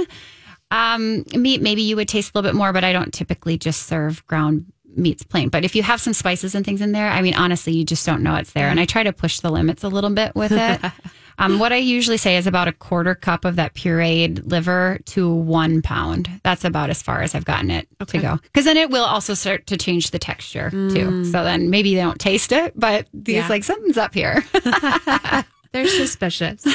um, 0.71 1.23
meat, 1.33 1.61
maybe 1.61 1.81
you 1.81 1.95
would 1.95 2.07
taste 2.07 2.31
a 2.33 2.37
little 2.37 2.51
bit 2.51 2.57
more, 2.57 2.73
but 2.73 2.83
I 2.83 2.91
don't 2.91 3.13
typically 3.13 3.57
just 3.57 3.83
serve 3.83 4.25
ground 4.27 4.65
meats 4.97 5.23
plain. 5.23 5.49
But 5.49 5.63
if 5.65 5.75
you 5.75 5.83
have 5.83 5.99
some 6.01 6.13
spices 6.13 6.55
and 6.55 6.65
things 6.65 6.81
in 6.81 6.91
there, 6.91 7.09
I 7.09 7.21
mean, 7.21 7.35
honestly, 7.35 7.73
you 7.73 7.83
just 7.85 8.05
don't 8.05 8.23
know 8.23 8.35
it's 8.35 8.53
there. 8.53 8.67
And 8.67 8.79
I 8.79 8.85
try 8.85 9.03
to 9.03 9.13
push 9.13 9.39
the 9.39 9.51
limits 9.51 9.83
a 9.83 9.87
little 9.89 10.09
bit 10.09 10.35
with 10.35 10.51
it. 10.51 10.81
um, 11.37 11.59
what 11.59 11.73
I 11.73 11.77
usually 11.77 12.17
say 12.17 12.37
is 12.37 12.47
about 12.47 12.67
a 12.67 12.71
quarter 12.73 13.13
cup 13.15 13.45
of 13.45 13.57
that 13.57 13.73
pureed 13.73 14.49
liver 14.49 14.99
to 15.07 15.33
one 15.33 15.81
pound. 15.81 16.29
That's 16.43 16.63
about 16.65 16.89
as 16.89 17.01
far 17.01 17.21
as 17.21 17.35
I've 17.35 17.45
gotten 17.45 17.71
it 17.71 17.87
to 18.07 18.17
go. 18.19 18.37
Because 18.43 18.65
then 18.65 18.77
it 18.77 18.89
will 18.89 19.03
also 19.05 19.33
start 19.33 19.67
to 19.67 19.77
change 19.77 20.11
the 20.11 20.19
texture 20.19 20.69
too. 20.71 21.25
So 21.25 21.43
then 21.43 21.69
maybe 21.69 21.93
they 21.95 22.01
don't 22.01 22.19
taste 22.19 22.51
it, 22.51 22.73
but 22.79 23.07
these 23.13 23.35
Yeah. 23.35 23.47
like 23.49 23.63
something's 23.63 23.97
up 23.97 24.13
here. 24.13 24.43
They're 25.73 25.87
suspicious. 25.87 26.65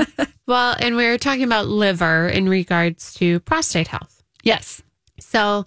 well, 0.48 0.74
and 0.80 0.96
we 0.96 1.06
were 1.06 1.16
talking 1.18 1.44
about 1.44 1.66
liver 1.68 2.28
in 2.28 2.48
regards 2.48 3.14
to 3.14 3.38
prostate 3.40 3.86
health. 3.86 4.22
yes. 4.42 4.82
So, 5.20 5.66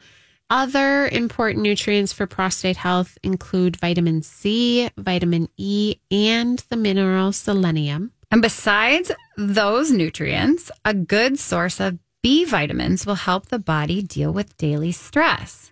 other 0.52 1.08
important 1.08 1.64
nutrients 1.64 2.12
for 2.12 2.28
prostate 2.28 2.78
health 2.78 3.18
include 3.24 3.78
vitamin 3.78 4.22
C, 4.22 4.90
vitamin 4.98 5.48
E, 5.58 5.96
and 6.12 6.60
the 6.70 6.76
mineral 6.76 7.32
selenium. 7.32 8.12
And 8.30 8.42
besides 8.42 9.12
those 9.38 9.92
nutrients, 9.92 10.70
a 10.86 10.94
good 10.94 11.40
source 11.40 11.80
of 11.80 11.98
B 12.22 12.46
vitamins 12.46 13.06
will 13.06 13.16
help 13.16 13.48
the 13.48 13.60
body 13.60 14.02
deal 14.02 14.32
with 14.32 14.58
daily 14.58 14.92
stress. 14.92 15.72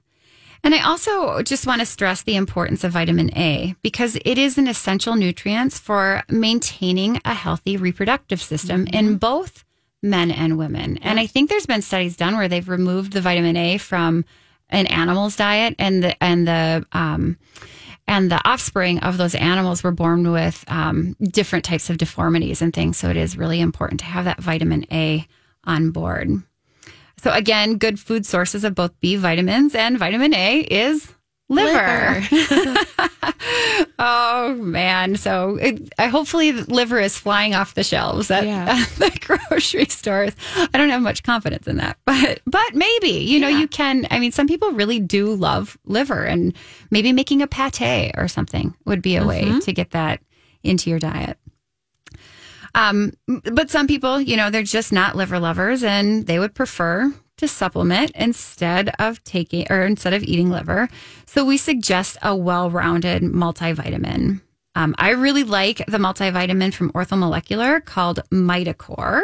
And 0.63 0.73
I 0.73 0.81
also 0.81 1.41
just 1.41 1.67
want 1.67 1.79
to 1.79 1.85
stress 1.85 2.23
the 2.23 2.35
importance 2.35 2.83
of 2.83 2.93
vitamin 2.93 3.31
A 3.37 3.75
because 3.81 4.17
it 4.25 4.37
is 4.37 4.57
an 4.57 4.67
essential 4.67 5.15
nutrient 5.15 5.73
for 5.73 6.23
maintaining 6.29 7.21
a 7.23 7.33
healthy 7.33 7.77
reproductive 7.77 8.41
system 8.41 8.87
in 8.87 9.05
mm-hmm. 9.05 9.15
both 9.15 9.63
men 10.01 10.31
and 10.31 10.57
women. 10.57 10.97
And 10.97 11.19
I 11.19 11.27
think 11.27 11.49
there's 11.49 11.65
been 11.65 11.81
studies 11.81 12.15
done 12.15 12.37
where 12.37 12.47
they've 12.47 12.67
removed 12.67 13.13
the 13.13 13.21
vitamin 13.21 13.57
A 13.57 13.77
from 13.77 14.25
an 14.69 14.87
animal's 14.87 15.35
diet 15.35 15.75
and 15.79 16.03
the 16.03 16.23
and 16.23 16.47
the 16.47 16.85
um, 16.91 17.37
and 18.07 18.31
the 18.31 18.41
offspring 18.43 18.99
of 18.99 19.17
those 19.17 19.35
animals 19.35 19.83
were 19.83 19.91
born 19.91 20.31
with 20.31 20.63
um, 20.67 21.15
different 21.21 21.63
types 21.63 21.89
of 21.89 21.97
deformities 21.97 22.61
and 22.61 22.73
things. 22.73 22.97
So 22.97 23.09
it 23.09 23.17
is 23.17 23.37
really 23.37 23.59
important 23.59 23.99
to 23.99 24.05
have 24.07 24.25
that 24.25 24.39
vitamin 24.39 24.85
A 24.91 25.27
on 25.63 25.91
board. 25.91 26.29
So 27.17 27.31
again, 27.31 27.77
good 27.77 27.99
food 27.99 28.25
sources 28.25 28.63
of 28.63 28.73
both 28.73 28.99
B 28.99 29.15
vitamins 29.15 29.75
and 29.75 29.99
vitamin 29.99 30.33
A 30.33 30.59
is 30.61 31.13
liver. 31.49 32.23
oh 33.99 34.55
man! 34.59 35.15
So 35.17 35.55
it, 35.57 35.91
I 35.97 36.07
hopefully 36.07 36.51
liver 36.53 36.99
is 36.99 37.17
flying 37.17 37.55
off 37.55 37.73
the 37.73 37.83
shelves 37.83 38.31
at, 38.31 38.45
Yeah. 38.45 38.65
at 38.69 38.89
the 38.97 39.19
grocery 39.49 39.85
stores. 39.85 40.33
I 40.55 40.77
don't 40.77 40.89
have 40.89 41.01
much 41.01 41.23
confidence 41.23 41.67
in 41.67 41.77
that, 41.77 41.97
but 42.05 42.39
but 42.45 42.75
maybe 42.75 43.09
you 43.09 43.39
know 43.39 43.47
you 43.47 43.67
can. 43.67 44.07
I 44.11 44.19
mean, 44.19 44.31
some 44.31 44.47
people 44.47 44.71
really 44.71 44.99
do 44.99 45.33
love 45.33 45.77
liver, 45.85 46.23
and 46.23 46.53
maybe 46.91 47.11
making 47.11 47.41
a 47.41 47.47
pate 47.47 48.13
or 48.17 48.27
something 48.27 48.75
would 48.85 49.01
be 49.01 49.15
a 49.15 49.25
way 49.25 49.59
to 49.61 49.73
get 49.73 49.91
that 49.91 50.21
into 50.63 50.89
your 50.89 50.99
diet. 50.99 51.37
Um, 52.75 53.13
but 53.27 53.71
some 53.71 53.87
people, 53.87 54.21
you 54.21 54.37
know, 54.37 54.51
they're 54.51 54.61
just 54.61 54.91
not 54.93 55.15
liver 55.15 55.39
lovers 55.39 55.83
and 55.83 56.27
they 56.27 56.37
would 56.37 56.53
prefer 56.53 57.11
to 57.39 57.47
supplement 57.47 58.11
instead 58.15 58.91
of 58.99 59.23
taking 59.23 59.65
or 59.69 59.85
instead 59.85 60.13
of 60.13 60.23
eating 60.23 60.49
liver. 60.49 60.87
So 61.25 61.43
we 61.43 61.57
suggest 61.57 62.17
a 62.21 62.35
well-rounded 62.35 63.23
multivitamin. 63.23 64.41
Um, 64.75 64.95
I 64.97 65.09
really 65.11 65.43
like 65.43 65.79
the 65.87 65.97
multivitamin 65.97 66.73
from 66.73 66.91
Orthomolecular 66.91 67.83
called 67.83 68.21
Mitocore. 68.31 69.23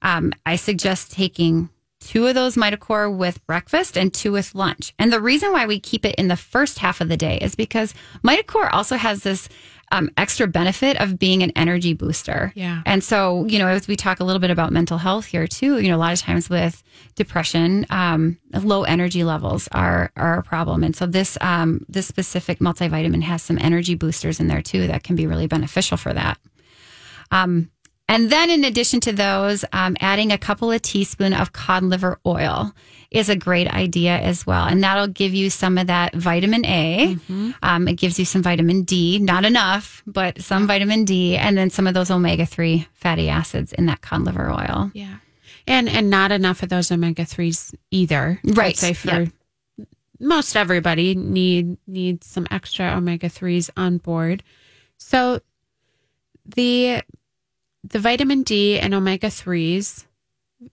Um, 0.00 0.32
I 0.44 0.56
suggest 0.56 1.12
taking 1.12 1.68
two 2.06 2.26
of 2.26 2.34
those 2.34 2.56
Mitocore 2.56 3.14
with 3.14 3.44
breakfast 3.46 3.96
and 3.96 4.12
two 4.12 4.32
with 4.32 4.54
lunch. 4.54 4.94
And 4.98 5.12
the 5.12 5.20
reason 5.20 5.52
why 5.52 5.66
we 5.66 5.80
keep 5.80 6.04
it 6.04 6.14
in 6.16 6.28
the 6.28 6.36
first 6.36 6.78
half 6.78 7.00
of 7.00 7.08
the 7.08 7.16
day 7.16 7.38
is 7.38 7.54
because 7.54 7.94
Mitocore 8.24 8.72
also 8.72 8.96
has 8.96 9.22
this 9.22 9.48
um, 9.92 10.10
extra 10.16 10.46
benefit 10.46 10.98
of 11.00 11.18
being 11.18 11.42
an 11.42 11.52
energy 11.54 11.92
booster. 11.92 12.50
Yeah. 12.56 12.82
And 12.86 13.04
so, 13.04 13.44
you 13.44 13.58
know, 13.58 13.68
as 13.68 13.86
we 13.86 13.94
talk 13.94 14.20
a 14.20 14.24
little 14.24 14.40
bit 14.40 14.50
about 14.50 14.72
mental 14.72 14.96
health 14.96 15.26
here 15.26 15.46
too, 15.46 15.78
you 15.80 15.88
know, 15.88 15.96
a 15.96 15.98
lot 15.98 16.14
of 16.14 16.20
times 16.20 16.48
with 16.48 16.82
depression, 17.14 17.86
um, 17.90 18.38
low 18.54 18.84
energy 18.84 19.22
levels 19.22 19.68
are 19.72 20.10
are 20.16 20.38
a 20.38 20.42
problem. 20.42 20.82
And 20.82 20.96
so 20.96 21.06
this 21.06 21.36
um, 21.42 21.84
this 21.88 22.06
specific 22.06 22.58
multivitamin 22.58 23.22
has 23.22 23.42
some 23.42 23.58
energy 23.60 23.94
boosters 23.94 24.40
in 24.40 24.48
there 24.48 24.62
too 24.62 24.86
that 24.86 25.04
can 25.04 25.14
be 25.14 25.26
really 25.26 25.46
beneficial 25.46 25.98
for 25.98 26.14
that. 26.14 26.38
Um, 27.30 27.70
and 28.12 28.30
then, 28.30 28.50
in 28.50 28.64
addition 28.64 29.00
to 29.00 29.12
those, 29.12 29.64
um, 29.72 29.96
adding 30.00 30.30
a 30.32 30.38
couple 30.38 30.70
of 30.70 30.82
teaspoon 30.82 31.32
of 31.32 31.52
cod 31.52 31.82
liver 31.82 32.18
oil 32.26 32.72
is 33.10 33.28
a 33.28 33.36
great 33.36 33.68
idea 33.68 34.16
as 34.18 34.46
well, 34.46 34.64
and 34.66 34.82
that'll 34.82 35.06
give 35.08 35.34
you 35.34 35.50
some 35.50 35.76
of 35.78 35.86
that 35.88 36.14
vitamin 36.14 36.64
A. 36.64 37.16
Um, 37.62 37.88
it 37.88 37.94
gives 37.94 38.18
you 38.18 38.24
some 38.24 38.42
vitamin 38.42 38.82
D, 38.84 39.18
not 39.18 39.44
enough, 39.44 40.02
but 40.06 40.40
some 40.40 40.66
vitamin 40.66 41.04
D, 41.04 41.36
and 41.36 41.56
then 41.58 41.68
some 41.70 41.86
of 41.86 41.94
those 41.94 42.10
omega 42.10 42.46
three 42.46 42.86
fatty 42.94 43.28
acids 43.28 43.72
in 43.74 43.86
that 43.86 44.00
cod 44.00 44.22
liver 44.22 44.50
oil. 44.50 44.90
Yeah. 44.94 45.16
And 45.66 45.88
and 45.88 46.08
not 46.10 46.32
enough 46.32 46.62
of 46.62 46.70
those 46.70 46.90
omega 46.90 47.24
threes 47.24 47.74
either. 47.90 48.40
I'd 48.48 48.56
Right. 48.56 48.76
say 48.76 48.94
for 48.94 49.08
Yep. 49.08 49.28
most 50.18 50.56
everybody 50.56 51.14
need 51.14 51.76
needs 51.86 52.26
some 52.26 52.46
extra 52.50 52.96
omega 52.96 53.28
threes 53.28 53.70
on 53.76 53.98
board. 53.98 54.42
So 54.96 55.40
the 56.56 57.02
the 57.92 57.98
vitamin 57.98 58.42
D 58.42 58.78
and 58.78 58.92
omega 58.92 59.30
threes 59.30 60.06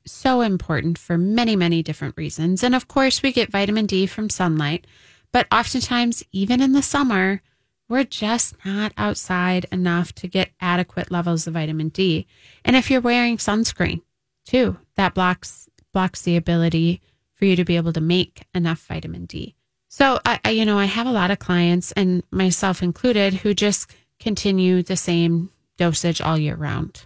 so 0.05 0.41
important 0.41 0.97
for 0.97 1.17
many 1.17 1.55
many 1.55 1.83
different 1.83 2.17
reasons. 2.17 2.63
And 2.63 2.73
of 2.73 2.87
course 2.87 3.21
we 3.21 3.31
get 3.31 3.51
vitamin 3.51 3.85
D 3.85 4.05
from 4.05 4.29
sunlight, 4.29 4.87
but 5.31 5.47
oftentimes 5.51 6.23
even 6.31 6.61
in 6.61 6.73
the 6.73 6.81
summer 6.81 7.41
we're 7.87 8.03
just 8.03 8.55
not 8.63 8.93
outside 8.97 9.65
enough 9.71 10.13
to 10.13 10.27
get 10.27 10.51
adequate 10.61 11.11
levels 11.11 11.47
of 11.47 11.55
vitamin 11.55 11.89
D. 11.89 12.27
And 12.63 12.75
if 12.75 12.91
you're 12.91 13.01
wearing 13.01 13.37
sunscreen, 13.37 14.01
too, 14.45 14.77
that 14.95 15.15
blocks 15.15 15.67
blocks 15.91 16.21
the 16.21 16.37
ability 16.37 17.01
for 17.33 17.45
you 17.45 17.55
to 17.55 17.65
be 17.65 17.77
able 17.77 17.93
to 17.93 18.01
make 18.01 18.45
enough 18.53 18.85
vitamin 18.85 19.25
D. 19.25 19.55
So 19.87 20.19
I, 20.23 20.39
I 20.45 20.49
you 20.51 20.65
know, 20.65 20.77
I 20.77 20.85
have 20.85 21.07
a 21.07 21.11
lot 21.11 21.31
of 21.31 21.39
clients 21.39 21.91
and 21.93 22.23
myself 22.31 22.83
included 22.83 23.33
who 23.33 23.53
just 23.53 23.91
continue 24.19 24.83
the 24.83 24.95
same 24.95 25.49
dosage 25.77 26.21
all 26.21 26.37
year 26.37 26.55
round. 26.55 27.05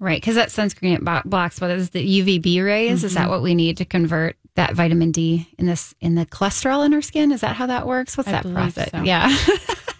Right, 0.00 0.20
because 0.20 0.34
that 0.36 0.48
sunscreen 0.48 0.96
it 0.96 1.28
blocks 1.28 1.60
what 1.60 1.70
is 1.70 1.90
the 1.90 2.22
UVB 2.22 2.64
rays? 2.64 3.04
Is 3.04 3.14
that 3.14 3.20
mm-hmm. 3.20 3.30
what 3.30 3.42
we 3.42 3.54
need 3.54 3.76
to 3.76 3.84
convert 3.84 4.36
that 4.54 4.74
vitamin 4.74 5.12
D 5.12 5.46
in 5.58 5.66
this 5.66 5.94
in 6.00 6.14
the 6.14 6.24
cholesterol 6.24 6.84
in 6.84 6.94
our 6.94 7.02
skin? 7.02 7.30
Is 7.32 7.42
that 7.42 7.54
how 7.54 7.66
that 7.66 7.86
works? 7.86 8.16
What's 8.16 8.30
I 8.30 8.32
that 8.32 8.50
process? 8.50 8.90
so. 8.90 9.02
Yeah, 9.02 9.30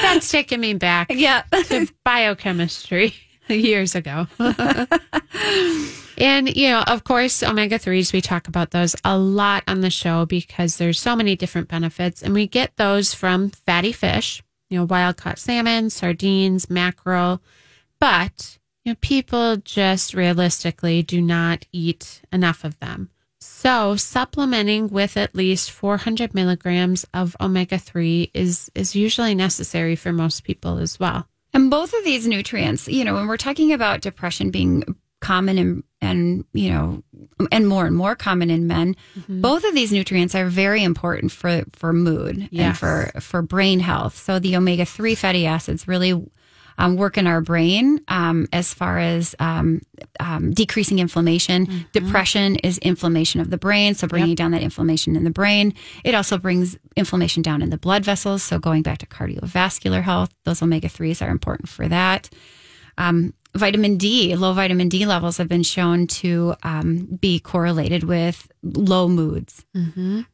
That's 0.00 0.30
taking 0.30 0.60
me 0.60 0.74
back 0.74 1.08
yeah. 1.14 1.42
to 1.52 1.86
biochemistry 2.04 3.14
years 3.48 3.94
ago. 3.94 4.26
and, 6.18 6.56
you 6.56 6.68
know, 6.68 6.82
of 6.86 7.04
course, 7.04 7.42
omega 7.42 7.78
3s, 7.78 8.12
we 8.12 8.20
talk 8.20 8.48
about 8.48 8.70
those 8.70 8.96
a 9.04 9.16
lot 9.16 9.62
on 9.66 9.80
the 9.80 9.90
show 9.90 10.26
because 10.26 10.76
there's 10.76 10.98
so 10.98 11.14
many 11.14 11.36
different 11.36 11.68
benefits. 11.68 12.22
And 12.22 12.34
we 12.34 12.46
get 12.46 12.76
those 12.76 13.14
from 13.14 13.50
fatty 13.50 13.92
fish, 13.92 14.42
you 14.68 14.78
know, 14.78 14.84
wild 14.84 15.16
caught 15.16 15.38
salmon, 15.38 15.90
sardines, 15.90 16.70
mackerel. 16.70 17.40
But, 17.98 18.58
you 18.90 18.94
know, 18.94 18.98
people 19.00 19.56
just 19.58 20.14
realistically 20.14 21.02
do 21.02 21.20
not 21.20 21.64
eat 21.72 22.22
enough 22.32 22.64
of 22.64 22.78
them. 22.80 23.10
So 23.38 23.94
supplementing 23.94 24.88
with 24.88 25.16
at 25.16 25.34
least 25.34 25.70
400 25.70 26.34
milligrams 26.34 27.06
of 27.14 27.36
omega 27.40 27.78
3 27.78 28.32
is, 28.34 28.70
is 28.74 28.96
usually 28.96 29.34
necessary 29.36 29.94
for 29.94 30.12
most 30.12 30.42
people 30.42 30.78
as 30.78 30.98
well. 30.98 31.28
And 31.52 31.70
both 31.70 31.94
of 31.94 32.04
these 32.04 32.26
nutrients, 32.26 32.88
you 32.88 33.04
know, 33.04 33.14
when 33.14 33.28
we're 33.28 33.36
talking 33.36 33.72
about 33.72 34.00
depression 34.00 34.50
being 34.50 34.82
common 35.20 35.58
and 35.58 35.84
and 36.00 36.46
you 36.54 36.70
know 36.70 37.02
and 37.52 37.68
more 37.68 37.84
and 37.84 37.94
more 37.94 38.16
common 38.16 38.48
in 38.48 38.66
men 38.66 38.96
mm-hmm. 39.14 39.42
both 39.42 39.64
of 39.64 39.74
these 39.74 39.92
nutrients 39.92 40.34
are 40.34 40.46
very 40.46 40.82
important 40.82 41.30
for 41.30 41.62
for 41.74 41.92
mood 41.92 42.48
and 42.56 42.78
for 42.78 43.10
for 43.20 43.42
brain 43.42 43.80
health 43.80 44.16
so 44.16 44.38
the 44.38 44.56
omega-3 44.56 45.14
fatty 45.14 45.44
acids 45.44 45.86
really 45.86 46.18
um, 46.80 46.96
work 46.96 47.18
in 47.18 47.26
our 47.26 47.40
brain 47.42 48.00
um, 48.08 48.48
as 48.52 48.72
far 48.72 48.98
as 48.98 49.34
um, 49.38 49.82
um, 50.18 50.52
decreasing 50.52 50.98
inflammation. 50.98 51.86
Depression 51.92 52.56
is 52.56 52.78
inflammation 52.78 53.40
of 53.40 53.50
the 53.50 53.58
brain, 53.58 53.94
so 53.94 54.08
bringing 54.08 54.34
down 54.34 54.50
that 54.52 54.62
inflammation 54.62 55.14
in 55.14 55.24
the 55.24 55.30
brain. 55.30 55.74
It 56.04 56.14
also 56.14 56.38
brings 56.38 56.78
inflammation 56.96 57.42
down 57.42 57.60
in 57.62 57.68
the 57.68 57.78
blood 57.78 58.04
vessels. 58.04 58.42
So 58.42 58.58
going 58.58 58.82
back 58.82 58.98
to 58.98 59.06
cardiovascular 59.06 60.02
health, 60.02 60.30
those 60.44 60.62
omega 60.62 60.88
threes 60.88 61.20
are 61.20 61.28
important 61.28 61.68
for 61.68 61.86
that. 61.86 62.30
Um, 62.96 63.34
vitamin 63.54 63.96
D, 63.96 64.34
low 64.36 64.52
vitamin 64.54 64.88
D 64.88 65.04
levels 65.06 65.36
have 65.36 65.48
been 65.48 65.62
shown 65.62 66.06
to 66.06 66.54
um, 66.62 67.18
be 67.20 67.40
correlated 67.40 68.04
with 68.04 68.50
low 68.62 69.06
moods. 69.08 69.64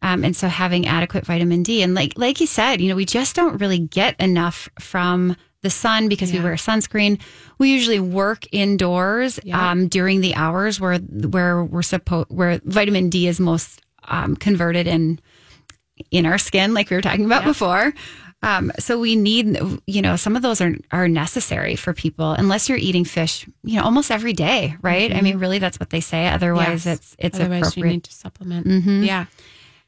Um, 0.03 0.25
and 0.25 0.37
so 0.37 0.49
having 0.49 0.87
adequate 0.87 1.25
vitamin 1.27 1.63
D, 1.63 1.83
and 1.83 1.95
like 1.95 2.13
like 2.17 2.41
you 2.41 2.47
said, 2.47 2.81
you 2.81 2.89
know, 2.89 2.97
we 2.97 3.05
just 3.05 3.35
don't 3.35 3.61
really 3.61 3.79
get 3.79 4.21
enough 4.21 4.69
from 4.79 5.37
the 5.67 5.71
sun 5.71 6.09
because 6.09 6.33
we 6.33 6.41
wear 6.41 6.55
sunscreen. 6.55 7.21
We 7.59 7.73
usually 7.73 8.01
work 8.01 8.45
indoors 8.53 9.41
um, 9.53 9.89
during 9.89 10.21
the 10.21 10.35
hours 10.35 10.79
where 10.81 10.99
where 10.99 11.64
we're 11.64 11.83
supposed 11.83 12.29
where 12.31 12.61
vitamin 12.64 13.11
D 13.11 13.27
is 13.27 13.39
most 13.41 13.83
um, 14.14 14.37
converted 14.37 14.87
in 14.87 15.19
in 16.11 16.27
our 16.27 16.39
skin, 16.39 16.75
like 16.75 16.91
we 16.91 16.97
were 16.97 17.03
talking 17.03 17.25
about 17.27 17.45
before. 17.45 17.93
Um, 18.43 18.71
so 18.79 19.01
we 19.01 19.17
need, 19.17 19.59
you 19.87 20.03
know, 20.03 20.14
some 20.17 20.37
of 20.37 20.43
those 20.43 20.61
are 20.61 20.75
are 20.93 21.09
necessary 21.09 21.75
for 21.75 21.93
people 21.95 22.33
unless 22.33 22.69
you're 22.69 22.79
eating 22.79 23.05
fish, 23.05 23.47
you 23.64 23.77
know, 23.77 23.85
almost 23.85 24.11
every 24.11 24.35
day, 24.35 24.77
right? 24.83 25.11
I 25.12 25.21
mean, 25.23 25.39
really, 25.39 25.59
that's 25.59 25.81
what 25.81 25.91
they 25.91 26.01
say. 26.03 26.29
Otherwise, 26.29 26.85
Yes. 26.87 26.97
it's 26.99 27.17
it's 27.19 27.41
Otherwise, 27.41 27.61
appropriate. 27.62 27.81
Mm-hmm. 27.83 27.87
you 27.89 27.93
need 27.95 28.05
to 28.05 28.12
supplement. 28.12 29.05
Yeah. 29.05 29.25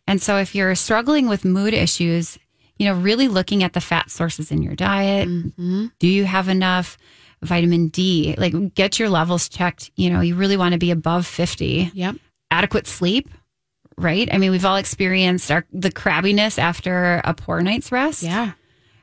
And 0.07 0.21
so 0.23 0.39
if 0.39 0.55
you're 0.55 0.75
struggling 0.75 1.29
with 1.29 1.45
mood 1.45 1.75
issues, 1.75 2.39
you 2.79 2.87
know, 2.87 2.95
really 2.95 3.29
looking 3.29 3.63
at 3.63 3.73
the 3.73 3.81
fat 3.81 4.11
sources 4.11 4.51
in 4.51 4.63
your 4.63 4.75
diet. 4.75 5.29
Mm-hmm. 5.29 5.87
Do 5.99 6.07
you 6.07 6.25
have 6.25 6.49
enough 6.49 6.97
vitamin 7.43 7.89
D? 7.89 8.35
Like 8.39 8.75
get 8.75 8.99
your 8.99 9.09
levels 9.09 9.49
checked. 9.49 9.91
You 9.97 10.11
know, 10.11 10.21
you 10.21 10.35
really 10.35 10.57
want 10.57 10.73
to 10.73 10.79
be 10.79 10.91
above 10.91 11.27
50. 11.27 11.91
Yep. 11.93 12.17
Adequate 12.51 12.87
sleep, 12.87 13.29
right? 13.97 14.29
I 14.33 14.39
mean, 14.39 14.53
we've 14.53 14.65
all 14.65 14.77
experienced 14.77 15.51
our, 15.51 15.67
the 15.73 15.91
crabbiness 15.91 16.59
after 16.59 17.21
a 17.25 17.35
poor 17.35 17.61
night's 17.61 17.93
rest. 17.93 18.23
Yeah. 18.23 18.53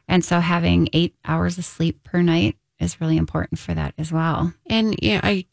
And 0.08 0.24
so 0.24 0.40
having 0.40 0.90
eight 0.94 1.16
hours 1.26 1.58
of 1.58 1.66
sleep 1.66 2.04
per 2.04 2.22
night 2.22 2.58
is 2.80 3.02
really 3.02 3.18
important 3.18 3.60
for 3.60 3.74
that 3.74 3.94
as 3.98 4.12
well. 4.12 4.54
And 4.68 4.96
you 5.02 5.16
know, 5.16 5.22
I 5.24 5.46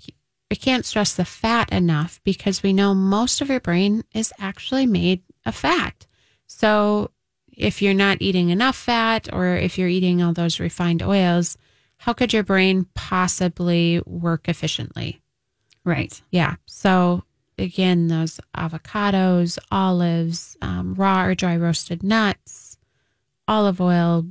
I 0.51 0.55
can't 0.55 0.85
stress 0.85 1.15
the 1.15 1.25
fat 1.25 1.73
enough 1.73 2.21
because 2.25 2.63
we 2.63 2.75
know 2.75 2.95
most 2.95 3.41
of 3.41 3.49
your 3.49 3.61
brain 3.61 4.05
is 4.13 4.35
actually 4.39 4.85
made 4.85 5.23
of 5.47 5.55
fat. 5.55 6.07
So 6.47 7.11
if 7.57 7.83
you're 7.83 7.95
not 7.95 8.19
eating 8.21 8.51
enough 8.51 8.77
fat 8.77 9.29
or 9.33 9.57
if 9.57 9.79
you're 9.79 9.89
eating 9.89 10.23
all 10.23 10.33
those 10.33 10.61
refined 10.61 11.03
oils, 11.03 11.57
how 11.99 12.13
could 12.13 12.33
your 12.33 12.43
brain 12.43 12.87
possibly 12.95 14.01
work 14.07 14.49
efficiently? 14.49 15.21
Right. 15.85 16.21
Yeah. 16.31 16.57
So 16.67 17.25
again, 17.59 18.09
those 18.09 18.41
avocados, 18.57 19.59
olives, 19.71 20.57
um, 20.63 20.95
raw 20.95 21.25
or 21.25 21.35
dry 21.35 21.57
roasted 21.57 22.03
nuts, 22.03 22.79
olive 23.47 23.81
oil, 23.81 24.27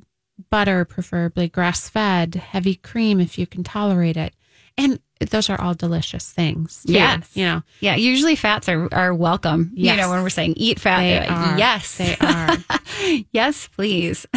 butter, 0.50 0.86
preferably 0.86 1.48
grass 1.48 1.88
fed, 1.88 2.36
heavy 2.36 2.76
cream 2.76 3.20
if 3.20 3.38
you 3.38 3.46
can 3.46 3.64
tolerate 3.64 4.18
it. 4.18 4.34
And 4.78 5.00
those 5.30 5.50
are 5.50 5.60
all 5.62 5.74
delicious 5.74 6.30
things. 6.30 6.84
too, 6.86 6.94
Yes. 6.94 7.30
You 7.36 7.46
know, 7.46 7.64
Yeah. 7.80 7.96
Usually 7.96 8.36
fats 8.36 8.68
are, 8.68 8.88
are 8.94 9.14
welcome. 9.14 9.72
You 9.76 9.96
know, 9.96 10.10
when 10.10 10.24
we're 10.24 10.30
saying 10.30 10.54
eat 10.58 10.80
fat, 10.80 11.00
They 11.02 11.20
like, 11.20 11.32
are. 11.32 11.58
yes. 11.58 11.98
they 11.98 12.16
are. 12.18 12.58
yes, 13.32 13.68
please. 13.68 14.26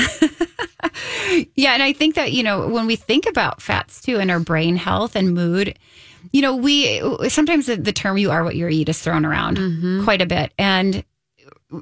yeah. 1.57 1.73
And 1.75 1.83
I 1.83 1.93
think 1.93 2.15
that, 2.15 2.33
you 2.33 2.43
know, 2.43 2.69
when 2.69 2.87
we 2.87 2.97
think 2.97 3.27
about 3.27 3.63
fats 3.63 4.01
too 4.03 4.19
and 4.19 4.31
our 4.31 4.41
brain 4.41 4.77
health 4.77 5.17
and 5.17 5.35
mood, 5.35 5.79
you 6.33 6.43
know, 6.43 6.57
we 6.57 7.01
sometimes 7.29 7.67
the, 7.67 7.77
the 7.77 7.93
term 7.93 8.19
you 8.19 8.31
are 8.31 8.45
what 8.45 8.57
you 8.57 8.67
eat 8.69 8.89
is 8.89 9.01
thrown 9.01 9.25
around 9.25 9.59
Mm-hmm. 9.59 10.05
quite 10.05 10.23
a 10.23 10.27
bit. 10.27 10.53
And 10.59 11.05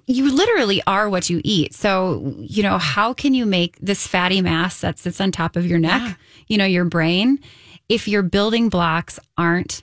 you 0.07 0.35
literally 0.35 0.83
are 0.87 1.09
what 1.11 1.29
you 1.29 1.41
eat. 1.45 1.75
So, 1.75 2.35
you 2.39 2.63
know, 2.63 2.79
how 2.79 3.13
can 3.13 3.35
you 3.35 3.45
make 3.45 3.79
this 3.81 4.07
fatty 4.07 4.41
mass 4.41 4.81
that 4.81 4.99
sits 4.99 5.21
on 5.21 5.33
top 5.33 5.55
of 5.57 5.67
your 5.67 5.79
neck, 5.79 6.19
you 6.49 6.57
know, 6.57 6.65
your 6.65 6.85
brain, 6.87 7.39
if 7.89 8.09
your 8.09 8.23
building 8.23 8.69
blocks 8.69 9.19
aren't 9.37 9.83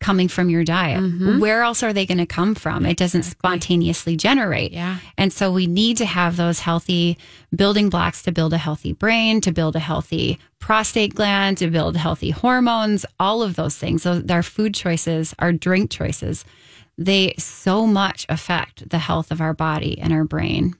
coming 0.00 0.28
from 0.28 0.50
your 0.50 0.62
diet? 0.62 1.00
Mm-hmm. 1.00 1.38
Where 1.38 1.62
else 1.62 1.82
are 1.82 1.92
they 1.92 2.06
going 2.06 2.18
to 2.18 2.26
come 2.26 2.54
from? 2.54 2.84
It 2.84 2.96
doesn't 2.96 3.22
spontaneously 3.22 4.16
generate. 4.16 4.72
Yeah. 4.72 4.98
And 5.16 5.32
so 5.32 5.50
we 5.50 5.66
need 5.66 5.96
to 5.96 6.06
have 6.06 6.36
those 6.36 6.60
healthy 6.60 7.16
building 7.54 7.88
blocks 7.88 8.22
to 8.24 8.32
build 8.32 8.52
a 8.52 8.58
healthy 8.58 8.92
brain, 8.92 9.40
to 9.40 9.52
build 9.52 9.74
a 9.74 9.80
healthy 9.80 10.38
prostate 10.58 11.14
gland, 11.14 11.58
to 11.58 11.70
build 11.70 11.96
healthy 11.96 12.30
hormones, 12.30 13.06
all 13.18 13.42
of 13.42 13.56
those 13.56 13.76
things. 13.76 14.02
So 14.02 14.22
our 14.28 14.42
food 14.42 14.74
choices, 14.74 15.34
our 15.38 15.52
drink 15.52 15.90
choices, 15.90 16.44
they 16.98 17.34
so 17.38 17.86
much 17.86 18.26
affect 18.28 18.88
the 18.90 18.98
health 18.98 19.30
of 19.30 19.40
our 19.40 19.54
body 19.54 19.98
and 19.98 20.12
our 20.12 20.24
brain. 20.24 20.74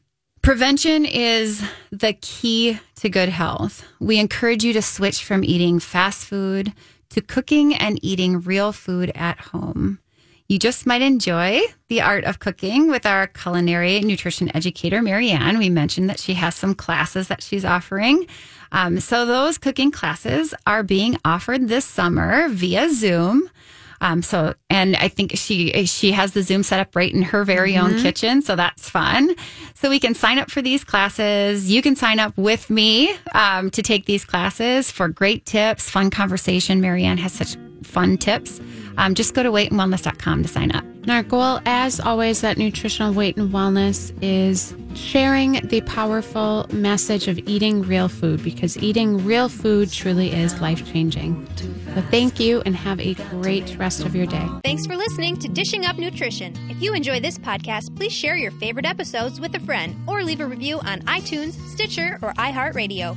Prevention 0.47 1.05
is 1.05 1.61
the 1.91 2.13
key 2.13 2.79
to 2.95 3.09
good 3.09 3.31
health. 3.31 3.85
We 3.99 4.21
encourage 4.21 4.63
you 4.63 4.73
to 4.75 4.81
switch 4.81 5.25
from 5.25 5.43
eating 5.43 5.81
fast 5.81 6.25
food 6.25 6.73
to 7.11 7.21
cooking 7.21 7.75
and 7.75 7.99
eating 8.01 8.41
real 8.41 8.71
food 8.71 9.11
at 9.17 9.41
home. 9.41 9.99
You 10.47 10.61
just 10.61 10.87
might 10.87 11.03
enjoy 11.03 11.63
the 11.89 12.01
art 12.01 12.23
of 12.23 12.39
cooking 12.39 12.89
with 12.89 13.05
our 13.07 13.27
culinary 13.27 13.99
nutrition 14.03 14.55
educator, 14.55 15.03
Marianne. 15.03 15.59
We 15.59 15.69
mentioned 15.69 16.09
that 16.11 16.21
she 16.21 16.35
has 16.35 16.55
some 16.55 16.77
classes 16.77 17.27
that 17.27 17.43
she's 17.43 17.65
offering. 17.65 18.29
Um, 18.71 19.01
so 19.01 19.27
those 19.27 19.59
cooking 19.59 19.91
classes 19.91 20.55
are 20.65 20.85
being 20.85 21.19
offered 21.25 21.67
this 21.67 21.85
summer 21.85 22.49
via 22.51 22.89
Zoom. 22.91 23.51
Um, 24.01 24.23
so, 24.23 24.55
and 24.71 24.97
I 24.97 25.09
think 25.09 25.33
she 25.37 25.87
she 25.87 26.13
has 26.13 26.33
the 26.33 26.43
Zoom 26.43 26.63
set 26.63 26.81
up 26.81 26.95
right 26.95 27.13
in 27.13 27.23
her 27.23 27.45
very 27.45 27.77
own 27.77 27.99
kitchen, 27.99 28.43
so 28.43 28.57
that's 28.57 28.89
fun. 28.89 29.35
So 29.75 29.91
we 29.91 30.01
can 30.01 30.15
sign 30.15 30.39
up 30.39 30.51
for 30.51 30.63
these 30.63 30.85
classes. 30.85 31.71
You 31.71 31.83
can 31.83 31.97
sign 31.97 32.19
up 32.19 32.37
with 32.37 32.71
me 32.71 33.15
um, 33.35 33.71
to 33.71 33.83
take 33.83 34.07
these 34.07 34.25
classes 34.25 34.91
for 34.91 35.09
great 35.09 35.47
tips, 35.47 35.89
fun 35.91 36.11
conversation. 36.11 36.81
Marianne 36.81 37.19
has 37.19 37.33
such 37.33 37.57
fun 37.83 38.17
tips. 38.19 38.61
Um, 38.97 39.15
just 39.15 39.35
go 39.35 39.43
to 39.43 39.51
weightandwellness.com 39.51 40.43
to 40.43 40.49
sign 40.49 40.73
up. 40.73 40.85
And 40.85 41.11
our 41.13 41.23
goal, 41.23 41.61
as 41.67 42.01
always, 42.01 42.43
at 42.43 42.59
Nutritional 42.59 43.13
Weight 43.13 43.37
and 43.37 43.53
Wellness 43.53 44.13
is 44.23 44.75
sharing 44.97 45.53
the 45.69 45.81
powerful 45.83 46.67
message 46.73 47.29
of 47.29 47.39
eating 47.47 47.83
real 47.83 48.09
food 48.09 48.43
because 48.43 48.77
eating 48.79 49.25
real 49.25 49.49
food 49.49 49.93
truly 49.93 50.33
is 50.33 50.61
life 50.61 50.85
changing. 50.93 51.47
So 51.95 52.03
thank 52.11 52.41
you 52.41 52.61
and 52.67 52.75
have 52.75 52.99
a 52.99 53.15
great 53.15 53.77
rest 53.79 54.05
of 54.05 54.17
your 54.17 54.27
day. 54.27 54.49
Thanks 54.65 54.85
for 54.85 54.97
listening 54.97 55.37
to 55.39 55.49
Dishing 55.49 55.87
Up 55.87 55.97
Nutrition. 55.97 56.57
If 56.69 56.83
you 56.83 56.93
enjoy 56.93 57.21
this 57.21 57.39
podcast, 57.39 57.95
please 57.95 58.13
share 58.13 58.37
your 58.37 58.51
favorite 58.51 58.87
episodes 58.87 59.41
with 59.41 59.55
a 59.55 59.61
friend 59.61 59.97
or 60.09 60.25
leave 60.25 60.41
a 60.41 60.47
review 60.47 60.81
on 60.81 61.03
iTunes, 61.03 61.53
Stitcher, 61.69 62.19
or 62.21 62.33
iHeartRadio. 62.35 63.17